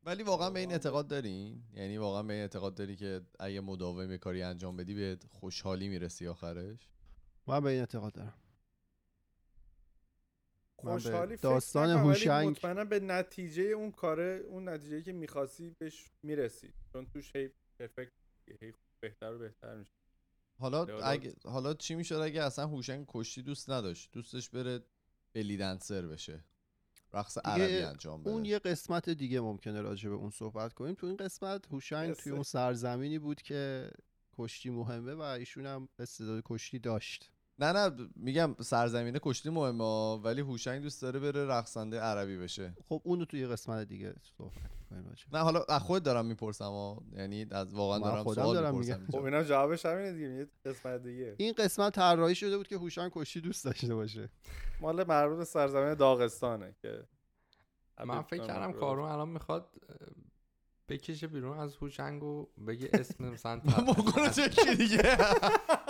ولی 0.04 0.24
واقعا 0.24 0.50
به 0.50 0.60
این 0.60 0.72
اعتقاد 0.72 1.08
دارین؟ 1.08 1.64
یعنی 1.74 1.98
واقعا 1.98 2.24
به 2.24 2.34
این 2.34 2.42
اعتقاد 2.42 2.76
داری 2.76 2.96
که 2.96 3.22
اگه 3.40 3.62
مداوم 3.62 4.12
یه 4.12 4.18
کاری 4.18 4.42
انجام 4.42 4.78
بدی 4.78 4.94
به 4.94 5.18
خوشحالی 5.30 5.88
می‌رسی 5.90 6.28
آخرش؟ 6.28 6.88
من 7.48 7.60
به 7.60 7.70
این 7.70 7.80
اعتقاد 7.80 8.14
دارم. 8.14 8.34
خوشحالی 10.76 11.38
داستان 11.38 11.90
هوشنگ- 11.90 12.48
مطمئنا 12.48 12.84
به 12.84 13.00
نتیجه 13.00 13.64
اون 13.64 13.92
کاره 13.92 14.44
اون 14.50 14.70
نتیجه 14.70 15.02
که 15.02 15.12
می‌خواستی 15.12 15.76
بهش 15.80 16.12
می‌رسی. 16.24 16.74
چون 16.94 17.06
توش 17.06 17.36
هی 17.36 17.50
پرفکت 17.80 18.12
هی 18.62 18.74
بهتر 19.00 19.34
و 19.34 19.40
بهتر 19.40 19.76
میشه. 19.76 19.92
حالا 20.60 21.00
اگه 21.00 21.34
حالا 21.44 21.74
چی 21.74 21.96
می‌شد 21.96 22.16
اگه 22.16 22.44
اصلا 22.44 22.68
هوشنگ 22.68 23.06
کشتی 23.08 23.42
دوست 23.42 23.70
نداشت؟ 23.70 24.12
دوستش 24.12 24.50
بره 24.50 24.84
بلی 25.34 25.58
دنسر 25.58 26.08
بشه. 26.08 26.44
رقص 27.14 27.38
عربی 27.38 27.78
انجام 27.78 28.22
بده. 28.22 28.32
اون 28.32 28.46
یه 28.46 28.60
قسمت 28.60 29.10
دیگه 29.10 29.42
ممکنه 29.42 29.82
راجع 29.82 30.10
به 30.10 30.16
اون 30.16 30.30
صحبت 30.30 30.74
کنیم. 30.74 30.96
تو 30.96 31.08
این 31.08 31.16
قسمت 31.16 31.66
هوشنگ 31.66 32.14
توی. 32.14 32.32
اون 32.32 32.44
سرزمینی 32.44 33.20
بود 33.20 33.42
که 33.42 33.92
کشتی 34.38 34.70
مهمه 34.70 35.14
و 35.14 35.22
ایشون 35.22 35.66
هم 35.66 35.90
استعداد 36.00 36.44
کشتی 36.46 36.80
داشت. 36.80 37.32
نه 37.60 37.72
نه 37.72 38.10
میگم 38.16 38.56
سرزمینه 38.60 39.20
کشتی 39.24 39.50
مهمه 39.50 39.84
ها، 39.84 40.18
ولی 40.24 40.42
هوشنگ 40.42 40.82
دوست 40.82 41.02
داره 41.02 41.20
بره 41.20 41.46
رقصنده 41.46 42.00
عربی 42.00 42.38
بشه. 42.38 42.74
خب 42.90 43.02
اونو 43.04 43.26
توی 43.26 43.40
یه 43.40 43.48
قسمت 43.48 43.88
دیگه 43.88 44.14
صحبت 44.38 44.54
می‌کنیم 44.92 45.16
نه 45.34 45.40
حالا 45.40 45.64
از 45.70 45.82
خود 45.82 46.04
دارم 46.04 46.26
می‌پرسم 46.26 46.66
ها. 46.66 47.04
یعنی 47.16 47.48
از 47.52 47.74
واقعا 47.74 48.00
دارم 48.00 48.24
خودم 48.24 48.42
سوال 48.44 48.56
دارم 48.56 48.76
می‌پرسم. 48.78 49.08
خب. 49.12 49.24
اینا 49.24 49.44
جوابش 49.44 49.86
همینه 49.86 50.14
دیگه 50.14 50.28
یه 50.28 50.48
قسمت 50.66 51.04
دیگه. 51.04 51.36
این 51.38 51.54
قسمت 51.54 51.96
طراحی 51.96 52.36
شده 52.36 52.58
بود 52.58 52.68
که 52.68 52.78
هوشنگ 52.78 53.12
کشتی 53.14 53.42
دوست 53.42 53.66
داشته 53.66 53.96
باشه. 53.96 54.30
مال 54.82 55.04
مربوط 55.08 55.38
به 55.38 55.46
سرزمین 55.46 55.94
داغستانه 55.94 56.76
که 56.82 57.04
من 58.06 58.22
فکر 58.22 58.44
کردم 58.48 58.72
رو- 58.72 58.80
کارون 58.80 59.10
الان 59.10 59.30
می‌خواد 59.30 59.70
بکشه 60.90 61.28
بیرون 61.28 61.58
از 61.60 61.76
هوشنگ 61.76 62.24
و 62.24 62.48
بگه 62.68 62.90
اسم 62.94 63.30
مثلا 63.30 63.62
بکنه 63.98 64.76
دیگه؟ 64.76 65.18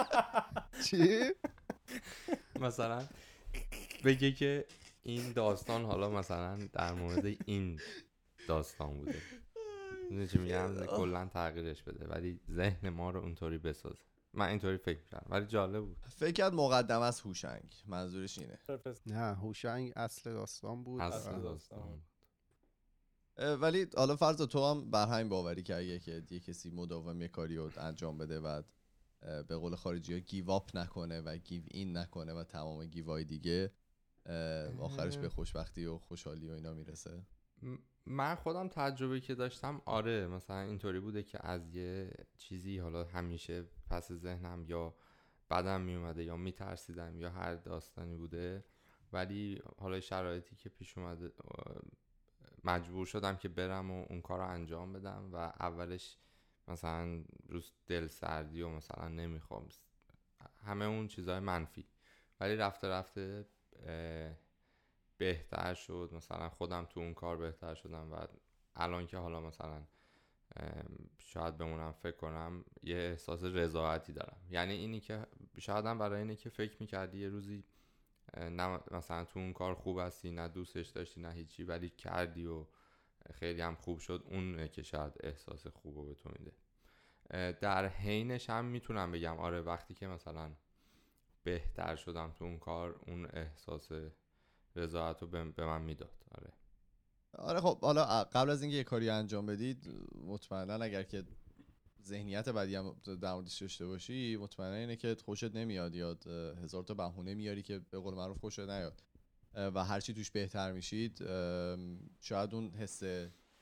چی؟ 0.86 1.24
مثلا 2.62 3.08
بگه 4.06 4.32
که 4.32 4.66
این 5.04 5.32
داستان 5.32 5.86
حالا 5.86 6.10
مثلا 6.10 6.58
در 6.74 6.94
مورد 6.94 7.26
این 7.46 7.80
داستان 8.48 8.98
بوده. 8.98 9.22
می‌دونی 10.10 10.28
چی 10.28 10.38
میگم؟ 10.38 10.86
کلا 10.86 11.26
تغییرش 11.26 11.84
بده 11.84 12.08
ولی 12.08 12.40
ذهن 12.52 12.90
ما 12.90 13.10
رو 13.10 13.20
اونطوری 13.20 13.58
بسازه. 13.58 13.98
من 14.34 14.48
اینطوری 14.48 14.78
فکر 14.78 15.00
کردم 15.12 15.26
ولی 15.30 15.46
جالب 15.46 15.86
بود. 15.86 15.98
فکر 16.18 16.32
کرد 16.32 16.54
مقدم 16.54 17.02
از 17.02 17.22
هوشنگ 17.22 17.76
منظورش 17.86 18.40
اینه. 18.40 18.60
نه 19.06 19.36
هوشنگ 19.36 19.94
اصل 19.96 20.34
داستان 20.34 20.84
بود. 20.84 21.02
اصل 21.02 21.36
و- 21.36 21.42
داستان 21.42 22.02
ولی 23.62 23.88
حالا 23.98 24.16
فرض 24.16 24.38
تو 24.42 24.66
هم 24.66 24.92
بر 24.92 25.08
همین 25.08 25.30
باوری 25.30 25.64
که 25.64 25.76
اگه 25.76 26.00
که 26.00 26.24
یه 26.30 26.40
کسی 26.40 26.70
مداوم 26.70 27.22
یه 27.22 27.28
کاری 27.28 27.56
رو 27.58 27.72
انجام 27.78 28.18
بده 28.18 28.40
و 28.40 28.62
به 29.48 29.58
قول 29.58 29.76
خارجی 29.76 30.14
ها 30.14 30.20
گیو 30.20 30.52
اپ 30.52 30.78
نکنه 30.78 31.22
و 31.22 31.38
گیو 31.38 31.64
این 31.72 31.98
نکنه 31.98 32.34
و 32.34 32.44
تمام 32.44 32.86
گیوای 32.86 33.24
دیگه 33.24 33.72
آخرش 34.80 35.18
به 35.18 35.30
خوشبختی 35.30 35.86
و 35.86 35.98
خوشحالی 35.98 36.48
و 36.48 36.52
اینا 36.52 36.74
می‌رسه. 36.74 37.26
من 38.06 38.36
خودم 38.36 38.68
تجربه 38.68 39.20
که 39.20 39.36
داشتم 39.36 39.82
آره 39.86 40.28
مثلا 40.28 40.62
اینطوری 40.62 41.00
بوده 41.00 41.24
که 41.24 41.48
از 41.48 41.76
یه 41.76 42.12
چیزی 42.38 42.78
حالا 42.78 43.04
همیشه 43.04 43.64
پس 43.90 44.12
ذهنم 44.12 44.66
یا 44.68 44.96
بدم 45.50 45.82
میومده 45.82 46.24
یا 46.24 46.38
میترسیدم 46.38 47.20
یا 47.20 47.30
هر 47.30 47.56
داستانی 47.56 48.16
بوده 48.16 48.66
ولی 49.14 49.62
حالا 49.78 50.00
شرایطی 50.00 50.56
که 50.56 50.70
پیش 50.70 50.98
اومده 50.98 51.32
مجبور 52.64 53.06
شدم 53.06 53.36
که 53.36 53.50
برم 53.50 53.92
و 53.92 54.06
اون 54.10 54.22
کار 54.22 54.40
رو 54.40 54.48
انجام 54.48 54.94
بدم 54.94 55.30
و 55.34 55.36
اولش 55.36 56.18
مثلا 56.68 57.24
روز 57.50 57.72
دل 57.88 58.08
سردی 58.08 58.62
و 58.62 58.70
مثلا 58.70 59.08
نمی‌خوام. 59.08 59.68
همه 60.66 60.86
اون 60.86 61.08
چیزهای 61.08 61.40
منفی. 61.40 61.88
ولی 62.40 62.56
رفته 62.56 62.88
رفته 62.88 63.46
بهتر 65.18 65.74
شد. 65.74 66.10
مثلا 66.14 66.50
خودم 66.50 66.86
تو 66.86 67.00
اون 67.00 67.14
کار 67.14 67.38
بهتر 67.38 67.76
شدم 67.76 68.12
و 68.12 68.28
الان 68.76 69.08
که 69.08 69.18
حالا 69.18 69.42
مثلا 69.42 69.84
شاید 71.18 71.58
بمونم 71.58 71.92
فکر 71.92 72.16
کنم 72.16 72.66
یه 72.84 72.96
احساس 72.96 73.44
رضایتی 73.44 74.14
دارم. 74.14 74.38
یعنی 74.50 74.74
اینی 74.74 75.00
که 75.00 75.28
شاید 75.58 75.86
هم 75.86 75.98
برای 75.98 76.20
اینه 76.20 76.36
که 76.36 76.50
فکر 76.50 76.78
می‌کردی 76.80 77.20
یه 77.20 77.30
روزی 77.30 77.64
نه 78.38 78.80
مثلا 78.92 79.26
تو 79.26 79.40
اون 79.40 79.54
کار 79.54 79.76
خوب 79.76 80.00
هستی 80.00 80.32
نه 80.32 80.48
دوستش 80.48 80.88
داشتی 80.88 81.22
نه 81.22 81.32
هیچی 81.32 81.64
ولی 81.64 81.90
کردی 81.90 82.46
و 82.46 82.66
خیلی 83.34 83.62
هم 83.62 83.76
خوب 83.76 84.00
شد. 84.00 84.24
اونه 84.26 84.68
که 84.68 84.84
شاید 84.84 85.14
احساس 85.20 85.68
خوب 85.68 85.98
رو 85.98 86.06
به 86.06 86.14
تو 86.14 86.30
میده. 86.40 86.52
در 87.54 87.88
حینش 87.88 88.50
هم 88.50 88.66
می‌تونم 88.66 89.12
بگم. 89.12 89.38
آره 89.38 89.62
وقتی 89.62 89.94
که 89.94 90.08
مثلا 90.08 90.52
بهتر 91.44 91.96
شدم 91.96 92.32
تو 92.32 92.46
اون 92.46 92.60
کار 92.60 93.00
اون 93.08 93.26
احساس 93.34 93.90
رضایت 94.76 95.22
رو 95.22 95.28
به 95.28 95.66
من 95.66 95.82
می‌داد. 95.82 96.26
آره. 96.32 96.54
آره 97.38 97.62
خب 97.62 97.80
حالا 97.82 98.24
قبل 98.24 98.50
از 98.50 98.62
اینکه 98.62 98.78
یه 98.78 98.84
کاری 98.84 99.10
انجام 99.10 99.46
بدید 99.46 99.94
مطمئنا 100.26 100.74
اگر 100.74 101.04
که 101.04 101.24
ذهنیت 102.04 102.50
بدی 102.50 102.76
هم 102.76 102.96
در 103.22 103.34
موردش 103.34 103.62
داشته 103.62 103.86
باشی 103.88 104.38
مطمئنا 104.38 104.76
اینه 104.76 104.96
که 104.96 105.16
خوشت 105.26 105.56
نمیاد 105.56 105.96
یا 105.96 106.18
هزار 106.64 106.84
تا 106.84 106.94
بهونه 106.94 107.34
میاری 107.34 107.64
که 107.64 107.80
به 107.80 108.00
قول 108.00 108.14
معروف 108.14 108.38
خوشت 108.38 108.60
نیاد. 108.60 109.04
و 109.54 109.84
هرچی 109.84 110.14
توش 110.14 110.32
بهتر 110.32 110.72
میشید 110.72 111.18
شاید 112.20 112.54
اون 112.56 112.70
حس 112.72 113.04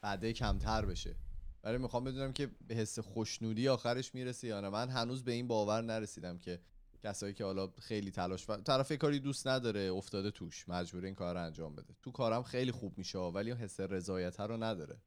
بده 0.04 0.34
کمتر 0.34 0.86
بشه. 0.86 1.16
ولی 1.64 1.78
می‌خوام 1.78 2.04
بدونم 2.04 2.34
که 2.34 2.52
به 2.68 2.76
حس 2.76 3.00
خوشنودی 3.00 3.68
آخرش 3.68 4.16
می‌رسی 4.16 4.48
یا 4.48 4.62
نه. 4.62 4.70
من 4.70 4.90
هنوز 4.90 5.24
به 5.24 5.32
این 5.32 5.48
باور 5.48 5.82
نرسیدم 5.82 6.38
که 6.38 6.60
کسایی 7.04 7.34
که 7.34 7.44
حالا 7.44 7.68
خیلی 7.80 8.12
تلاش 8.12 8.50
و 8.50 8.56
طرف 8.58 8.92
کاری 8.92 9.20
دوست 9.20 9.48
نداره 9.48 9.80
افتاده 9.80 10.32
توش 10.32 10.70
مجبور 10.70 11.06
این 11.06 11.16
کار 11.16 11.36
رو 11.36 11.42
انجام 11.46 11.76
بده. 11.76 11.94
تو 12.02 12.12
کارم 12.12 12.44
خیلی 12.44 12.72
خوب 12.72 12.98
میشه 12.98 13.20
ولی 13.20 13.52
اون 13.52 13.60
حس 13.60 13.80
رضایت 13.80 14.40
رو 14.40 14.64
نداره. 14.64 15.02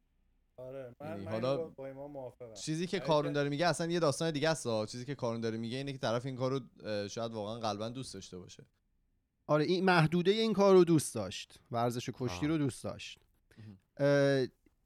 آره 0.57 0.95
من, 1.01 1.07
یعنی 1.09 1.25
من 1.25 1.33
حالا- 1.33 1.57
با, 1.69 1.87
ایمان 1.87 2.11
موافقم. 2.11 2.55
چیزی 2.55 2.87
که 2.87 2.97
اگه- 2.97 3.07
کارون 3.07 3.33
داره 3.33 3.49
میگه 3.49 3.67
اصلا 3.67 3.87
یه 3.87 4.01
داستان 4.01 4.31
دیگه 4.31 4.49
است. 4.49 4.87
چیزی 4.87 5.05
که 5.05 5.15
کارون 5.15 5.41
داره 5.41 5.59
میگه 5.59 5.77
اینه 5.77 5.93
که 5.93 5.99
طرف 5.99 6.27
این 6.27 6.37
کارو 6.37 6.61
شاید 7.09 7.33
واقعا 7.33 7.59
قلبا 7.61 7.89
دوست 7.89 8.15
داشته 8.15 8.39
باشه. 8.39 8.65
آره 9.49 9.65
این 9.65 9.85
محدوده 9.85 10.31
این 10.31 10.53
کار 10.53 10.75
رو 10.75 10.85
دوست 10.85 11.15
داشت. 11.15 11.61
ورزش 11.71 12.11
کشتی 12.13 12.47
آه. 12.47 12.53
رو 12.53 12.59
دوست 12.59 12.85
داشت. 12.85 13.19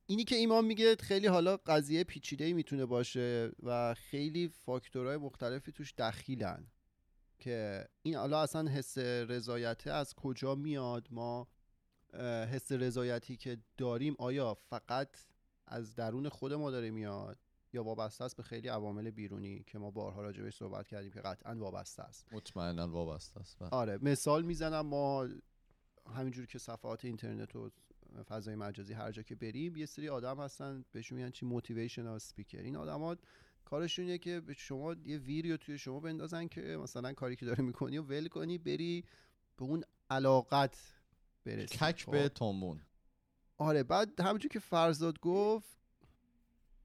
اینی 0.06 0.24
که 0.24 0.36
ایمان 0.36 0.64
میگه 0.64 0.96
خیلی 0.96 1.26
حالا 1.26 1.56
قضیه 1.56 2.04
پیچیده 2.04 2.44
ای 2.44 2.52
می‌تونه 2.52 2.86
باشه 2.86 3.50
و 3.62 3.94
خیلی 3.94 4.48
فاکتورهای 4.48 5.16
مختلفی 5.16 5.72
توش 5.72 5.94
دخیلن 5.98 6.66
که 7.38 7.88
این 8.02 8.14
حالا 8.14 8.42
اصلا 8.42 8.70
حس 8.70 8.98
رضایته 8.98 9.90
از 9.90 10.14
کجا 10.14 10.54
میاد؟ 10.54 11.08
ما 11.10 11.48
حس 12.52 12.72
رضایتی 12.72 13.36
که 13.36 13.58
داریم 13.78 14.14
آیا 14.18 14.54
فقط 14.54 15.08
از 15.66 15.94
درون 15.94 16.28
خود 16.28 16.52
ما 16.52 16.70
داره 16.70 16.90
میاد؟ 16.90 17.38
یا 17.72 17.84
وابسته 17.84 18.24
است 18.24 18.36
به 18.36 18.42
خیلی 18.42 18.68
عوامل 18.68 19.10
بیرونی 19.10 19.64
که 19.66 19.78
ما 19.78 19.90
بارها 19.90 20.22
راجع 20.22 20.42
بهش 20.42 20.56
صحبت 20.56 20.88
کردیم 20.88 21.10
که 21.10 21.20
قطعا 21.20 21.54
وابسته 21.54 22.02
است. 22.02 22.32
مطمئنا 22.32 22.88
وابسته 22.88 23.40
است 23.40 23.58
بله. 23.58 23.68
آره 23.70 23.98
مثال 24.02 24.42
می‌زنم 24.42 24.86
ما 24.86 25.28
همینجور 26.14 26.46
که 26.46 26.58
صفحات 26.58 27.04
اینترنت 27.04 27.56
و 27.56 27.70
فضای 28.28 28.54
مجازی 28.54 28.92
هر 28.94 29.12
جا 29.12 29.22
که 29.22 29.34
بریم 29.34 29.76
یه 29.76 29.86
سری 29.86 30.08
آدم 30.08 30.40
هستن 30.40 30.84
بهشون 30.92 31.18
میگن 31.18 31.30
چی؟ 31.30 31.46
موتیویشنال 31.46 32.14
اسپیکر 32.14 32.58
این 32.58 32.76
آدما 32.76 33.16
کارشون 33.64 34.04
اینه 34.04 34.18
که 34.18 34.40
به 34.40 34.52
شما 34.52 34.96
یه 35.04 35.18
ویریو 35.18 35.56
توی 35.56 35.78
شما 35.78 36.00
بندازن 36.00 36.48
که 36.48 36.60
مثلا 36.60 37.12
کاری 37.12 37.36
که 37.36 37.46
داری 37.46 37.62
می‌کنی 37.62 37.98
و 37.98 38.02
ول 38.02 38.28
کنی 38.28 38.58
بری 38.58 39.04
به 39.56 39.64
اون 39.64 39.84
علاقت 40.10 40.76
برسی. 41.44 41.78
کک 41.78 42.04
خب؟ 42.04 42.12
به 42.12 42.28
تومون 42.28 42.80
آره 43.58 43.82
بعد 43.82 44.20
همونجور 44.20 44.50
که 44.50 44.58
فرزاد 44.58 45.20
گفت 45.20 45.81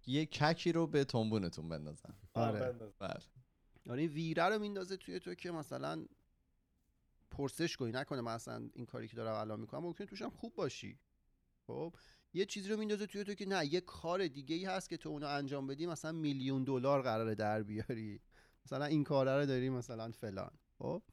یه 0.07 0.25
ککی 0.25 0.71
رو 0.71 0.87
به 0.87 1.03
تومبونتون 1.03 1.69
بندازن 1.69 2.13
آره. 2.33 2.59
بنداز. 2.59 2.93
بله. 2.99 3.19
آره 3.89 4.01
این 4.01 4.11
ویره 4.11 4.43
رو 4.43 4.59
میندازه 4.59 4.97
توی 4.97 5.19
تو 5.19 5.35
که 5.35 5.51
مثلا 5.51 6.05
پرسش 7.31 7.77
کنی. 7.77 7.91
نکنه 7.91 8.21
من 8.21 8.33
اصلا 8.33 8.69
این 8.73 8.85
کاری 8.85 9.07
که 9.07 9.15
دارم 9.15 9.39
الان 9.39 9.59
می‌کنم. 9.59 9.83
ممکنه 9.83 10.07
توش 10.07 10.21
هم 10.21 10.29
خوب 10.29 10.55
باشی. 10.55 10.99
خب؟ 11.67 11.95
یه 12.33 12.45
چیزی 12.45 12.69
رو 12.69 12.77
میندازه 12.77 13.05
توی 13.05 13.23
تو 13.23 13.33
که 13.33 13.45
نه 13.45 13.73
یه 13.73 13.81
کار 13.81 14.27
دیگه 14.27 14.55
ای 14.55 14.65
هست 14.65 14.89
که 14.89 14.97
تو 14.97 15.09
اونو 15.09 15.27
انجام 15.27 15.67
بدی. 15.67 15.87
مثلا 15.87 16.11
میلیون 16.11 16.63
دلار 16.63 17.01
قراره 17.01 17.35
در 17.35 17.63
بیاری. 17.63 18.21
مثلا 18.65 18.85
این 18.85 19.03
کاره 19.03 19.35
رو 19.35 19.45
داری 19.45 19.69
مثلا 19.69 20.11
فلان. 20.11 20.51
خب؟ 20.77 21.03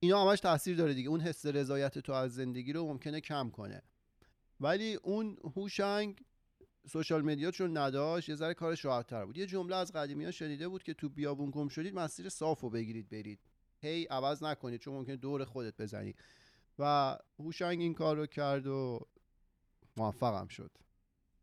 اینا 0.00 0.28
همش 0.28 0.40
تاثیر 0.40 0.76
داره 0.76 0.94
دیگه. 0.94 1.08
اون 1.08 1.20
حس 1.20 1.46
رضایت 1.46 1.98
تو 1.98 2.12
از 2.12 2.34
زندگی 2.34 2.72
رو 2.72 2.86
ممکنه 2.86 3.20
کم 3.20 3.50
کنه. 3.50 3.82
ولی 4.60 4.94
اون 4.94 5.36
هوشنگ 5.56 6.24
سوشال 6.86 7.22
مدیا 7.22 7.50
چون 7.50 7.76
نداشت 7.76 8.28
یه 8.28 8.34
ذره 8.34 8.54
کارش 8.54 8.84
راحت‌تر 8.84 9.24
بود. 9.24 9.38
یه 9.38 9.46
جمله 9.46 9.76
از 9.76 9.92
قدیمی 9.92 10.24
ها 10.24 10.30
شنیده 10.30 10.68
بود 10.68 10.82
که 10.82 10.94
تو 10.94 11.08
بیابون 11.08 11.50
گم 11.50 11.68
شدید 11.68 11.94
مسیر 11.94 12.28
صاف 12.28 12.60
رو 12.60 12.70
بگیرید 12.70 13.08
برید. 13.08 13.40
هی 13.78 14.04
عوض 14.04 14.42
نکنید 14.42 14.80
چون 14.80 14.94
ممکنه 14.94 15.16
دور 15.16 15.44
خودت 15.44 15.76
بزنی 15.76 16.14
و 16.78 17.18
هوشنگ 17.38 17.80
این 17.80 17.94
کار 17.94 18.16
رو 18.16 18.26
کرد 18.26 18.66
و 18.66 19.06
موفقم 19.96 20.48
شد. 20.48 20.70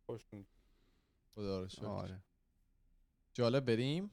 خوش 0.05 0.21
می‌گذره. 0.31 1.67
خدا. 1.67 1.89
آره. 1.89 2.23
جالب 3.33 3.65
بریم؟ 3.65 4.11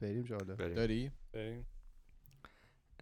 بریم 0.00 0.22
جالب. 0.22 0.56
بریم. 0.56 0.74
داری؟ 0.74 1.10
بریم. 1.32 1.66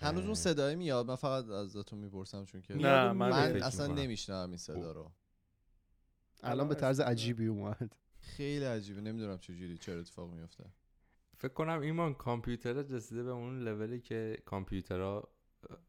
هنوز 0.03 0.25
اون 0.25 0.35
صدای 0.35 0.77
میاد؟ 0.77 1.07
من 1.07 1.16
فقط 1.16 1.44
ازتون 1.44 1.99
می‌پرسم 1.99 2.44
چون 2.44 2.62
که 2.62 2.75
نه، 2.75 3.12
من 3.12 3.31
من 3.31 3.62
اصلا. 3.62 3.87
نمیشنم 3.87 4.49
این 4.49 4.57
صدا 4.57 4.92
رو. 4.92 5.12
الان 6.42 6.68
به 6.68 6.74
طرز 6.74 7.00
عجیبی 7.00 7.46
اومد. 7.46 7.96
خیلی 8.20 8.64
عجیبه 8.64 9.00
نمی‌دونم 9.00 9.38
چجوری 9.38 9.79
چرا 9.79 10.00
اتفاق 10.00 10.31
میفته 10.31 10.64
فکر 11.37 11.53
کنم 11.53 11.81
ایمان 11.81 12.14
کامپیوتر 12.14 12.72
رسیده 12.72 13.22
به 13.22 13.31
اون 13.31 13.59
لولی 13.59 14.00
که 14.00 14.42
کامپیوترها 14.44 15.29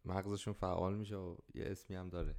مغزشون 0.06 0.54
فعال 0.54 0.98
میشه 0.98 1.16
و 1.16 1.38
یه 1.54 1.64
اسمی 1.66 1.96
هم 1.96 2.10
داره 2.10 2.36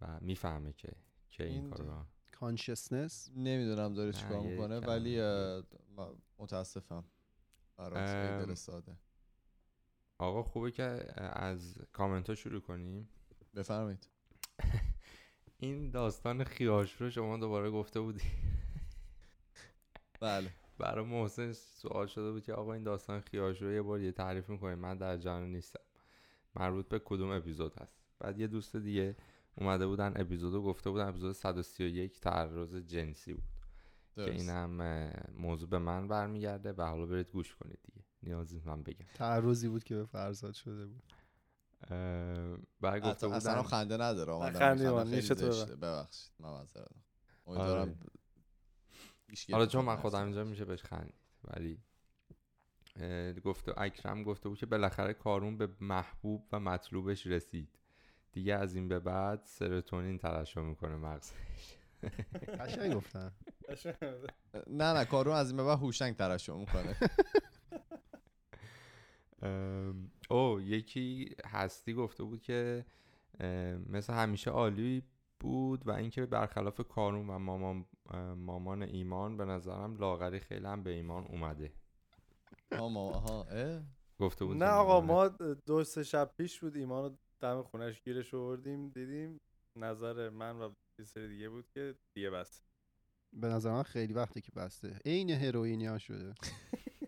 و 0.00 0.20
می‌فهمه 0.20 0.72
که 0.72 0.92
که 1.30 1.44
این 1.44 1.52
این 1.52 1.70
کار 1.70 1.86
رو 1.86 2.06
کانشسنس 2.32 3.30
نمی‌دونم 3.36 3.94
داره 3.94 4.12
چیکار 4.12 4.40
می‌کنه 4.40 4.78
ولی 4.78 5.20
متاسفم. 6.38 7.04
دل 7.78 8.54
ساده. 8.54 8.96
آقا 10.18 10.42
خوبه 10.42 10.70
که 10.70 11.06
از 11.18 11.78
کامنت 11.92 12.28
ها 12.28 12.34
شروع 12.34 12.60
کنیم؟ 12.60 13.08
بفرمایید. 13.54 14.08
این 15.60 15.90
داستان 15.90 16.44
خیاش 16.44 16.92
رو 17.00 17.10
شما 17.10 17.36
دوباره 17.36 17.70
گفته 17.70 18.00
بودی. 18.00 18.22
بله. 20.20 20.50
برای 20.78 21.04
محسن 21.04 21.52
سوال 21.52 22.06
شده 22.06 22.32
بود 22.32 22.42
که 22.42 22.52
آقا 22.52 22.72
این 22.72 22.82
داستان 22.82 23.20
خیاش 23.20 23.62
رو 23.62 23.72
یه 23.72 23.82
بار 23.82 24.00
یه 24.00 24.12
تعریف 24.12 24.48
می‌کنیم. 24.48 24.78
من 24.78 24.98
در 24.98 25.16
جان 25.16 25.52
نیستم. 25.52 25.80
مربوط 26.54 26.88
به 26.88 26.98
کدوم 26.98 27.30
اپیزود 27.30 27.80
هست؟ 27.80 27.98
بعد 28.18 28.38
یه 28.38 28.46
دوست 28.46 28.76
دیگه 28.76 29.16
اومده 29.56 29.86
بودن 29.86 30.12
اپیزود 30.16 30.54
رو 30.54 30.62
گفته 30.62 30.90
بودن. 30.90 31.08
اپیزود 31.08 31.32
131 31.32 32.20
تعرض 32.20 32.74
جنسی 32.74 33.34
بود. 33.34 33.44
که 34.14 34.20
درست. 34.24 34.40
این 34.40 34.50
هم 34.50 34.82
موضوع 35.38 35.68
به 35.68 35.78
من 35.78 36.08
برمیگرده. 36.08 36.72
و 36.72 36.82
حالا 36.82 37.06
برید 37.06 37.30
گوش 37.30 37.54
کنید 37.54 37.78
دیگه. 37.84 38.04
نیازی 38.22 38.62
من 38.64 38.82
بگم. 38.82 39.06
تعرضی 39.14 39.68
بود 39.68 39.84
که 39.84 39.94
به 39.94 40.04
فرزاد 40.04 40.54
شده 40.54 40.86
بود. 40.86 41.02
اه، 41.90 42.56
بعد 42.80 43.02
گفته 43.02 43.08
اصلا 43.08 43.34
اصلا 43.34 43.52
بودن 43.52 43.56
هم 43.56 43.62
خنده 43.62 43.94
نداره 43.94 44.32
نیشت 45.04 45.32
ببر. 45.32 45.50
زشته. 45.50 45.76
ببخشید 45.76 46.32
من 46.40 46.50
معذرت. 46.50 46.88
امیدوارم 47.46 47.98
هیچکی 49.30 49.52
حالا 49.52 49.66
چون 49.66 49.84
من. 49.84 49.96
خودم 49.96 50.24
اینجا 50.24 50.44
میشه 50.44 50.64
بهش 50.64 50.82
خندید 50.82 51.14
ولی 51.44 51.82
گفته 53.44 53.80
اکرم 53.80 54.22
گفته 54.22 54.48
بود 54.48 54.58
که 54.58 54.66
بالاخره 54.66 55.12
کارون 55.14 55.58
به 55.58 55.68
محبوب 55.80 56.46
و 56.52 56.60
مطلوبش 56.60 57.26
رسید 57.26 57.78
دیگه 58.32 58.54
از 58.54 58.74
این 58.74 58.88
به 58.88 58.98
بعد 58.98 59.42
سروتونین 59.44 60.18
ترشح 60.18 60.60
می‌کنه 60.60 60.96
مغز 60.96 61.32
قشنگ 62.60 62.94
گفتن 62.94 63.32
نه 64.66 64.92
نه 64.92 65.04
کارون 65.04 65.34
از 65.36 65.48
این 65.48 65.56
به 65.56 65.64
بعد 65.64 65.78
هوشنگ 65.78 66.16
ترشح 66.16 66.52
می‌کنه 66.52 66.96
او 70.30 70.60
یکی 70.60 71.36
هستی 71.46 71.94
گفته 71.94 72.24
بود 72.24 72.42
که 72.42 72.84
مثل 73.88 74.12
همیشه 74.12 74.50
عالی 74.50 75.02
بود 75.40 75.86
و 75.86 75.90
اینکه 75.90 76.26
برخلاف 76.26 76.80
کارون 76.88 77.30
و 77.30 77.38
مامان 77.38 77.86
ام، 78.10 78.32
مامان 78.38 78.82
ایمان 78.82 79.36
به 79.36 79.44
نظرم 79.44 79.96
لاغری 79.96 80.40
خیلی 80.40 80.66
هم 80.66 80.82
به 80.82 80.90
ایمان 80.90 81.24
اومده 81.26 81.72
آها 82.72 82.88
ما- 82.88 83.10
آها 83.10 83.42
اه؟ 83.44 83.82
گفته 84.20 84.44
بود 84.44 84.56
نه 84.56 84.66
آقا. 84.70 85.00
ما 85.00 85.28
دو 85.66 85.84
سه 85.84 86.02
شب 86.02 86.30
پیش 86.36 86.60
بود 86.60 86.76
ایمان 86.76 87.04
رو 87.04 87.16
دم 87.40 87.62
خونش 87.62 88.02
گیرش 88.02 88.34
آوردیم 88.34 88.88
دیدیم 88.88 89.40
نظر 89.76 90.28
من 90.30 90.56
و 90.60 90.72
یه 90.98 91.04
سری 91.04 91.28
دیگه 91.28 91.48
بود 91.48 91.68
که 91.70 91.94
دیگه 92.14 92.30
بس 92.30 92.62
به 93.32 93.46
نظر 93.48 93.72
من 93.72 93.82
خیلی 93.82 94.12
وقته 94.12 94.40
که 94.40 94.52
بسته 94.56 94.98
عین 95.04 95.30
هروئینی 95.30 95.86
ها 95.86 95.98
شده 95.98 96.34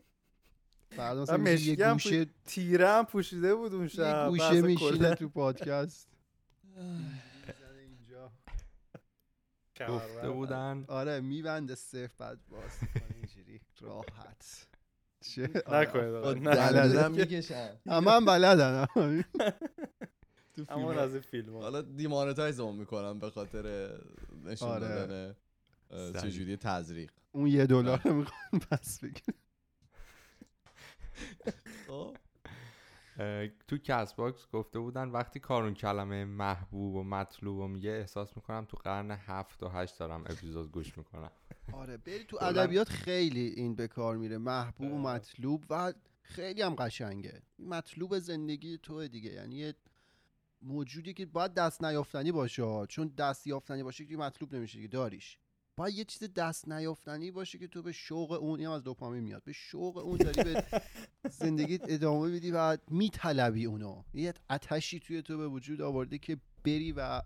بعد 0.96 1.16
و 1.18 1.22
مثلا 1.22 1.50
یه 1.50 1.92
گوشه 1.92 2.26
تیره 2.46 2.88
هم 2.88 3.04
پوشیده 3.04 3.54
بود 3.54 3.74
اون 3.74 3.82
یه 3.82 3.88
شب 3.88 4.28
گوشه 4.28 4.42
بحث 4.42 4.64
میشینه 4.64 5.14
تو 5.14 5.28
پادکست. 5.28 6.08
گفته 9.88 10.30
بودن. 10.30 10.84
آره 10.88 11.20
میبنده 11.20 11.74
صرف 11.74 12.14
بعد 12.16 12.38
باز 12.48 12.70
اینجوری. 13.14 13.60
راحت. 13.80 14.66
چه؟ 15.20 15.42
نکنید 15.42 16.14
آره. 16.14 16.40
دندونم 16.40 17.12
می‌کشن. 17.12 17.70
همه 17.86 18.10
هم 18.10 18.24
بلدن 18.24 18.86
تو 20.54 20.64
همون 20.68 20.88
فیلم. 20.92 20.98
از 20.98 21.12
این 21.12 21.20
فیلم 21.22 21.56
حالا 21.56 21.82
دیمانتایز 21.82 22.60
هم 22.60 22.74
می‌کنم 22.74 23.18
به 23.18 23.30
خاطر 23.30 23.90
نشون 24.44 24.68
آره. 24.68 24.88
دادن 24.88 25.34
سریع. 25.90 26.22
چجوری 26.22 26.56
تزریق. 26.56 27.10
اون 27.32 27.46
یه 27.46 27.66
دلار 27.66 28.00
رو 28.04 28.14
می‌خوان 28.14 28.60
پس 28.70 29.00
بگیر 29.00 29.22
اه، 29.28 29.34
تو 33.68 33.78
کس 33.78 34.14
باکس 34.14 34.46
گفته 34.52 34.78
بودن 34.78 35.08
وقتی 35.08 35.40
کارون 35.40 35.74
کلمه 35.74 36.24
محبوب 36.24 36.94
و 36.94 37.04
مطلوب 37.04 37.58
و 37.58 37.68
میگه 37.68 37.90
احساس 37.90 38.36
می‌کنم 38.36 38.64
تو 38.64 38.76
قرن 38.76 39.10
هفت 39.10 39.62
و 39.62 39.68
هشت 39.68 39.98
دارم 39.98 40.20
اپیزود 40.20 40.72
گوش 40.72 40.98
می‌کنم. 40.98 41.30
آره 41.72 41.96
بری 41.96 42.24
تو 42.24 42.38
ادبیات 42.44 42.88
خیلی 42.88 43.46
این 43.46 43.74
به 43.74 43.88
کار 43.88 44.16
میره. 44.16 44.38
محبوب 44.38 44.92
و. 44.92 44.98
مطلوب 44.98 45.64
و 45.70 45.92
خیلی 46.22 46.62
هم 46.62 46.74
قشنگه. 46.74 47.42
مطلوب 47.58 48.18
زندگی 48.18 48.78
تو 48.78 49.08
دیگه. 49.08 49.30
یعنی 49.30 49.56
یه 49.56 49.74
موجودی 50.62 51.14
که 51.14 51.26
باید 51.26 51.54
دست 51.54 51.84
نیافتنی 51.84 52.32
باشه 52.32 52.86
چون 52.88 53.08
دست 53.08 53.46
یافتنی 53.46 53.82
باشه 53.82 54.06
که 54.06 54.16
مطلوب 54.16 54.54
نمیشه 54.54 54.76
دیگه. 54.76 54.88
داریش. 54.88 55.38
باید 55.76 55.94
یه 55.94 56.04
چیز 56.04 56.32
دست 56.32 56.68
نیافتنی 56.68 57.30
باشه 57.30 57.58
که 57.58 57.68
تو 57.68 57.82
به 57.82 57.92
شوق 57.92 58.32
اون 58.32 58.66
از 58.66 58.84
دوپامین 58.84 59.22
میاد. 59.22 59.44
به 59.44 59.52
شوق 59.52 59.96
اون 59.96 60.16
داری 60.16 60.44
به 60.44 60.64
زندگیت 61.40 61.80
ادامه 61.88 62.30
بدی 62.30 62.50
و 62.50 62.78
میطلبی 62.90 63.64
اونو. 63.64 64.02
یه 64.14 64.34
آتشی 64.50 65.00
توی 65.00 65.22
تو 65.22 65.38
به 65.38 65.48
وجود 65.48 65.80
آورده 65.80 66.18
که 66.18 66.36
بری 66.64 66.92
و 66.92 67.22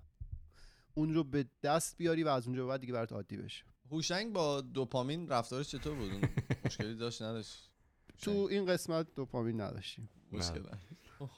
اون 0.95 1.15
رو 1.15 1.25
به 1.25 1.47
دست 1.63 1.97
بیاری 1.97 2.25
و 2.25 2.29
از 2.29 2.47
اونجا 2.47 2.63
به 2.63 2.69
بعد 2.69 2.81
دیگه 2.81 2.93
برات 2.93 3.13
عادی 3.13 3.37
بشه. 3.37 3.65
هوشنگ 3.91 4.33
با 4.33 4.61
دوپامین 4.61 5.29
رفتارش 5.29 5.69
چطور 5.69 5.95
بود؟ 5.95 6.29
مشکلی 6.65 6.95
داشت 6.95 7.23
نداشت؟ 7.23 7.71
تو 8.19 8.31
این 8.31 8.67
قسمت 8.67 9.15
دوپامین 9.15 9.61
نداشتیم. 9.61 10.09
مشکل. 10.33 10.63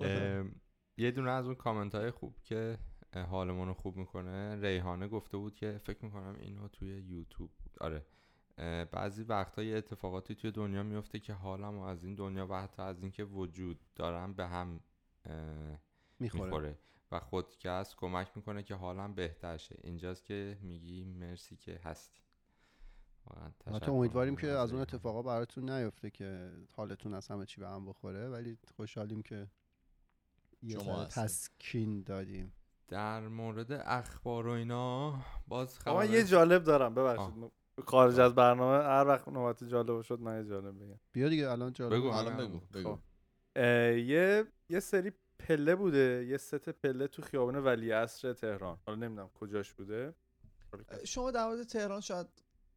ام، 0.01 0.55
یه 0.97 1.11
دونه 1.11 1.31
از 1.31 1.47
اون 1.47 1.55
کامنت 1.55 1.95
های 1.95 2.11
خوب 2.11 2.37
که 2.45 2.79
حالمون 3.23 3.69
رو 3.69 3.75
خوب 3.75 3.97
می‌کنه. 3.97 4.61
ریحانه 4.61 5.09
گفته 5.09 5.37
بود 5.37 5.55
که 5.55 5.79
فکر 5.85 6.05
می‌کنم 6.05 6.37
اینو 6.41 6.69
توی 6.69 6.89
یوتیوب 6.89 7.51
بود 7.51 7.79
آره 7.81 8.07
بعضی 8.85 9.23
وقتا 9.23 9.63
یه 9.63 9.77
اتفاقاتی 9.77 10.35
توی 10.35 10.51
دنیا 10.51 10.83
میفته 10.83 11.21
که 11.21 11.33
حالم 11.33 11.79
از 11.79 12.05
این 12.05 12.15
دنیا 12.15 12.47
و 12.47 12.63
حتی 12.63 12.83
از 12.83 13.03
اینکه 13.03 13.25
وجود 13.25 13.81
دارم 13.95 14.35
به 14.35 14.47
هم 14.47 14.81
می‌خوره. 16.19 16.45
می‌خوره. 16.45 16.79
و 17.13 17.21
خودکست 17.21 17.97
کمک 17.97 18.37
می‌کنه 18.37 18.63
که 18.63 18.75
حالم 18.75 19.15
بهتر 19.15 19.57
شه. 19.57 19.79
اینجاست 19.83 20.25
که 20.25 20.59
میگی 20.63 21.05
مرسی 21.05 21.57
که 21.57 21.81
هستی. 21.85 22.21
ما 23.67 23.79
تو 23.79 23.93
امیدواریم 23.93 24.37
که 24.37 24.47
از 24.47 24.73
اون. 24.73 24.81
اتفاقا 24.81 25.23
براتون 25.23 25.71
نیفته 25.71 26.11
که 26.11 26.53
حالتون 26.73 27.15
از 27.15 27.29
همه 27.29 27.47
چی 27.47 27.61
به 27.61 27.69
هم 27.69 27.87
بخوره 27.87 28.29
ولی 28.29 28.59
خوشحالیم 28.77 29.23
که 29.23 29.47
یه. 30.63 30.77
تسکین 31.11 32.03
دادیم. 32.03 32.53
در 32.89 33.29
مورد 33.29 33.73
اخبار 33.73 34.47
و 34.47 34.51
اینا 34.51 35.19
باز 35.49 35.79
خبر 35.79 36.11
یه 36.11 36.25
جالب 36.25 36.65
دارم 36.65 36.95
ببخشید. 36.95 37.53
خارج 37.87 38.21
از 38.21 38.35
برنامه 38.35 38.85
هر 38.85 39.05
وقت 39.09 39.29
نوبت 39.29 39.65
جالب 39.65 40.03
شد 40.03 40.21
من 40.21 40.43
یه 40.43 40.49
جالب 40.49 40.85
بگم. 40.85 41.01
بیا 41.13 41.29
دیگه 41.29 41.51
الان 41.51 41.73
جالب. 41.73 41.95
بگو. 41.95 42.11
همه 42.11 42.47
بگو. 42.47 42.61
بگو 42.75 42.95
خب. 42.95 43.01
اه، 43.57 43.99
یه 43.99 44.45
یه 44.69 44.81
سری 44.81 45.13
پله 45.39 45.75
بوده 45.75 46.27
یه 46.29 46.37
ست 46.37 46.69
پله 46.69 47.07
تو 47.07 47.23
خیابان 47.23 47.57
ولیعصر 47.65 48.33
تهران. 48.33 48.79
حالا 48.87 48.99
نمی‌دونم 48.99 49.31
کجاش 49.35 49.73
بوده. 49.73 50.15
شما 51.05 51.31
در 51.31 51.47
مورد 51.47 51.63
تهران 51.63 52.01
شاید 52.01 52.27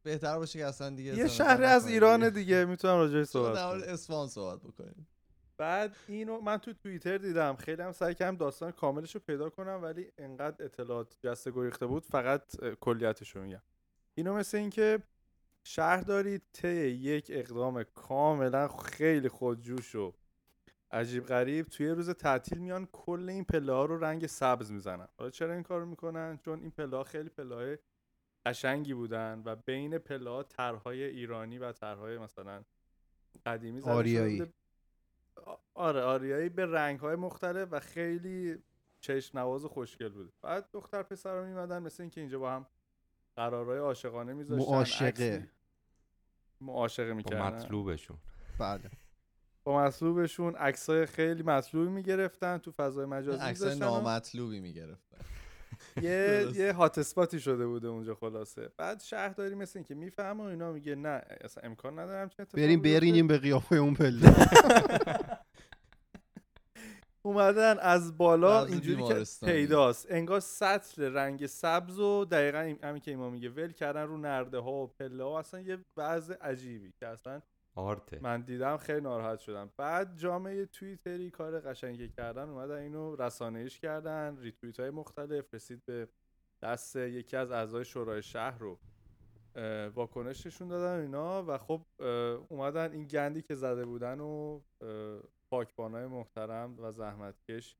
بهتر 0.02 0.38
باشه 0.38 0.58
که 0.58 0.66
اصلا 0.66 0.90
دیگه 0.90 1.16
یه 1.16 1.24
نظر 1.24 1.62
از 1.62 1.86
ایران 1.86 2.28
دیگه 2.28 2.64
می‌تونم 2.64 2.94
راجعش 2.96 3.26
صحبت 3.26 3.54
در 3.54 3.66
مورد 3.66 3.82
کنم. 3.82 3.92
اصفهان 3.92 4.28
صحبت 4.28 4.60
بکنیم 4.60 5.08
بعد 5.60 5.96
اینو 6.08 6.40
من 6.40 6.56
تو 6.56 6.72
توییتر 6.72 7.18
دیدم. 7.18 7.56
خیلی 7.56 7.82
هم 7.82 7.92
سعی 7.92 8.14
کردم 8.14 8.36
داستان 8.36 8.72
کاملش 8.72 9.14
رو 9.14 9.20
پیدا 9.26 9.50
کنم 9.50 9.80
ولی 9.82 10.12
انقدر 10.18 10.64
اطلاعات 10.64 11.16
جسته 11.22 11.50
گریخته 11.50 11.86
بود 11.86 12.04
فقط 12.04 12.56
کلیتش 12.80 13.36
رو 13.36 13.42
میگم. 13.42 13.62
اینو 14.14 14.34
مثل 14.34 14.56
اینکه 14.56 14.98
شهرداری 15.64 16.40
طی 16.52 16.86
یک 16.86 17.26
اقدام 17.34 17.82
کاملا 17.82 18.68
خیلی 18.68 19.28
خودجوش 19.28 19.94
و 19.94 20.12
عجیب 20.90 21.26
غریب 21.26 21.66
توی 21.66 21.88
روز 21.88 22.10
تعطیل 22.10 22.58
میان 22.58 22.88
کل 22.92 23.28
این 23.28 23.44
پله 23.44 23.72
ها 23.72 23.84
رو 23.84 24.04
رنگ 24.04 24.26
سبز 24.26 24.72
می‌زنن. 24.72 25.08
حالا 25.18 25.30
چرا 25.30 25.52
این 25.52 25.62
کارو 25.62 25.86
می‌کنن؟ 25.86 26.38
چون 26.44 26.60
این 26.60 26.70
پله 26.70 26.96
ها 26.96 27.04
خیلی 27.04 27.28
پله 27.28 27.54
های 27.54 27.78
قشنگی 28.46 28.94
بودن 28.94 29.42
و 29.44 29.56
بین 29.56 29.98
پله 29.98 30.30
ها 30.30 30.42
طرحهای 30.42 31.02
ایرانی 31.02 31.58
و 31.58 31.72
طرحهای 31.72 32.18
مثلا 32.18 32.62
قدیمی 33.46 33.80
زده 33.80 33.90
آریایی. 33.90 34.52
آره 35.80 36.00
آریایی 36.02 36.48
به 36.48 36.66
رنگ 36.66 37.00
های 37.00 37.16
مختلف 37.16 37.68
و 37.70 37.80
خیلی 37.80 38.58
چشم 39.00 39.38
نواز 39.38 39.64
و 39.64 39.68
خوشگل 39.68 40.08
بود 40.08 40.32
بعد 40.42 40.68
دختر 40.72 41.02
پسر 41.02 41.44
میمدن 41.44 41.82
مثل 41.82 42.02
اینکه 42.02 42.20
اینجا 42.20 42.38
با 42.38 42.50
هم 42.50 42.66
قرارهای 43.36 43.78
عاشقانه 43.78 44.32
میذاشتن. 44.32 44.72
معاشقه. 44.72 45.48
معاشقه 46.60 47.08
با 47.08 47.14
می‌کردن. 47.14 47.56
مطلوبشون. 47.56 48.16
بله. 48.58 48.90
با 49.64 49.84
مطلوبشون 49.84 50.54
عکسای 50.54 51.06
خیلی 51.06 51.42
مطلوبی 51.42 51.90
می‌گرفتن 51.90 52.58
تو 52.58 52.70
فضای 52.72 53.06
مجازی 53.06 53.42
عکس 53.42 53.48
میذاشتن 53.62 53.86
و 53.86 54.00
نامطلوبی 54.00 54.60
می‌گرفتن. 54.60 55.18
یه. 56.02 56.48
یه 56.54 56.72
هات 56.72 56.98
اسپاتی 56.98 57.40
شده 57.40 57.66
بوده 57.66 57.88
اونجا 57.88 58.14
خلاصه. 58.14 58.70
بعد 58.76 59.00
شهرداری 59.00 59.54
مثل 59.54 59.78
این 59.78 59.84
که 59.84 59.94
می‌فهمه 59.94 60.44
و 60.44 60.46
اینا 60.46 60.72
میگه 60.72 60.94
نه 60.94 61.22
اصلا 61.40 61.62
امکان 61.64 61.98
ندارم 61.98 62.28
چه 62.28 62.44
بریم. 62.44 62.82
برینیم 62.82 63.26
به 63.26 63.38
قیافه 63.38 63.76
اون 63.76 63.94
پله. 63.94 64.34
اومدن 67.22 67.78
از 67.78 68.18
بالا 68.18 68.64
اینجوری 68.64 69.02
که. 69.02 69.24
پیداست. 69.46 70.06
انگار 70.10 70.40
سطل 70.40 71.02
رنگ 71.02 71.46
سبز 71.46 71.98
و 71.98 72.24
دقیقا 72.24 72.58
همین 72.82 73.00
که 73.00 73.10
ایما 73.10 73.30
میگه 73.30 73.48
ول 73.48 73.72
کردن 73.72 74.06
رو 74.06 74.16
نرده 74.16 74.58
ها 74.58 74.72
و 74.72 74.86
پله 74.86 75.24
ها. 75.24 75.38
اصلا 75.38 75.60
یه 75.60 75.78
وضع 75.96 76.34
عجیبی 76.34 76.92
که 76.92 77.06
اصلا 77.06 77.42
آرته. 77.74 78.18
من 78.22 78.40
دیدم 78.40 78.76
خیلی 78.76 79.00
ناراحت 79.00 79.38
شدم. 79.38 79.70
بعد 79.76 80.16
جامعه 80.16 80.66
توییتری 80.66 81.30
کار 81.30 81.60
قشنگی 81.60 82.08
کردن. 82.08 82.48
اومدن 82.48 82.78
اینو 82.78 83.16
رسانه‌ایش 83.16 83.80
کردن. 83.80 84.36
ریتوییت 84.40 84.80
های 84.80 84.90
مختلف. 84.90 85.54
رسید 85.54 85.82
به 85.86 86.08
دست 86.62 86.96
یکی 86.96 87.36
از 87.36 87.50
اعضای 87.50 87.84
شورای 87.84 88.22
شهر 88.22 88.58
رو 88.58 88.78
اه، 89.54 89.86
واکنش 89.86 90.46
نشون 90.46 90.68
دادن 90.68 91.00
اینا. 91.00 91.44
و 91.46 91.58
خب 91.58 91.82
اومدن 92.48 92.92
این 92.92 93.06
گندی 93.06 93.42
که 93.42 93.54
زده 93.54 93.84
بودن 93.84 94.20
و 94.20 94.60
پاکبانای 95.50 96.06
محترم 96.06 96.78
و 96.80 96.92
زحمتکش 96.92 97.76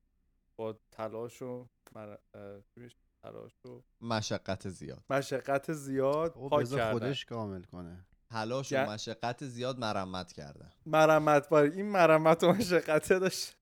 با 0.55 0.79
تلاش 0.91 1.41
و 1.41 1.67
مر- 1.95 2.17
اه، 2.33 2.61
چی 2.61 2.79
میشه؟ 2.79 2.97
تلاش 3.23 3.65
و 3.65 3.81
مشقت 4.01 4.69
زیاد 4.69 5.03
مشقت 5.09 5.73
زیاد 5.73 6.33
او 6.35 6.49
پاک 6.49 6.65
کردن 6.69 6.91
خودش 6.91 7.25
کامل 7.25 7.63
کنه 7.63 8.05
تلاش 8.29 8.73
و 8.73 8.77
مشقت 8.77 9.45
زیاد 9.45 9.79
مرمت 9.79 10.31
کردن 10.33 10.71
مرمت 10.85 11.49
باری 11.49 11.71
این 11.71 11.85
مرمت 11.85 12.43
و 12.43 12.47
مشقته 12.51 13.19
داشت 13.19 13.57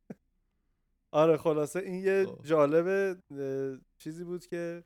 آره 1.11 1.37
خلاصه 1.37 1.79
این 1.79 1.95
یه 2.03 2.25
خب. 2.25 2.45
جالب 2.45 3.17
چیزی 3.97 4.23
بود 4.23 4.45
که 4.45 4.83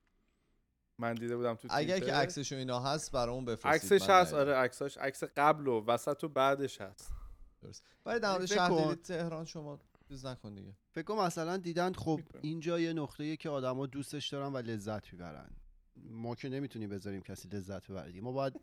من 1.02 1.14
دیده 1.16 1.38
بودم 1.38 1.56
تو 1.56 1.68
اگر 1.72 2.00
که. 2.00 2.14
عکسش 2.14 2.54
و 2.54 2.56
اینا 2.56 2.80
هست 2.80 3.12
برامون 3.12 3.46
بفرستید 3.46 3.94
عکسش 3.94 4.10
هست. 4.10 4.34
آره 4.34 4.54
عکساش 4.56 4.98
عکس 4.98 5.24
قبل 5.24 5.68
و 5.68 5.86
وسط 5.86 6.24
و 6.24 6.30
بعدش 6.30 6.82
هست 6.82 7.12
درست. 7.64 7.84
ولی 8.06 8.20
در 8.20 8.32
مورد 8.32 8.46
شهرداری 8.46 8.84
کن. 8.84 8.96
تهران 8.96 9.46
شما 9.46 9.80
چیز 10.08 10.26
نکن 10.26 10.54
دیگه. 10.54 10.74
فکر 10.92 11.04
کنم 11.04 11.20
مثلا 11.20 11.58
دیدن 11.58 11.94
خب. 11.94 12.20
اینجا 12.42 12.80
یه 12.80 12.94
نقطه‌ایه 12.94 13.38
که 13.38 13.50
آدما 13.50 13.86
دوستش 13.86 14.30
دارن 14.30 14.54
و 14.54 14.58
لذت 14.58 15.14
می‌برن. 15.14 15.50
ما 15.96 16.36
که 16.36 16.50
نمی‌تونیم 16.50 16.90
بذاریم 16.90 17.22
کسی 17.22 17.48
لذت 17.48 17.88
ببره 17.88 18.08
دیگه. 18.08 18.22
ما 18.22 18.32
باید 18.32 18.54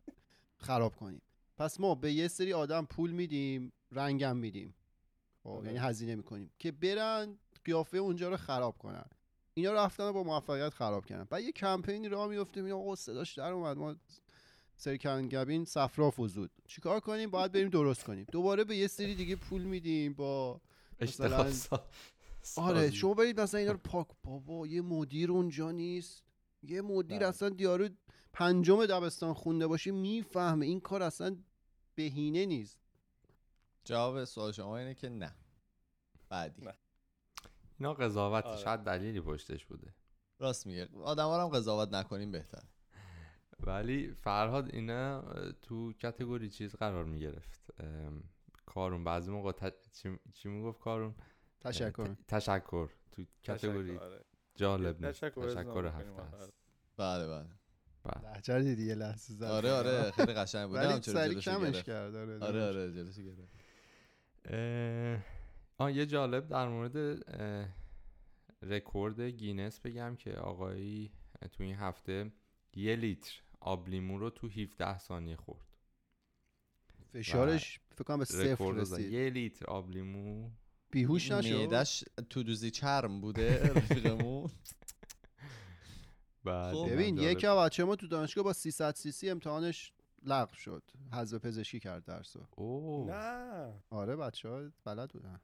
خراب 0.59 0.97
کنیم. 0.97 1.23
پس 1.57 1.81
ما 1.81 1.95
به 1.95 2.13
یه 2.13 2.29
سری 2.29 2.53
آدم 2.53 2.87
پول 2.87 3.11
میدیم 3.11 3.73
رنگم 3.93 4.37
میدیم. 4.37 4.75
خب 5.43 5.49
آره. 5.49 5.67
یعنی 5.67 5.79
هزینه 5.79 6.15
می‌کنیم. 6.15 6.51
که 6.59 6.73
برن 6.73 7.39
قیافه 7.65 7.99
اونجا 7.99 8.29
رو 8.29 8.37
خراب 8.37 8.79
کنن. 8.79 9.05
اینا 9.55 9.73
رفتن 9.73 10.05
و 10.05 10.13
با 10.13 10.23
موفقیت 10.23 10.75
خراب 10.75 11.07
کردن. 11.07 11.25
بعد 11.25 11.43
یه 11.43 11.53
کمپینی 11.53 12.09
راه 12.09 12.29
میفته 12.29 12.63
میگم 12.63 12.77
آقا 12.77 12.97
صداش 12.97 13.39
در 13.39 13.53
اومد. 13.53 13.77
ما 13.77 13.97
سری 14.81 14.99
کنگبین 14.99 15.65
صفرا 15.65 16.11
فزود 16.11 16.51
چیکار 16.67 17.01
کنیم؟ 17.01 17.31
باید 17.31 17.53
بریم 17.53 17.69
درست 17.69 18.05
کنیم. 18.05 18.27
دوباره 18.33 18.65
به 18.65 18.77
یه 18.77 18.87
سری 18.87 19.15
دیگه 19.15 19.37
پول 19.37 19.63
میدیم 19.63 20.15
با 20.15 20.61
مثلا- 21.01 21.53
سا- 21.53 21.81
آره. 22.57 22.91
شما 22.91 23.15
برید 23.15 23.41
مثلا 23.41 23.61
اینا 23.61 23.73
رو 23.73 23.79
پاک. 23.79 24.07
بابا 24.25 24.67
یه 24.67 24.81
مدیر 24.81 25.31
اونجا 25.33 25.71
نیست. 25.71 26.23
یه 26.63 26.81
مدیر 26.83 27.19
بله. 27.19 27.29
اصلا 27.29 27.49
دیارو 27.49 27.89
پنجم 28.33 28.87
دبستان 28.87 29.35
خونده 29.35 29.67
باشه 29.67 29.91
می‌فهمه. 29.91 30.67
این 30.67 30.81
کار 30.81 31.03
اصلا 31.03 31.37
بهینه 31.95 32.47
نیست. 32.47 32.79
جواب 33.85 34.25
سوال 34.25 34.53
شما 34.53 34.79
اینه 34.79 34.95
که 34.95 35.09
نه. 35.09 35.35
بعدی. 36.29 36.63
نه. 36.63 36.75
اینا 37.79 37.95
قضاوت 37.95 38.45
آره. 38.47 38.57
شاید 38.57 38.81
دلیلی 38.81 39.21
پشتش 39.21 39.65
بوده. 39.67 39.95
راست 40.39 40.67
میگه. 40.67 40.89
آدم 41.05 41.29
هم 41.29 41.49
قضاوت 41.49 41.93
نکنیم 41.95 42.31
بهتر 42.33 42.63
ولی 43.67 44.15
فرهاد 44.15 44.75
اینا 44.75 45.23
تو 45.63 45.93
کتگوری 45.93 46.51
چیز 46.51 46.75
قرار 46.75 47.05
می‌گرفت. 47.05 47.71
کارون 48.67 49.05
بعضی 49.05 49.31
موقع 49.31 49.53
ت... 49.53 49.75
چی, 49.93 50.19
چی 50.33 50.49
می‌گفت 50.49 50.81
کارون؟ 50.81 51.15
تشکر. 51.61 52.05
ت- 52.07 52.17
تشکر. 52.29 52.89
تو 53.11 53.25
category 53.43 53.97
آره. 53.97 54.25
جالب 54.55 55.07
نیست. 55.07 55.25
تشکر 55.25 55.41
هفته 55.45 55.59
می‌کنیم، 55.65 55.91
آره. 55.91 56.35
است 56.35 56.53
بله 56.97 57.27
بله. 57.27 57.49
بله. 58.05 58.63
دیدی 58.63 58.87
یه 58.87 58.95
لحظه 58.95 59.35
زد. 59.35 59.45
آره 59.45 59.73
آره. 59.73 60.11
خیلی 60.11 60.33
قشنگ 60.33 60.69
بود. 60.69 60.77
ولی 60.77 61.03
سری 61.03 61.35
کمش 61.35 61.73
گرفت. 61.73 61.85
کرد. 61.85 62.15
آره 62.15 62.39
آره 62.39 62.65
آره 62.69 62.93
جلوشو 62.93 63.23
گرفت. 63.23 63.53
اه، 64.45 65.19
آه 65.79 65.93
یه 65.93 66.07
جالب 66.07 66.49
در 66.49 66.69
مورد 66.69 66.97
اه، 66.97 67.69
رکورد 68.63 69.21
گینس 69.21 69.81
بگم 69.81 70.17
که 70.17 70.33
آقایی 70.33 71.13
تو 71.53 71.63
این 71.63 71.75
هفته 71.75 72.33
یه 72.75 72.97
لیتر 72.97 73.41
آب 73.61 73.89
لیمو 73.89 74.19
رو 74.19 74.31
تو 74.31 74.49
17 74.49 74.99
ثانیه 74.99 75.37
خورد. 75.37 75.67
فشارش 77.13 77.81
فکر 77.95 78.05
کنم 78.05 78.19
به 78.19 78.25
صفر. 78.25 78.73
رسید. 78.73 79.13
یه 79.13 79.31
لیتر 79.31 79.67
آب 79.67 79.91
لیمو. 79.91 80.51
بیهوش 80.91 81.31
نشد؟ 81.31 81.55
معدش 81.55 82.05
تو 82.31 82.43
دوزی 82.43 82.71
چرم 82.71 83.21
بوده. 83.21 83.63
رفیقمون 83.77 84.51
بعد 86.45 86.75
خب. 86.75 86.89
ببین. 86.93 87.19
یکی 87.19 87.47
از 87.47 87.59
بچه 87.59 87.85
ما 87.85 87.97
تو 87.97 88.07
دانشگاه 88.07 88.45
با 88.45 88.53
300 88.53 88.95
سی 88.95 89.13
سی 89.13 89.31
امتحانش 89.31 89.93
لغو 90.23 90.55
شد. 90.55 90.83
حذف 91.13 91.39
پزشکی 91.39 91.81
کرد 91.81 92.05
درسو. 92.05 92.47
اوه. 92.51 93.11
نه. 93.11 93.73
آره 93.91 94.17
بچه 94.17 94.49
ها 94.49 94.71
بلد 94.85 95.11
بودن. 95.11 95.41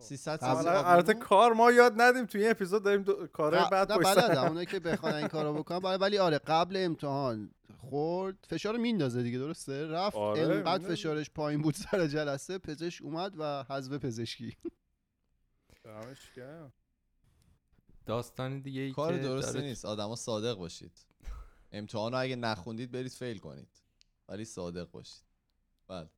300 0.00 0.40
حالا 0.42 0.54
سیسی 0.56 0.68
حالا 0.68 0.80
آب 0.80 0.86
البته؟ 0.86 1.14
کار 1.14 1.52
ما 1.52 1.72
یاد 1.72 1.92
ندیم 1.96 2.26
توی 2.26 2.40
این 2.42 2.50
اپیزود 2.50 2.82
داریم 2.84 3.02
دو... 3.02 3.26
کارهای 3.26 3.64
ق- 3.64 3.70
بعد 3.70 3.96
پشت 3.96 4.06
بلدم 4.06 4.20
سر. 4.34 4.38
هم. 4.40 4.46
اونایی 4.48 4.66
که 4.66 4.80
بخوان 4.80 5.14
این 5.14 5.28
کارو 5.28 5.54
بکنن. 5.54 5.78
ولی- 5.78 5.98
ولی 5.98 6.18
آره 6.18 6.38
قبل 6.38 6.76
امتحان 6.76 7.50
خورد 7.80 8.36
فشار 8.48 8.76
میندازه 8.76 9.22
دیگه 9.22 9.38
درسته؟ 9.38 9.86
رفت 9.86 10.16
آره، 10.16 10.40
انقدر. 10.42 10.88
فشارش 10.88 11.30
پایین 11.30 11.62
بود 11.62 11.74
سر 11.74 12.06
جلسه 12.06 12.58
پزشک 12.58 13.04
اومد 13.04 13.34
و 13.38 13.64
حذف 13.68 13.92
پزشکی. 13.92 14.56
داستان 18.06 18.60
دیگه 18.60 18.80
ای 18.80 18.92
کار 18.92 19.16
درستی 19.16 19.52
داره 19.52 19.66
نیست. 19.66 19.84
آدما 19.84 20.16
صادق 20.16 20.54
باشید. 20.58 20.92
امتحان 21.72 22.12
رو 22.12 22.18
اگه 22.20 22.36
نخوندید 22.36 22.90
برید 22.90 23.12
فیل 23.12 23.38
کنید. 23.38 23.68
ولی 24.28 24.44
صادق 24.44 24.90
باشید. 24.90 25.22
بله. 25.88 26.10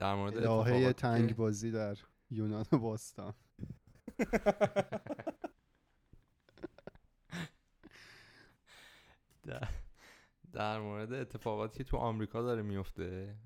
در 0.00 0.14
مورد 0.14 0.36
الهه 0.36 0.48
اتفاقاتی 0.48 0.92
تنگ 0.92 1.36
بازی 1.36 1.70
در 1.70 1.98
یونان 2.30 2.64
باستان. 2.72 3.34
در, 10.52 10.80
مورد 10.80 11.12
اتفاقاتی 11.12 11.78
که 11.78 11.84
تو 11.84 11.96
آمریکا 11.96 12.42
داره 12.42 12.62
میفته 12.62 13.36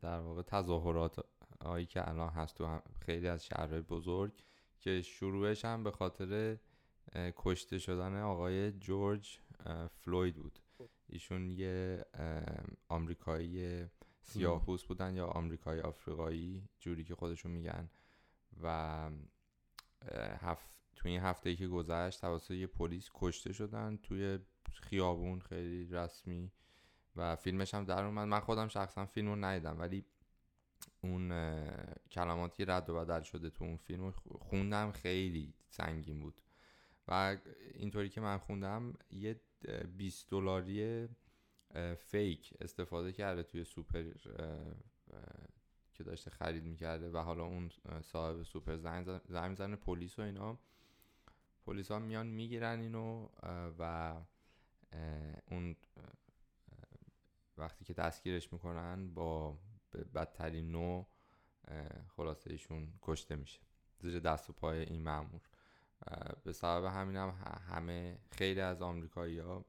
در 0.00 0.18
واقع 0.18 0.42
تظاهرات 0.42 1.26
هایی 1.64 1.86
که 1.86 2.08
الان 2.08 2.30
هست 2.30 2.56
تو 2.56 2.80
خیلی 3.06 3.28
از 3.28 3.44
شهرهای 3.44 3.80
بزرگ 3.80 4.32
که 4.78 5.02
شروعش 5.02 5.64
هم 5.64 5.84
به 5.84 5.90
خاطر 5.90 6.58
کشته 7.36 7.78
شدن 7.78 8.20
آقای 8.20 8.72
جورج 8.72 9.38
فلوید 9.90 10.36
بود. 10.36 10.58
ایشون 11.08 11.50
یه 11.50 12.04
آمریکایی 12.88 13.86
سیاه‌پوست 14.26 14.86
بودن 14.86 15.14
یا 15.14 15.26
آمریکایی 15.26 15.80
آفریقایی 15.80 16.68
جوری 16.78 17.04
که 17.04 17.14
خودشون 17.14 17.52
میگن. 17.52 17.90
و 18.62 19.10
هفت 20.40 20.68
تو 20.96 21.08
این 21.08 21.20
هفته 21.20 21.50
ای 21.50 21.56
که 21.56 21.68
گذشت 21.68 22.20
توسط 22.20 22.50
یه 22.50 22.66
پلیس 22.66 23.10
کشته 23.14 23.52
شدن 23.52 23.96
توی 23.96 24.38
خیابون 24.72 25.40
خیلی 25.40 25.88
رسمی. 25.90 26.52
و 27.16 27.36
فیلمش 27.36 27.74
هم 27.74 27.84
در 27.84 28.04
اومد. 28.04 28.28
من 28.28 28.40
خودم 28.40 28.68
شخصا 28.68 29.06
فیلم 29.06 29.28
رو 29.28 29.36
ندیدم 29.36 29.78
ولی 29.78 30.04
اون 31.02 31.28
کلماتی 32.10 32.64
رد 32.64 32.90
و 32.90 32.94
بدل 32.94 33.22
شده 33.22 33.50
تو 33.50 33.64
اون 33.64 33.76
فیلم 33.76 34.10
خوندم. 34.40 34.92
خیلی 34.92 35.54
سنگین 35.68 36.20
بود. 36.20 36.40
و 37.08 37.36
اینطوری 37.74 38.08
که 38.08 38.20
من 38.20 38.38
خوندم 38.38 38.94
یه 39.10 39.40
اه، 39.68 39.82
20 39.82 40.30
دلاری 40.30 41.08
فیک 41.98 42.54
استفاده 42.60 43.12
کرده 43.12 43.42
توی 43.42 43.64
سوپر 43.64 44.04
که 45.94 46.04
داشته 46.04 46.30
خرید 46.30 46.64
می‌کرده 46.64 47.10
و 47.10 47.16
حالا 47.18 47.44
اون 47.44 47.70
صاحب 48.02 48.42
سوپر 48.42 48.76
زنگ 48.76 49.54
زن- 49.54 49.76
پلیس 49.76 50.18
و 50.18 50.22
اینا. 50.22 50.58
پلیس 51.66 51.90
ها 51.90 51.98
میان 51.98 52.26
می‌گیرن 52.26 52.80
اینو 52.80 53.28
و 53.78 54.14
اون 55.50 55.76
وقتی 57.58 57.84
که 57.84 57.94
دستگیرش 57.94 58.52
می‌کنن 58.52 59.14
با 59.14 59.58
بدترین 60.14 60.70
نوع 60.70 61.06
خلاصه 62.16 62.50
ایشون 62.50 62.92
کشته 63.02 63.36
میشه. 63.36 63.60
زیر 63.98 64.20
دست 64.20 64.50
و 64.50 64.52
پای 64.52 64.78
این 64.78 65.02
مامور 65.02 65.40
به 66.44 66.52
سبب 66.52 66.84
همین 66.84 67.16
هم 67.16 67.34
همه 67.68 68.18
خیلی 68.30 68.60
از 68.60 68.82
آمریکایی 68.82 69.38
ها 69.38 69.64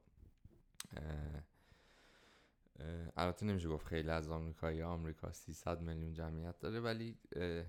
البته 3.16 3.46
نمیشه 3.46 3.68
گفت 3.68 3.86
خیلی 3.86 4.10
از 4.10 4.28
آمریکایی 4.28 4.82
آمریکا 4.82 5.32
300 5.32 5.80
میلیون 5.80 6.12
جمعیت 6.12 6.58
داره 6.58 6.80
ولی 6.80 7.18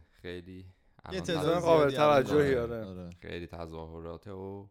خیلی 0.10 0.66
یه 1.12 1.22
تعداد 1.22 1.42
تظاهرات- 1.44 1.64
قابل 1.64 1.92
توجهی، 1.96 2.54
داره. 2.56 2.86
آره. 2.86 3.10
خیلی 3.22 3.48
تظاهراته 3.48 4.32
و 4.32 4.68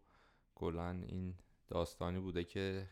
کلا 0.54 0.90
این 0.90 1.34
داستانی 1.68 2.18
بوده 2.20 2.44
که 2.44 2.86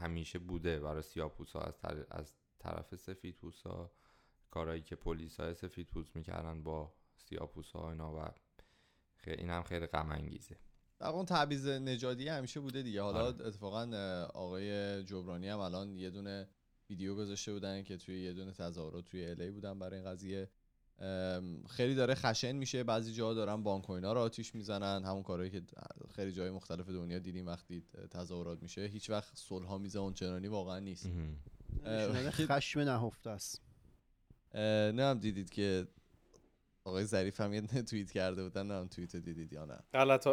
همیشه 0.00 0.38
بوده 0.38 0.80
برای 0.80 1.02
سیاپوس 1.02 1.52
ها 1.52 1.60
از, 1.60 1.78
طر- 1.78 2.06
از 2.10 2.32
طرف 2.58 2.96
سفید 2.96 3.38
ها 3.64 3.92
کارهایی 4.50 4.82
که 4.82 4.96
پلیس 4.96 5.40
های 5.40 5.54
سفید 5.54 5.86
پوست 5.88 6.16
می‌کردن 6.16 6.62
با 6.62 6.94
سیاپوس 7.16 7.72
ها 7.72 7.90
اینا 7.90 8.14
و 8.14 8.28
خیلی 9.16 9.36
این 9.36 9.50
هم 9.50 9.62
خیلی 9.62 9.86
غم 9.86 10.10
انگیزه 10.10 10.56
در 10.98 11.08
اون 11.08 11.26
تبعیض 11.26 11.66
نژادی 11.66 12.28
همیشه 12.28 12.60
بوده 12.60 12.82
دیگه 12.82 13.02
حالا 13.02 13.24
آره. 13.26 13.46
اتفاقا 13.46 13.90
آقای 14.34 15.02
جبرانی 15.04 15.48
هم 15.48 15.58
الان 15.58 15.96
یه 15.96 16.10
دونه 16.10 16.48
ویدیو 16.92 17.14
گذاشته 17.14 17.52
بودن 17.52 17.82
که 17.82 17.96
توی 17.96 18.22
یه 18.22 18.32
دونه 18.32 18.52
تظاهرات 18.52 19.04
توی 19.04 19.26
الی 19.26 19.50
بودن 19.50 19.78
برای 19.78 19.98
این 19.98 20.08
قضیه. 20.08 20.50
خیلی 21.68 21.94
داره 21.94 22.14
خشن 22.14 22.52
میشه. 22.52 22.84
بعضی 22.84 23.12
جاها 23.12 23.34
دارن 23.34 23.62
بانک 23.62 23.90
و 23.90 23.92
اینا 23.92 24.12
رو 24.12 24.20
آتیش 24.20 24.54
می‌زنن. 24.54 25.04
همون 25.04 25.22
کارهایی 25.22 25.50
که 25.50 25.62
خیلی 26.14 26.32
جای 26.32 26.50
مختلف 26.50 26.88
دنیا 26.88 27.18
دیدیم 27.18 27.46
وقتی 27.46 27.84
تظاهرات 28.10 28.62
میشه. 28.62 28.80
هیچ 28.80 29.10
وقت 29.10 29.36
صلح 29.38 29.76
میزه 29.76 29.98
اونچنانی 29.98 30.48
واقعا 30.48 30.78
نیست. 30.78 31.10
خشم 32.30 32.80
نهفته 32.80 33.30
است. 33.30 33.62
نه 34.54 35.02
هم 35.02 35.18
دیدید 35.18 35.50
که 35.50 35.86
آقای 36.84 37.04
ظریف 37.04 37.40
هم 37.40 37.54
یه 37.54 37.60
توییت 37.60 38.10
کرده 38.10 38.42
بودن. 38.42 38.66
نه 38.66 38.74
هم 38.74 38.88
توییت 38.88 39.16
دیدید 39.16 39.52
یا 39.52 39.64
نه. 39.64 39.78
غلط 39.92 40.26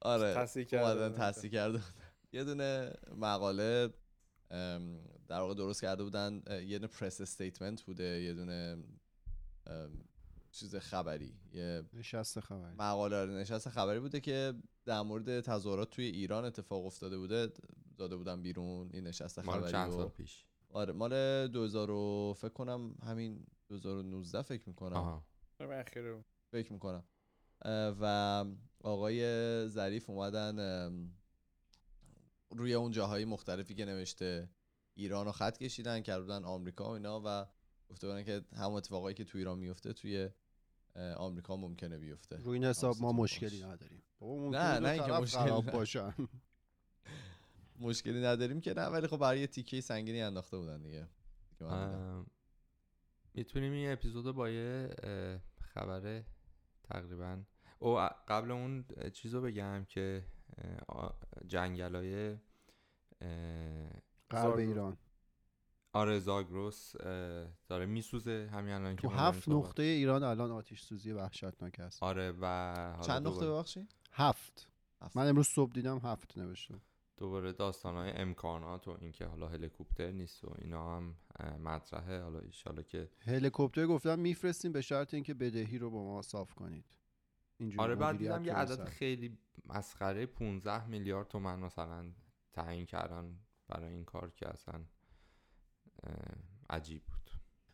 آره. 0.00 0.34
تصحیح 0.34 0.64
کرده 0.64 1.08
بودن. 1.08 1.82
یه 2.32 2.44
دونه 2.44 2.92
مقاله 3.16 3.88
در 5.28 5.40
واقع 5.40 5.54
درست 5.54 5.82
کرده 5.82 6.04
بودن 6.04 6.42
یه 6.66 6.78
دونه 6.78 6.92
پرس 6.92 7.20
استیتمنت 7.20 7.82
بوده 7.82 8.04
یه 8.04 8.34
دونه 8.34 8.84
چیز 10.52 10.76
خبری 10.76 11.34
یه 11.52 11.82
نشست 11.92 12.40
خبری. 12.40 12.74
مقاله 12.78 13.16
آره، 13.16 13.32
نشست 13.32 13.68
خبری 13.68 14.00
بوده 14.00 14.20
که 14.20 14.54
در 14.84 15.00
مورد 15.00 15.40
تظاهرات 15.40 15.90
توی 15.90 16.04
ایران 16.04 16.44
اتفاق 16.44 16.86
افتاده 16.86 17.18
بوده 17.18 17.52
داده 17.98 18.16
بودن 18.16 18.42
بیرون 18.42 18.90
این 18.92 19.06
نشست 19.06 19.38
مال 19.38 19.60
خبری 19.60 19.72
چند 19.72 19.90
رو. 19.90 19.96
سال 19.96 20.08
پیش؟ 20.08 20.44
آره 20.70 20.92
مال 20.92 21.46
2000 21.48 21.90
و 21.90 22.34
فکر 22.38 22.52
کنم 22.52 22.94
همین 23.02 23.46
2019 23.68 24.42
فکر 24.42 24.62
می‌کنم. 24.66 24.96
آها. 24.96 25.24
فکر 26.50 26.72
می‌کنم. 26.72 27.04
و 28.00 28.44
آقای 28.80 29.22
ظریف 29.68 30.10
اومدن 30.10 30.56
روی 32.50 32.74
اون 32.74 32.90
جاهای 32.90 33.24
مختلفی 33.24 33.74
که 33.74 33.84
نوشته 33.84 34.50
ایران 34.94 35.26
رو 35.26 35.32
خط 35.32 35.58
کشیدن 35.58 36.00
کردن 36.00 36.44
آمریکا 36.44 36.88
و 36.88 36.92
اینا 36.92 37.22
و 37.24 37.46
گفته 37.88 38.06
بودن 38.06 38.24
که 38.24 38.44
همون 38.56 38.76
اتفاقایی 38.76 39.14
که 39.14 39.24
تو 39.24 39.38
ایران 39.38 39.58
میفته 39.58 39.92
توی 39.92 40.30
آمریکا 41.16 41.56
ممکنه 41.56 41.98
بیفته. 41.98 42.36
روی 42.36 42.58
این 42.58 42.64
حساب 42.64 42.96
ما 43.00 43.12
مشکلی. 43.12 43.62
نداریم. 43.62 44.02
نه، 44.20 44.78
نه 44.78 44.88
اینکه 44.88 45.38
نه. 45.38 45.60
باشن. 45.60 46.14
مشکلی 47.80 48.20
نداریم 48.20 48.60
که 48.60 48.74
نه 48.74 48.86
ولی 48.86 49.06
خب 49.06 49.16
برای 49.16 49.40
یه 49.40 49.46
تیکه 49.46 49.80
سنگینی 49.80 50.22
انداخته 50.22 50.56
بودن 50.56 50.82
دیگه. 50.82 51.08
می‌تونیم 53.34 53.72
این 53.72 53.92
اپیزود 53.92 54.34
با 54.34 54.50
یه 54.50 54.90
خبر 55.60 56.22
تقریبا 56.82 57.42
او 57.78 58.08
قبل 58.28 58.50
اون 58.50 58.84
چیز 59.12 59.34
رو 59.34 59.42
بگم 59.42 59.84
که 59.88 60.24
جنگل 61.46 61.94
های 61.96 62.36
غرب 64.30 64.42
زاگرس. 64.50 64.58
ایران. 64.68 64.96
آره 65.92 66.18
زاگروس 66.18 66.96
داره 67.68 67.86
میسوزه 67.86 68.48
همین 68.52 68.74
الان 68.74 68.96
که 68.96 69.02
تو 69.02 69.08
هفت 69.08 69.44
صحبت- 69.44 69.48
نقطه 69.56 69.82
ایران 69.82 70.22
الان 70.22 70.50
آتیش 70.50 70.82
سوزی 70.82 71.12
وحشتناک 71.12 71.80
است. 71.80 72.02
آره 72.02 72.32
و 72.40 72.96
چند 73.02 73.26
نقطه 73.26 73.46
ببخشید 73.46 73.94
هفت. 74.12 74.68
هفت. 75.02 75.16
من 75.16 75.28
امروز 75.28 75.46
صبح 75.48 75.72
دیدم 75.72 75.98
هفت 75.98 76.38
نوشته. 76.38 76.74
دوباره 77.16 77.52
داستان 77.52 77.94
های 77.94 78.10
امکانات 78.10 78.88
و 78.88 78.96
اینکه 79.00 79.26
حالا 79.26 79.48
هلیکوپتر 79.48 80.10
نیست 80.10 80.44
و 80.44 80.54
اینا 80.58 80.96
هم 80.96 81.16
مطرحه. 81.64 82.22
حالا 82.22 82.38
ایشالا 82.38 82.82
که 82.82 83.10
هلیکوپتر 83.26 83.86
گفتم 83.86 84.18
میفرستیم 84.18 84.72
به 84.72 84.80
شرط 84.80 85.14
اینکه 85.14 85.34
بدهی 85.34 85.78
رو 85.78 85.90
با 85.90 86.04
ما 86.04 86.22
صاف 86.22 86.54
کنید. 86.54 86.97
اینجوری 87.58 87.82
آره 87.82 87.94
بعد 87.94 88.18
دیدم 88.18 88.44
یه 88.44 88.54
عدد. 88.54 88.84
خیلی 88.84 89.38
مسخره 89.64 90.26
15 90.26 90.86
میلیارد 90.86 91.28
تومن 91.28 91.58
مثلا 91.58 92.12
تعیین 92.52 92.86
کردن 92.86 93.38
برای 93.68 93.92
این 93.92 94.04
کار 94.04 94.30
که 94.30 94.48
اصلا 94.48 94.84
عجیب 96.70 97.02
بود. 97.04 97.30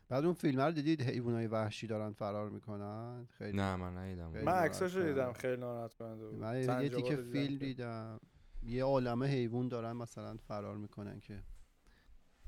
بعد 0.09 0.25
اون 0.25 0.33
فیلم 0.33 0.61
رو 0.61 0.71
دیدید؟ 0.71 1.01
حیوانای 1.01 1.47
وحشی 1.47 1.87
دارن 1.87 2.13
فرار 2.13 2.49
می‌کنن؟ 2.49 3.25
خیلی. 3.25 3.57
نه 3.57 3.75
من 3.75 3.97
ندیدم. 3.97 4.31
من 4.31 4.53
عکساشو. 4.53 5.01
دیدم 5.03 5.33
خیلی 5.33 5.57
ناراحت 5.57 5.93
کننده 5.93 6.27
بود. 6.27 6.39
من 6.39 6.83
یه 6.83 6.89
تیکه 6.89 7.15
فیلم 7.15 7.57
دیدم. 7.57 8.19
یه 8.63 8.83
عالمه 8.83 9.27
حیوان 9.27 9.67
دارن 9.67 9.91
مثلا 9.91 10.37
فرار 10.37 10.77
می‌کنن 10.77 11.19
که 11.19 11.43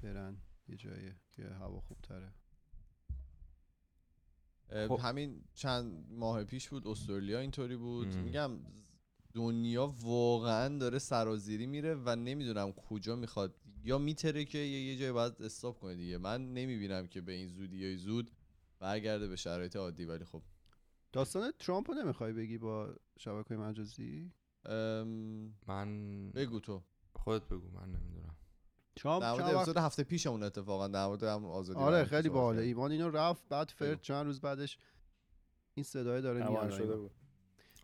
برن 0.03 0.37
یه 0.67 0.75
جایی 0.75 1.13
که 1.31 1.43
هوا 1.43 1.79
خوب 1.79 1.97
تره 2.01 2.33
خب. 4.69 4.99
همین 5.01 5.43
چند 5.53 6.05
ماه 6.09 6.43
پیش 6.43 6.69
بود 6.69 6.87
استرالیا 6.87 7.39
اینطوری 7.39 7.75
بود. 7.75 8.07
ام. 8.07 8.23
میگم 8.23 8.51
دنیا 9.33 9.93
واقعا 10.01 10.77
داره 10.77 10.99
سرازیری 10.99 11.65
میره 11.65 11.95
و 12.05 12.15
نمی‌دونم 12.15 12.71
کجا 12.71 13.15
می‌خواد. 13.15 13.55
یا 13.83 13.97
میتره 13.97 14.45
که 14.45 14.57
یه 14.57 14.97
جای 14.97 15.11
باید 15.11 15.41
استاپ 15.41 15.79
کنه 15.79 15.95
دیگه. 15.95 16.17
من 16.17 16.53
نمی‌بینم 16.53 17.07
که 17.07 17.21
به 17.21 17.31
این 17.31 17.47
زودی 17.47 17.77
یا 17.77 17.97
زود 17.97 18.31
برگرده 18.79 19.27
به 19.27 19.35
شرایط 19.35 19.75
عادی. 19.75 20.05
ولی 20.05 20.25
خب. 20.25 20.41
داستان 21.13 21.51
ترامپ 21.59 21.91
رو 21.91 21.95
نمی‌خوای 21.95 22.33
بگی 22.33 22.57
با 22.57 22.95
شبکه 23.19 23.55
مجازی؟ 23.55 24.31
ام، 24.65 25.07
من 25.67 26.31
بگو 26.31 26.59
تو. 26.59 26.83
خودت 27.15 27.47
بگو 27.47 27.71
من 27.71 27.91
نمی‌دونم. 27.91 28.36
ترامپ 28.97 29.23
در 29.23 29.31
مورد 29.31 29.55
اپیزود 29.55 29.77
هفته 29.77 30.03
پیشمون 30.03 30.43
اتفاقا 30.43 30.87
در 30.87 31.07
مورد 31.07 31.23
هم 31.23 31.45
آزادی 31.45 31.79
آره 31.79 32.03
خیلی 32.05 32.29
کردیم. 32.29 32.59
ایمان 32.59 32.91
اینو 32.91 33.09
رفت 33.09 33.43
بعد 33.49 33.69
فرد. 33.69 34.01
چند 34.01 34.25
روز 34.25 34.41
بعدش 34.41 34.77
این 35.73 35.83
صدای 35.83 36.21
داره 36.21 36.49
میاد 36.49 36.71
شده 36.71 36.95
بود 36.95 37.11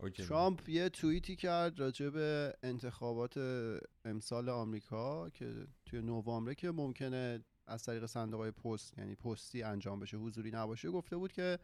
اوکی. 0.00 0.24
ترامپ 0.24 0.68
یه 0.68 0.88
توییتی 0.88 1.36
کرد 1.36 1.80
راجع 1.80 2.08
به 2.08 2.54
انتخابات 2.62 3.38
امسال 4.04 4.48
آمریکا 4.48 5.30
که 5.30 5.66
توی 5.86 6.02
نوامبر 6.02 6.54
که 6.54 6.70
ممکنه 6.70 7.44
از 7.66 7.82
طریق 7.82 8.06
صندوق 8.06 8.40
های 8.40 8.50
پست 8.50 8.98
یعنی 8.98 9.14
پستی 9.14 9.62
انجام 9.62 10.00
بشه 10.00 10.16
حضوری 10.16 10.50
نباشه 10.50 10.90
گفته 10.90 11.16
بود 11.16 11.32
که 11.32 11.58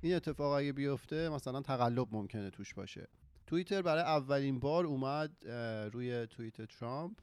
این 0.00 0.14
اتفاق 0.14 0.52
اگه 0.52 0.72
بیفته 0.72 1.28
مثلا 1.28 1.60
تقلب 1.60 2.08
ممکنه 2.10 2.50
توش 2.50 2.74
باشه 2.74 3.08
توییتر 3.46 3.82
برای 3.82 4.02
اولین 4.02 4.58
بار 4.58 4.86
اومد 4.86 5.48
روی 5.92 6.26
توییت 6.26 6.62
ترامپ 6.62 7.18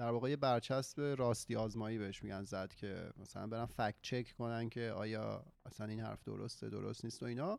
در 0.00 0.10
واقع 0.10 0.30
یه 0.30 0.36
برچسب 0.36 1.00
راستی 1.18 1.56
آزمایی 1.56 1.98
بهش 1.98 2.22
میگن 2.22 2.44
زد 2.44 2.74
که 2.74 3.12
مثلا 3.16 3.46
برن 3.46 3.66
فکت 3.66 3.96
چک 4.02 4.34
کنن 4.38 4.68
که 4.68 4.90
آیا 4.90 5.44
اصلا 5.66 5.86
این 5.86 6.00
حرف 6.00 6.24
درسته 6.24 6.68
درست 6.68 7.04
نیست 7.04 7.22
و 7.22 7.26
اینا. 7.26 7.58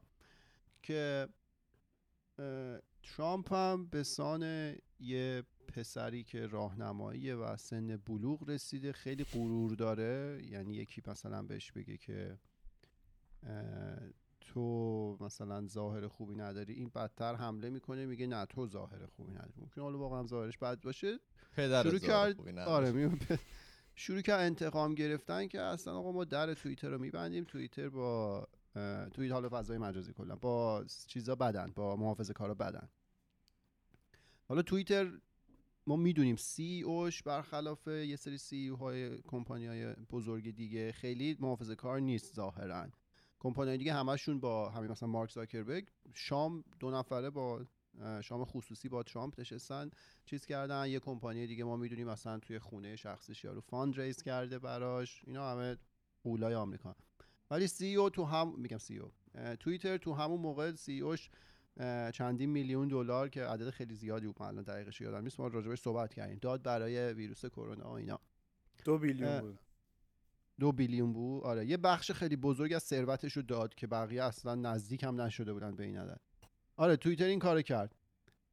که 0.81 1.27
ترامپ 3.03 3.53
هم 3.53 3.85
به 3.85 4.03
سان 4.03 4.75
یه 4.99 5.43
پسری 5.67 6.23
که 6.23 6.47
راهنماییه 6.47 7.35
و 7.35 7.57
سن 7.57 7.97
بلوغ 7.97 8.49
رسیده 8.49 8.91
خیلی 8.91 9.23
غرور 9.23 9.75
داره. 9.75 10.41
یعنی 10.43 10.75
یکی 10.75 11.01
مثلا 11.07 11.41
بهش 11.41 11.71
بگه 11.71 11.97
که 11.97 12.37
تو 14.41 15.17
مثلا 15.19 15.67
ظاهر 15.67 16.07
خوبی 16.07 16.35
نداری 16.35 16.73
این 16.73 16.91
بدتر 16.95 17.35
حمله 17.35 17.69
می‌کنه 17.69 18.05
میگه 18.05 18.27
نه 18.27 18.45
تو 18.45 18.67
ظاهر 18.67 19.05
خوبی 19.05 19.31
نداری. 19.31 19.53
ممکن 19.57 19.81
حالا 19.81 19.97
واقعا 19.97 20.27
ظاهرش 20.27 20.57
بد 20.57 20.81
باشه. 20.81 21.19
پدر 21.55 21.83
شروع 21.83 21.99
کرد 21.99 22.35
خوبی. 22.35 22.51
آره 22.59 22.91
می- 22.91 23.19
شروع 23.95 24.21
کرد 24.21 24.39
انتقام 24.39 24.95
گرفتن 24.95 25.47
که 25.47 25.61
اصلا 25.61 25.97
آقا 25.97 26.11
ما 26.11 26.23
در 26.23 26.53
توییتر 26.53 26.89
رو 26.89 26.97
میبندیم. 26.97 27.43
توییتر 27.43 27.89
با 27.89 28.47
توییت 29.13 29.33
حالا 29.33 29.49
فضای 29.49 29.77
مجازی 29.77 30.13
کلا. 30.13 30.35
با 30.35 30.85
چیزا 31.07 31.35
بدن 31.35 31.71
با 31.75 31.95
محافظه 31.95 32.33
کارا 32.33 32.53
بدن. 32.53 32.89
حالا 34.47 34.61
توییتر 34.61 35.11
ما 35.87 35.95
می‌دونیم 35.95 36.35
سی 36.35 36.81
اوش 36.81 37.23
برخلاف 37.23 37.87
یه 37.87 38.15
سری 38.15 38.37
سی 38.37 38.69
های 38.69 39.17
کمپانی 39.17 39.67
های 39.67 39.93
بزرگ 39.93 40.55
دیگه 40.55 40.91
خیلی 40.91 41.37
محافظه 41.39 41.75
کار 41.75 41.99
نیست 41.99 42.35
ظاهرا. 42.35 42.87
کمپانی 43.43 43.77
دیگه 43.77 43.93
همشون 43.93 44.39
با 44.39 44.69
همین 44.69 44.91
مثلا 44.91 45.09
مارک 45.09 45.31
زاکربرگ 45.31 45.87
شام 46.13 46.63
دو 46.79 46.91
نفره 46.91 47.29
با 47.29 47.65
شام 48.23 48.45
خصوصی 48.45 48.89
با 48.89 49.03
ترامپ 49.03 49.39
نشستن 49.39 49.89
چیز 50.25 50.45
کردن. 50.45 50.87
یه 50.87 50.99
کمپانی 50.99 51.47
دیگه 51.47 51.63
ما 51.63 51.77
می‌دونیم 51.77 52.07
مثلا 52.07 52.39
توی 52.39 52.59
خونه 52.59 52.95
شخصیش 52.95 53.43
یارو 53.43 53.61
fundraise 53.61 54.23
کرده 54.23 54.59
براش. 54.59 55.21
اینا 55.27 55.51
همه 55.51 55.77
غولای 56.23 56.55
آمریکا. 56.55 56.95
ولی 57.51 57.67
CEO 57.67 58.09
تو 58.09 58.23
هم 58.23 58.53
میگم 58.57 58.77
CEO 58.77 59.11
توییتر 59.55 59.97
تو 59.97 60.13
همون 60.13 60.39
موقع 60.39 60.71
CEO 60.71 60.99
ش 60.99 61.29
چندین 62.13 62.49
میلیون 62.49 62.87
دلار 62.87 63.29
که 63.29 63.43
عدد 63.43 63.69
خیلی 63.69 63.95
زیادی 63.95 64.27
بود 64.27 64.41
الان 64.41 64.63
دقیقش 64.63 65.01
یادم 65.01 65.23
نیست 65.23 65.39
ما 65.39 65.47
راجبش 65.47 65.81
صحبت 65.81 66.13
کردیم. 66.13 66.37
داد 66.41 66.63
برای 66.63 67.13
ویروس 67.13 67.45
کرونا 67.45 67.89
و 67.89 67.93
اینا. 67.93 68.19
دو 68.85 68.97
billion 68.97 69.39
بود. 69.39 69.59
دو 70.59 70.71
billion 70.71 71.13
بود. 71.13 71.43
آره 71.43 71.65
یه 71.65 71.77
بخش 71.77 72.11
خیلی 72.11 72.35
بزرگ 72.35 72.73
از 72.73 72.83
ثروتش 72.83 73.37
رو 73.37 73.41
داد 73.41 73.75
که 73.75 73.87
بقیه 73.87 74.23
اصلا 74.23 74.55
نزدیک 74.55 75.03
هم 75.03 75.21
نشده 75.21 75.53
بودن 75.53 75.75
به 75.75 75.83
این 75.83 75.97
عدد. 75.97 76.21
آره 76.75 76.95
توییتر 76.95 77.25
این 77.25 77.39
کارو 77.39 77.61
کرد. 77.61 77.95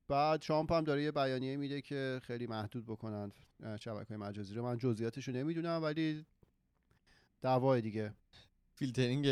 بعد 0.09 0.41
ترامپ 0.41 0.73
هم 0.73 0.85
داره 0.85 1.03
یه 1.03 1.13
بیانیه 1.13 1.57
میده 1.57 1.81
که 1.81 2.21
خیلی 2.23 2.47
محدود 2.47 2.87
بکنن 2.87 3.33
شبکه 3.81 4.09
های 4.09 4.17
مجازی 4.17 4.55
رو. 4.55 4.63
من 4.63 4.79
جزئیاتش 4.79 5.29
رو 5.29 5.35
نمی‌دونم 5.35 5.83
ولی 5.83 6.27
دعوای 7.41 7.81
دیگه. 7.81 8.15
فیلترینگ 8.75 9.27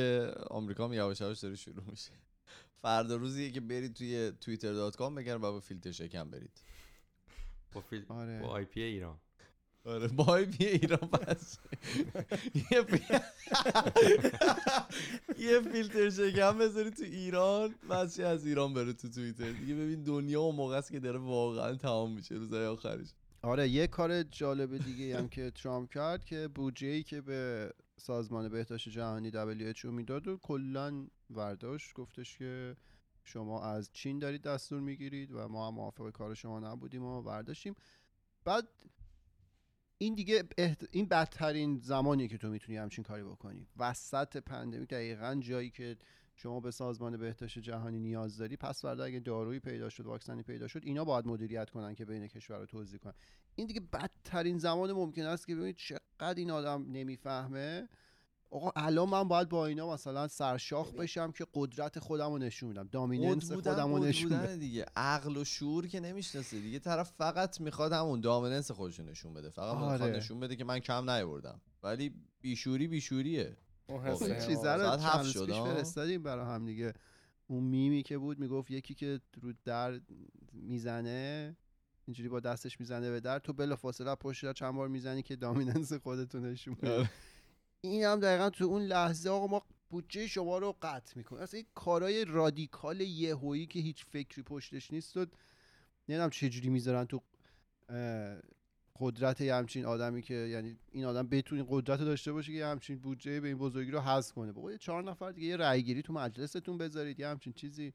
آمریکا 0.50 0.84
هم 0.84 0.92
یواش 0.92 1.20
یواش 1.20 1.40
داره 1.40 1.54
شروع 1.54 1.84
میشه. 1.90 2.12
فردا 2.82 3.16
روزیه 3.16 3.50
که 3.50 3.60
برید 3.60 3.94
توی 3.94 4.32
توییتر 4.40 4.72
dot 4.72 4.96
com 4.96 5.14
بگن 5.14 5.38
با 5.38 5.60
فیلتر 5.60 5.90
شکن 5.90 6.30
برید. 6.30 6.62
با, 7.72 7.80
فیل... 7.80 8.04
آره. 8.08 8.40
با 8.40 8.48
IP 8.48 8.80
ایران. 8.80 9.18
آره 9.86 10.08
با 10.08 10.44
IP 10.44 10.66
ایران 10.66 10.98
پس 11.10 11.58
یه 12.54 12.82
فی- 12.82 13.14
یه 15.38 15.60
فیلتر 15.60 16.10
شکن 16.10 16.58
بذاری 16.58 16.90
تو 16.90 17.04
ایران 17.04 17.74
بس 17.90 18.20
از 18.20 18.46
ایران 18.46 18.74
بره 18.74 18.92
تو 18.92 19.08
توییتر؟ 19.08 19.52
دیگه 19.52 19.74
ببین 19.74 20.02
دنیا 20.02 20.42
و 20.42 20.52
موقع 20.52 20.76
است 20.76 20.92
که 20.92 21.00
داره 21.00 21.18
واقعا 21.18 21.74
تمام 21.74 22.12
میشه 22.12 22.34
روزهای 22.34 22.66
آخرش. 22.66 23.06
آره 23.42 23.68
یه 23.68 23.86
کار 23.86 24.22
جالب 24.22 24.78
دیگه 24.78 25.18
هم 25.18 25.28
که 25.28 25.50
ترامپ 25.50 25.90
کرد 25.90 26.24
که 26.24 26.48
بودجه 26.54 26.86
ای 26.86 27.02
که 27.02 27.20
به 27.20 27.70
سازمان 27.96 28.48
بهداشت 28.48 28.88
جهانی 28.88 29.30
WHO 29.30 29.84
می‌داد 29.84 30.28
و 30.28 30.36
کلا 30.36 31.06
ورداشت 31.30 31.94
گفتش 31.94 32.38
که 32.38 32.76
شما 33.24 33.62
از 33.62 33.90
چین 33.92 34.18
دارید 34.18 34.42
دستور 34.42 34.80
می‌گیرید 34.80 35.32
و 35.32 35.48
ما 35.48 35.66
هم 35.68 35.74
موافق 35.74 36.10
کار 36.10 36.34
شما 36.34 36.60
نبودیم 36.60 37.02
و 37.04 37.20
ورداشتیم. 37.22 37.74
بعد 38.44 38.68
این 39.98 40.14
دیگه 40.14 40.44
احت... 40.58 40.88
این 40.90 41.06
بدترین 41.06 41.78
زمانی 41.78 42.28
که 42.28 42.38
تو 42.38 42.48
می‌تونی 42.48 42.78
همچین 42.78 43.04
کاری 43.04 43.22
بکنی. 43.22 43.66
وسط 43.76 44.36
پندمیک 44.36 44.88
دقیقا 44.88 45.36
جایی 45.40 45.70
که 45.70 45.96
شما 46.36 46.60
به 46.60 46.70
سازمان 46.70 47.16
بهداشت 47.16 47.58
جهانی 47.58 47.98
نیاز 47.98 48.36
داری. 48.36 48.56
پس 48.56 48.82
فردا 48.82 49.04
اگه 49.04 49.20
دارویی 49.20 49.60
پیدا 49.60 49.88
شد 49.88 50.06
واکسنی 50.06 50.42
پیدا 50.42 50.68
شد 50.68 50.80
اینا 50.84 51.04
باید 51.04 51.26
مدیریت 51.26 51.70
کنن 51.70 51.94
که 51.94 52.04
بین 52.04 52.26
کشورها 52.26 52.66
توزیع 52.66 52.98
کنن. 52.98 53.14
این 53.54 53.66
دیگه 53.66 53.80
بدترین 53.80 54.58
زمان 54.58 54.92
ممکن 54.92 55.22
است 55.22 55.46
که 55.46 55.54
ببینید 55.54 55.76
چقدر 55.76 56.34
این 56.36 56.50
آدم 56.50 56.86
نمی‌فهمه. 56.92 57.88
آقا 58.50 58.70
الان 58.76 59.08
من 59.08 59.28
باید 59.28 59.48
با 59.48 59.66
اینا 59.66 59.92
مثلا 59.92 60.28
سرشاخ 60.28 60.92
بشم 60.92 61.32
که 61.32 61.46
قدرت 61.54 61.98
خودم 61.98 62.30
رو 62.30 62.38
نشون 62.38 62.68
میدم 62.68 62.88
دامیننس 62.92 63.52
خودم 63.52 63.94
رو 63.94 63.98
نشون 63.98 64.28
بودن 64.28 64.42
بدم. 64.42 64.56
دیگه. 64.56 64.86
عقل 64.96 65.36
و 65.36 65.44
شعور 65.44 65.86
که 65.86 66.00
نمی‌شناسه 66.00 66.60
دیگه. 66.60 66.78
طرف 66.78 67.12
فقط 67.18 67.60
می‌خواد 67.60 67.92
همون 67.92 68.20
دامیننس 68.20 68.70
خودش 68.70 69.00
نشون 69.00 69.34
بده. 69.34 69.50
فقط 69.50 69.74
می‌خواد 69.74 70.02
آره. 70.02 70.16
نشون 70.16 70.40
بده 70.40 70.56
که 70.56 70.64
من 70.64 70.78
کم 70.78 71.10
نیاوردم. 71.10 71.60
ولی 71.82 72.14
بیشوری 72.40 72.88
بیشوریه. 72.88 73.56
اون 73.86 74.14
خب،. 74.14 74.46
چیزا 74.46 74.76
رو 74.76 74.96
چند 74.96 75.24
پیش. 75.24 75.36
فرستادیم 75.36 76.22
برای 76.22 76.44
هم 76.44 76.66
دیگه. 76.66 76.92
اون 77.46 77.62
میمی 77.62 78.02
که 78.02 78.18
بود 78.18 78.38
می‌گفت 78.38 78.70
یکی 78.70 78.94
که 78.94 79.20
رو 79.40 79.52
در 79.64 80.00
می‌زنه 80.52 81.56
اینجوری 82.06 82.28
با 82.28 82.40
دستش 82.40 82.80
می‌زنه 82.80 83.10
به 83.10 83.20
در 83.20 83.38
تو 83.38 83.52
بلا 83.52 83.76
فاصله 83.76 84.14
پشت 84.14 84.44
در 84.44 84.52
چند 84.52 84.74
بار 84.74 84.88
می‌زنی 84.88 85.22
که 85.22 85.36
دامیننس 85.36 85.92
خودتون 85.92 86.46
نشون. 86.46 86.76
این 87.86 88.04
هم 88.04 88.20
دقیقا 88.20 88.50
تو 88.50 88.64
اون 88.64 88.82
لحظه 88.82 89.30
آقا 89.30 89.46
ما 89.46 89.62
بودجه 89.90 90.26
شما 90.26 90.58
رو 90.58 90.76
قطع 90.82 91.12
می‌کنیم. 91.16 91.42
اصلا 91.42 91.58
این 91.58 91.66
کارهای 91.74 92.24
رادیکال 92.24 93.00
یهویی 93.00 93.66
که 93.66 93.80
هیچ 93.80 94.04
فکری 94.04 94.42
پشتش 94.42 94.90
نیست 94.90 95.16
و 95.16 95.26
نمی‌دونم 96.08 96.30
چجوری 96.30 96.68
می‌ذارن 96.68 97.04
تو 97.04 97.22
قدرت 98.98 99.40
یه 99.40 99.54
همچین 99.54 99.84
آدمی 99.84 100.22
که 100.22 100.34
یعنی 100.34 100.78
این 100.92 101.04
آدم 101.04 101.28
بتونه 101.28 101.60
این 101.62 101.70
قدرت 101.70 102.00
رو 102.00 102.06
داشته 102.06 102.32
باشه 102.32 102.52
که 102.52 102.58
یه 102.58 102.66
همچین 102.66 102.98
بودجه 102.98 103.40
به 103.40 103.48
این 103.48 103.58
بزرگی 103.58 103.90
رو 103.90 104.00
حذف 104.00 104.32
کنه. 104.32 104.52
بابا 104.52 104.72
یه 104.72 104.78
چهار 104.78 105.02
نفر 105.04 105.32
دیگه 105.32 105.46
یه 105.46 105.56
رأی 105.56 105.82
گیری 105.82 106.02
تو 106.02 106.12
مجلستون 106.12 106.78
بذارید 106.78 107.20
یه 107.20 107.28
همچین 107.28 107.52
چیزی. 107.52 107.92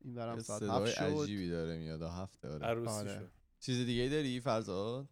این 0.00 0.14
برم 0.14 0.36
یه 0.36 0.42
ساعت 0.42 0.62
هفت 0.62 0.86
شد. 0.86 1.02
عجیبی 1.02 1.48
داره 1.48 1.78
میاد 1.78 2.02
هفت 2.02 2.40
داره 2.40 2.66
عروسی 2.66 2.94
آره. 2.94 3.18
شد. 3.18 3.30
چیز 3.60 3.86
دیگه 3.86 4.08
داری 4.08 4.40
فرزاد؟ 4.40 5.08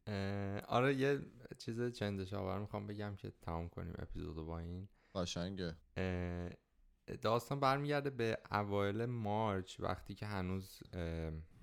آره 0.69 0.95
یه 0.95 1.21
چیز 1.59 1.93
چندش 1.93 2.35
آور 2.35 2.59
می‌خوام 2.59 2.87
بگم 2.87 3.17
که 3.17 3.33
تمام 3.43 3.69
کنیم 3.69 3.95
اپیزودو 3.99 4.45
با 4.45 4.59
این. 4.59 4.89
قشنگه. 5.15 5.77
داستان 7.23 7.61
برمیگرده 7.61 8.11
به 8.11 8.39
اوایل 8.51 9.05
مارچ 9.05 9.81
وقتی 9.81 10.15
که 10.15 10.27
هنوز 10.27 10.83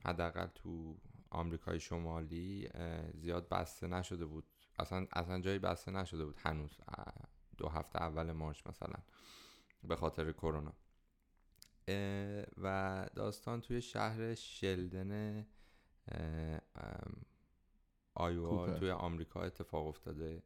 حداقل 0.05 0.47
تو 0.55 0.97
آمریکای 1.29 1.79
شمالی 1.79 2.69
زیاد 3.13 3.49
بسته 3.49 3.87
نشده 3.87 4.25
بود. 4.25 4.45
اصلا 4.79 5.07
اصلا 5.13 5.41
جایی 5.41 5.59
بسته 5.59 5.91
نشده 5.91 6.25
بود 6.25 6.39
هنوز 6.39 6.77
دو 7.57 7.69
هفته 7.69 8.01
اول 8.01 8.31
مارچ 8.31 8.67
مثلا 8.67 8.95
به 9.83 9.95
خاطر 9.95 10.31
کرونا. 10.31 10.73
و 12.57 13.05
داستان 13.15 13.61
توی 13.61 13.81
شهر 13.81 14.35
شلدن 14.35 15.45
آیوا. 18.13 18.73
توی 18.79 18.91
آمریکا 18.91 19.41
اتفاق 19.41 19.87
افتاده. 19.87 20.43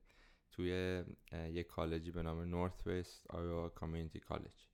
توی 0.52 1.04
یک 1.32 1.68
کالجی 1.68 2.12
به 2.12 2.24
نام 2.24 2.42
نورث 2.42 2.88
وست 2.88 3.32
آیوا 3.32 3.70
کامیونیتی 3.70 4.20
کالج. 4.20 4.68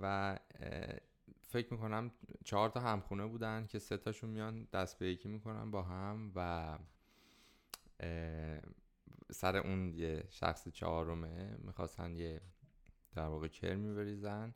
و 0.00 0.38
فکر 1.40 1.72
می‌کنم 1.72 2.10
چهار 2.44 2.68
تا 2.68 2.80
همخونه 2.80 3.26
بودن 3.26 3.66
که 3.66 3.78
سه 3.78 3.96
تاشون 3.96 4.30
میان 4.30 4.68
دست 4.72 4.98
به 4.98 5.06
یکی 5.06 5.28
می‌کنن 5.28 5.70
با 5.70 5.82
هم 5.82 6.32
و 6.34 6.78
سر 9.30 9.56
اون 9.56 9.94
یه 9.94 10.24
شخص 10.30 10.68
چهارمه 10.68 11.56
می‌خواستن 11.58 12.16
یه 12.16 12.40
در 13.14 13.26
واقع 13.26 13.48
کرمی 13.48 13.94
بریزن 13.94 14.54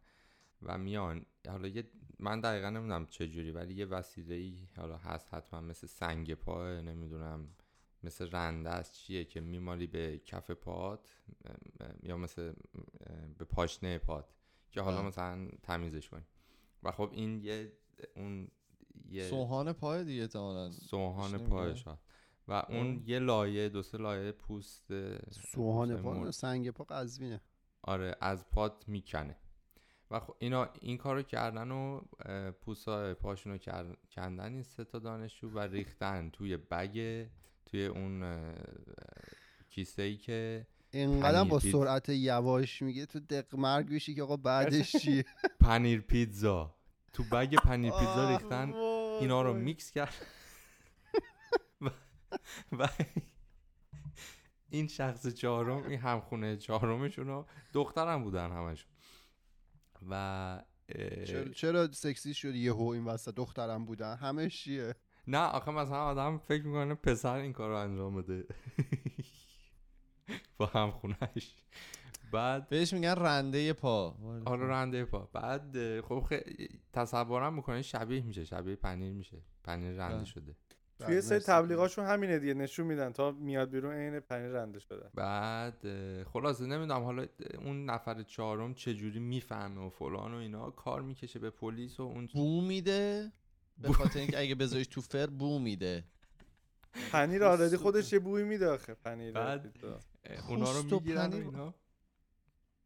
و 0.63 0.79
میان. 0.79 1.27
حالا 1.49 1.69
یه 1.69 1.91
من 2.19 2.41
دقیقا 2.41 2.71
نمی‌دونم 2.71 3.07
چه 3.07 3.29
جوری 3.29 3.51
ولی 3.51 3.75
یه 3.75 3.87
وسیله 3.87 4.35
ای 4.35 4.69
حالا 4.77 4.97
هست 4.97 5.35
حتما 5.35 5.61
مثل 5.61 5.87
سنگ 5.87 6.35
پا 6.35 6.81
نمی‌دونم 6.81 7.49
مثل 8.03 8.31
رنده 8.31 8.71
است 8.71 8.93
چیه 8.93 9.25
که 9.25 9.41
میمالی 9.41 9.87
به 9.87 10.19
کف 10.19 10.51
پات 10.51 11.11
ام، 11.45 11.55
ام، 11.81 11.99
یا 12.03 12.17
مثل 12.17 12.53
ام، 13.07 13.35
به 13.39 13.45
پاشنه 13.45 13.99
پات 13.99 14.35
که 14.71 14.81
حالا 14.81 14.97
آه. 14.99 15.07
مثلا 15.07 15.49
تمیزش 15.63 16.09
کنی 16.09 16.25
و 16.83 16.91
خب 16.93 17.11
این 17.13 17.41
یه 17.41 17.73
اون 18.17 18.49
یه 19.09 19.29
سوهان 19.29 19.73
پای 19.73 20.05
دیگه 20.05 20.23
احتمالاً 20.23 20.71
سوهان 20.71 21.31
نمی‌گه؟ 21.31 21.49
پایش 21.49 21.85
و 22.49 22.53
اون 22.69 22.99
خب. 22.99 23.09
یه 23.09 23.19
لایه 23.19 23.69
دو 23.69 23.83
سه 23.83 23.99
لایه 23.99 24.33
پوست 24.33 24.87
سوهان 25.31 25.97
پا. 25.97 26.31
سنگ 26.31 26.71
پا 26.71 26.85
قزوینه 26.85 27.41
آره 27.83 28.17
از 28.21 28.51
پات 28.51 28.89
می‌کنه 28.89 29.37
و 30.11 30.21
خب 30.21 30.37
اینا 30.39 30.69
این 30.81 30.97
کارو 30.97 31.23
کردن 31.23 31.71
و 31.71 32.01
پوسا 32.51 33.15
پاشونو 33.15 33.59
کندن 34.11 34.53
این 34.53 34.63
سه 34.63 34.85
تا 34.85 34.99
دانشجو 34.99 35.49
و 35.49 35.59
ریختن 35.59 36.31
توی 36.31 36.57
بگ 36.57 37.27
توی 37.67 37.87
اون 37.87 38.43
کیسه 39.69 40.03
ای 40.03 40.17
که 40.17 40.67
اینقدر 40.91 41.45
با 41.45 41.61
سرعت 41.61 42.09
یواش 42.09 42.83
میگه 42.83 43.07
تو 43.07 43.21
دق 43.21 43.57
مرگ 43.57 43.89
بشی 43.89 44.15
که 44.15 44.23
آقا 44.23 44.37
بعدش 44.37 44.97
چیه؟ 45.03 45.25
پنیر 45.61 46.01
پیتزا. 46.01 46.75
تو 47.13 47.23
بگ 47.23 47.55
پنیر 47.55 47.91
پیتزا 47.91 48.31
ریختن. 48.31 48.73
اینا 49.21 49.43
رو 49.43 49.55
میکس 49.55 49.91
کرد. 49.91 50.15
و, 51.81 51.91
و 52.79 52.89
این 54.71 54.89
شخص 54.89 55.27
چهارم 55.27 55.87
این 55.87 55.99
همخونه 55.99 56.57
چهارمشون 56.57 57.45
دخترم 57.73 58.25
بودن 58.25 58.51
همشون. 58.51 58.96
و 60.11 60.63
چرا, 61.27 61.49
چرا 61.49 61.93
سکسی 61.93 62.35
شد 62.35 62.55
یهو 62.55 62.83
این 62.83 63.05
وسط 63.05 63.35
دخترم 63.35 63.85
بودن. 63.85 64.17
همه 64.17 64.51
چیه؟ 64.51 64.95
نه 65.27 65.39
آخه 65.39 65.71
مثلا 65.71 66.05
آدم 66.05 66.39
فکر 66.39 66.67
می‌کنه 66.67 66.95
پسر 66.95 67.35
این 67.35 67.53
کار 67.53 67.71
رو 67.71 67.77
انجام 67.77 68.23
بده. 68.23 68.45
با 70.59 70.67
هم 70.67 70.91
خونش 70.91 71.55
بعد 72.33 72.69
بهش 72.69 72.93
میگن 72.93 73.15
رنده 73.15 73.73
پا. 73.73 74.17
آره 74.47 74.67
رنده 74.67 75.05
پا. 75.05 75.29
بعد 75.33 76.01
خب 76.01 76.27
خ- 76.31 76.73
تصورم 76.93 77.55
می‌کنه 77.55 77.83
شبیه 77.83 78.23
میشه 78.23 78.45
شبیه 78.45 78.77
پنیر 78.77 79.13
میشه. 79.13 79.43
پنیر 79.65 79.93
رنده. 79.93 80.25
شده. 80.25 80.57
توی 80.99 81.21
سری. 81.21 81.39
تبلیغاشون 81.39 82.05
همینه 82.05 82.39
دیگه 82.39 82.55
نشون 82.55 82.87
میدن 82.87 83.13
تا 83.13 83.31
میاد 83.33 83.71
بیرون 83.71 83.95
عین 83.95 84.21
پنیر 84.21 84.51
رنده 84.51 84.79
شده. 84.79 85.11
بعد 85.15 85.87
خلاصه 86.25 86.67
نمی‌دونم 86.67 87.03
حالا 87.03 87.27
اون 87.65 87.85
نفر 87.85 88.23
چهارم 88.23 88.75
چجوری 88.75 89.19
می‌فهمه 89.19 89.87
و 89.87 89.89
فلان 89.89 90.35
و 90.35 90.37
اینا. 90.37 90.71
کار 90.71 91.03
می‌کشه 91.03 91.39
به 91.39 91.51
پلیس 91.51 92.01
و 92.01 92.03
اون 92.03 92.29
بو 92.35 92.61
میده. 92.61 93.33
به 93.79 93.93
خاطر 93.93 94.19
اینکه 94.19 94.41
اگه 94.41 94.55
بذاریش 94.55 94.87
تو 94.87 95.01
فر 95.01 95.27
بو 95.27 95.59
میده. 95.59 96.05
پنیر 97.13 97.45
آردی 97.45 97.77
خودش 97.77 98.13
یه 98.13 98.19
بوی 98.19 98.45
میده 98.45 98.69
آخه 98.69 98.95
پنیر 98.95 99.33
بعد- 99.33 99.75
اونا 100.49 100.73
رو 100.73 100.83
می‌گیرن. 100.83 101.33
اینا. 101.33 101.75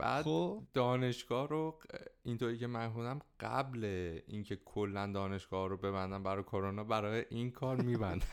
بعد 0.00 0.24
خب. 0.24 0.66
دانشگاه 0.74 1.48
رو 1.48 1.78
اینطوری 2.22 2.58
که 2.58 2.66
من 2.66 2.90
خوندم 2.90 3.18
قبل 3.40 3.84
اینکه 4.26 4.56
کلا 4.56 5.12
دانشگاه 5.12 5.68
رو 5.68 5.76
ببندن 5.76 6.22
برای 6.22 6.42
کرونا 6.42 6.84
برای 6.84 7.24
این 7.30 7.50
کار 7.50 7.82
میبندن 7.82 8.26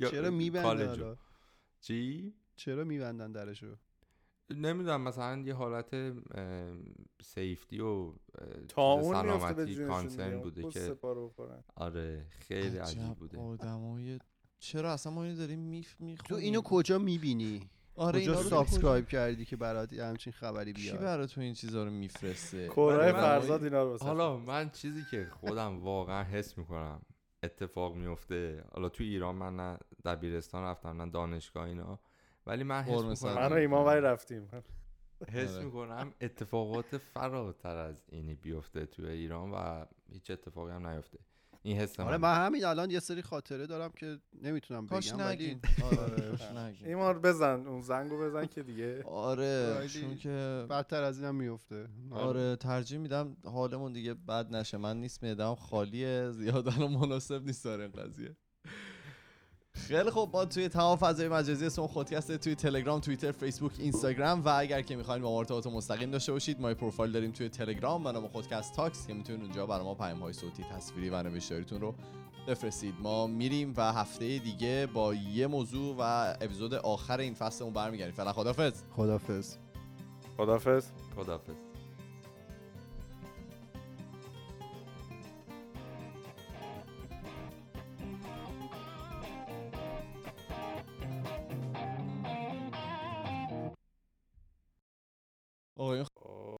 چرا. 0.10 0.30
حالا؟ 0.62 1.16
چی؟ 1.80 2.34
چرا 2.56 2.84
میبندن 2.84 3.32
درشو؟ 3.32 3.76
نمی‌دونم 4.50 5.00
مثلا 5.00 5.42
یه 5.46 5.54
حالت 5.54 5.94
safety 7.22 7.80
و 7.80 8.12
سلامتی 8.78 9.84
concern 9.86 10.28
دیگه. 10.28 10.42
بوده 10.42 10.62
پوست 10.62 10.90
که. 10.90 10.96
آره 11.76 12.26
خیلی 12.30 12.78
عجیب 12.78 13.14
بوده. 13.14 13.38
آدمای 13.38 14.18
چرا 14.58 14.92
اصلا 14.92 15.12
ما 15.12 15.24
اینو 15.24 15.36
داریم 15.36 15.58
میف 15.58 16.00
می‌خونیم؟ 16.00 16.16
تو 16.16 16.34
اینو 16.34 16.60
کجا 16.62 16.98
می‌بینی؟ 16.98 17.70
آره 17.98 18.20
کجا 18.20 18.30
اینا 18.30 18.42
رو 18.42 18.48
subscribe 18.48 19.08
کردی 19.08 19.44
که 19.44 19.56
برات 19.56 19.92
همچین 19.92 20.32
خبری 20.32 20.72
کی 20.72 20.82
بیاد؟ 20.82 21.00
برای 21.00 21.26
تو 21.26 21.40
این 21.40 21.54
چیزا 21.54 21.84
رو 21.84 21.90
میفرسته؟ 21.90 22.68
کورای 22.68 23.12
من- 23.12 23.20
فرزاد 23.20 23.64
اینا 23.64 23.82
رو 23.82 23.98
حالا 23.98 24.36
من 24.36 24.70
چیزی 24.70 25.02
که 25.10 25.28
خودم 25.40 25.78
واقعا 25.80 26.22
حس 26.24 26.58
می‌کنم 26.58 27.02
اتفاق 27.42 27.94
میفته 27.94 28.64
حالا 28.72 28.88
تو 28.88 29.04
ایران 29.04 29.34
من 29.34 29.56
نه 29.56 29.78
دبیرستان 30.04 30.64
رفتم 30.64 31.02
نه 31.02 31.10
دانشگاه 31.10 31.64
اینا 31.66 31.98
ولی 32.46 32.64
من 32.64 32.82
حس 32.82 33.00
سبزی. 33.00 33.26
من 33.26 33.32
و 33.34 33.42
می‌کنم 33.42 33.56
ایمان 33.56 33.86
ولی 33.86 34.00
رفتیم. 34.00 34.48
حس 35.32 35.54
آره. 35.56 35.64
می‌کنم 35.64 36.14
اتفاقات 36.20 36.98
فراتر 36.98 37.76
از 37.76 38.04
اینی 38.08 38.34
بیفته 38.34 38.86
تو 38.86 39.02
ایران 39.02 39.50
و 39.50 39.84
هیچ 40.12 40.30
اتفاقی 40.30 40.72
هم 40.72 40.86
نیفته. 40.86 41.18
این 41.68 41.76
حس 41.76 42.00
آره 42.00 42.16
من 42.16 42.46
همین 42.46 42.64
الان 42.64 42.90
یه 42.90 43.00
سری 43.00 43.22
خاطره 43.22 43.66
دارم 43.66 43.90
که 43.90 44.18
نمی‌تونم 44.42 44.86
بگم 44.86 45.18
ولی 45.18 45.60
آره 46.00 46.30
کاش 46.30 46.42
نگین. 46.42 46.86
ایمان 46.86 47.14
رو 47.14 47.20
بزن 47.20 47.66
اون 47.66 47.80
زنگو 47.80 48.18
بزن 48.18 48.46
که 48.46 48.62
دیگه. 48.62 49.02
آره 49.02 49.88
چون 49.88 50.16
که 50.16 50.66
بدتر 50.70 51.02
از 51.02 51.18
اینم 51.18 51.34
میفته. 51.34 51.88
آره. 52.10 52.56
ترجیح 52.56 52.98
میدم 52.98 53.36
حالمون 53.44 53.92
دیگه 53.92 54.14
بد 54.14 54.54
نشه. 54.54 54.76
من 54.76 55.00
نیست 55.00 55.22
میدم 55.22 55.54
خالیه 55.54 56.30
زیاد 56.30 56.68
الان 56.68 56.90
مناسب 56.92 57.44
نیست 57.44 57.64
داره 57.64 57.82
این 57.82 57.92
قضیه. 57.92 58.36
خیلی 59.78 60.10
خوب. 60.10 60.36
ما 60.36 60.44
توی 60.44 60.68
تمام 60.68 60.96
فضای 60.96 61.28
مجازی 61.28 61.66
اسم 61.66 61.86
خودکست 61.86 62.36
توی 62.36 62.54
تلگرام 62.54 63.00
توییتر 63.00 63.32
فیسبوک 63.32 63.72
اینستاگرام 63.78 64.44
و 64.44 64.48
اگر 64.48 64.82
که 64.82 64.96
می‌خواین 64.96 65.22
با 65.22 65.30
ما 65.30 65.38
ارتباط 65.38 65.66
مستقیم 65.66 66.10
داشته 66.10 66.32
باشید 66.32 66.60
ما 66.60 66.74
پروفایل 66.74 67.12
داریم 67.12 67.32
توی 67.32 67.48
تلگرام 67.48 68.04
به 68.04 68.12
نام 68.12 68.28
خودکست 68.28 68.74
تاکس 68.74 69.06
که 69.06 69.14
می‌تونید 69.14 69.42
اونجا 69.42 69.66
برای 69.66 69.84
ما 69.84 69.94
پیام 69.94 70.18
های 70.18 70.32
صوتی 70.32 70.64
تصویری 70.64 71.10
و 71.10 71.22
نوشتاریتون 71.22 71.80
رو 71.80 71.94
بفرستید. 72.48 72.94
ما 73.02 73.26
میریم 73.26 73.74
و 73.76 73.92
هفته 73.92 74.38
دیگه 74.38 74.88
با 74.94 75.14
یه 75.14 75.46
موضوع 75.46 75.96
و 75.98 76.34
اپیزود 76.40 76.74
آخر 76.74 77.20
این 77.20 77.34
فصلمون 77.34 77.74
برمیگردیم. 77.74 78.14
فعلا 78.14 78.32
خدافظ 78.32 78.82
خدافظ 78.96 79.56
خدافظ 80.36 80.86
خدافظ 81.16 81.67
Oh, 95.78 95.94
yeah. 95.94 96.17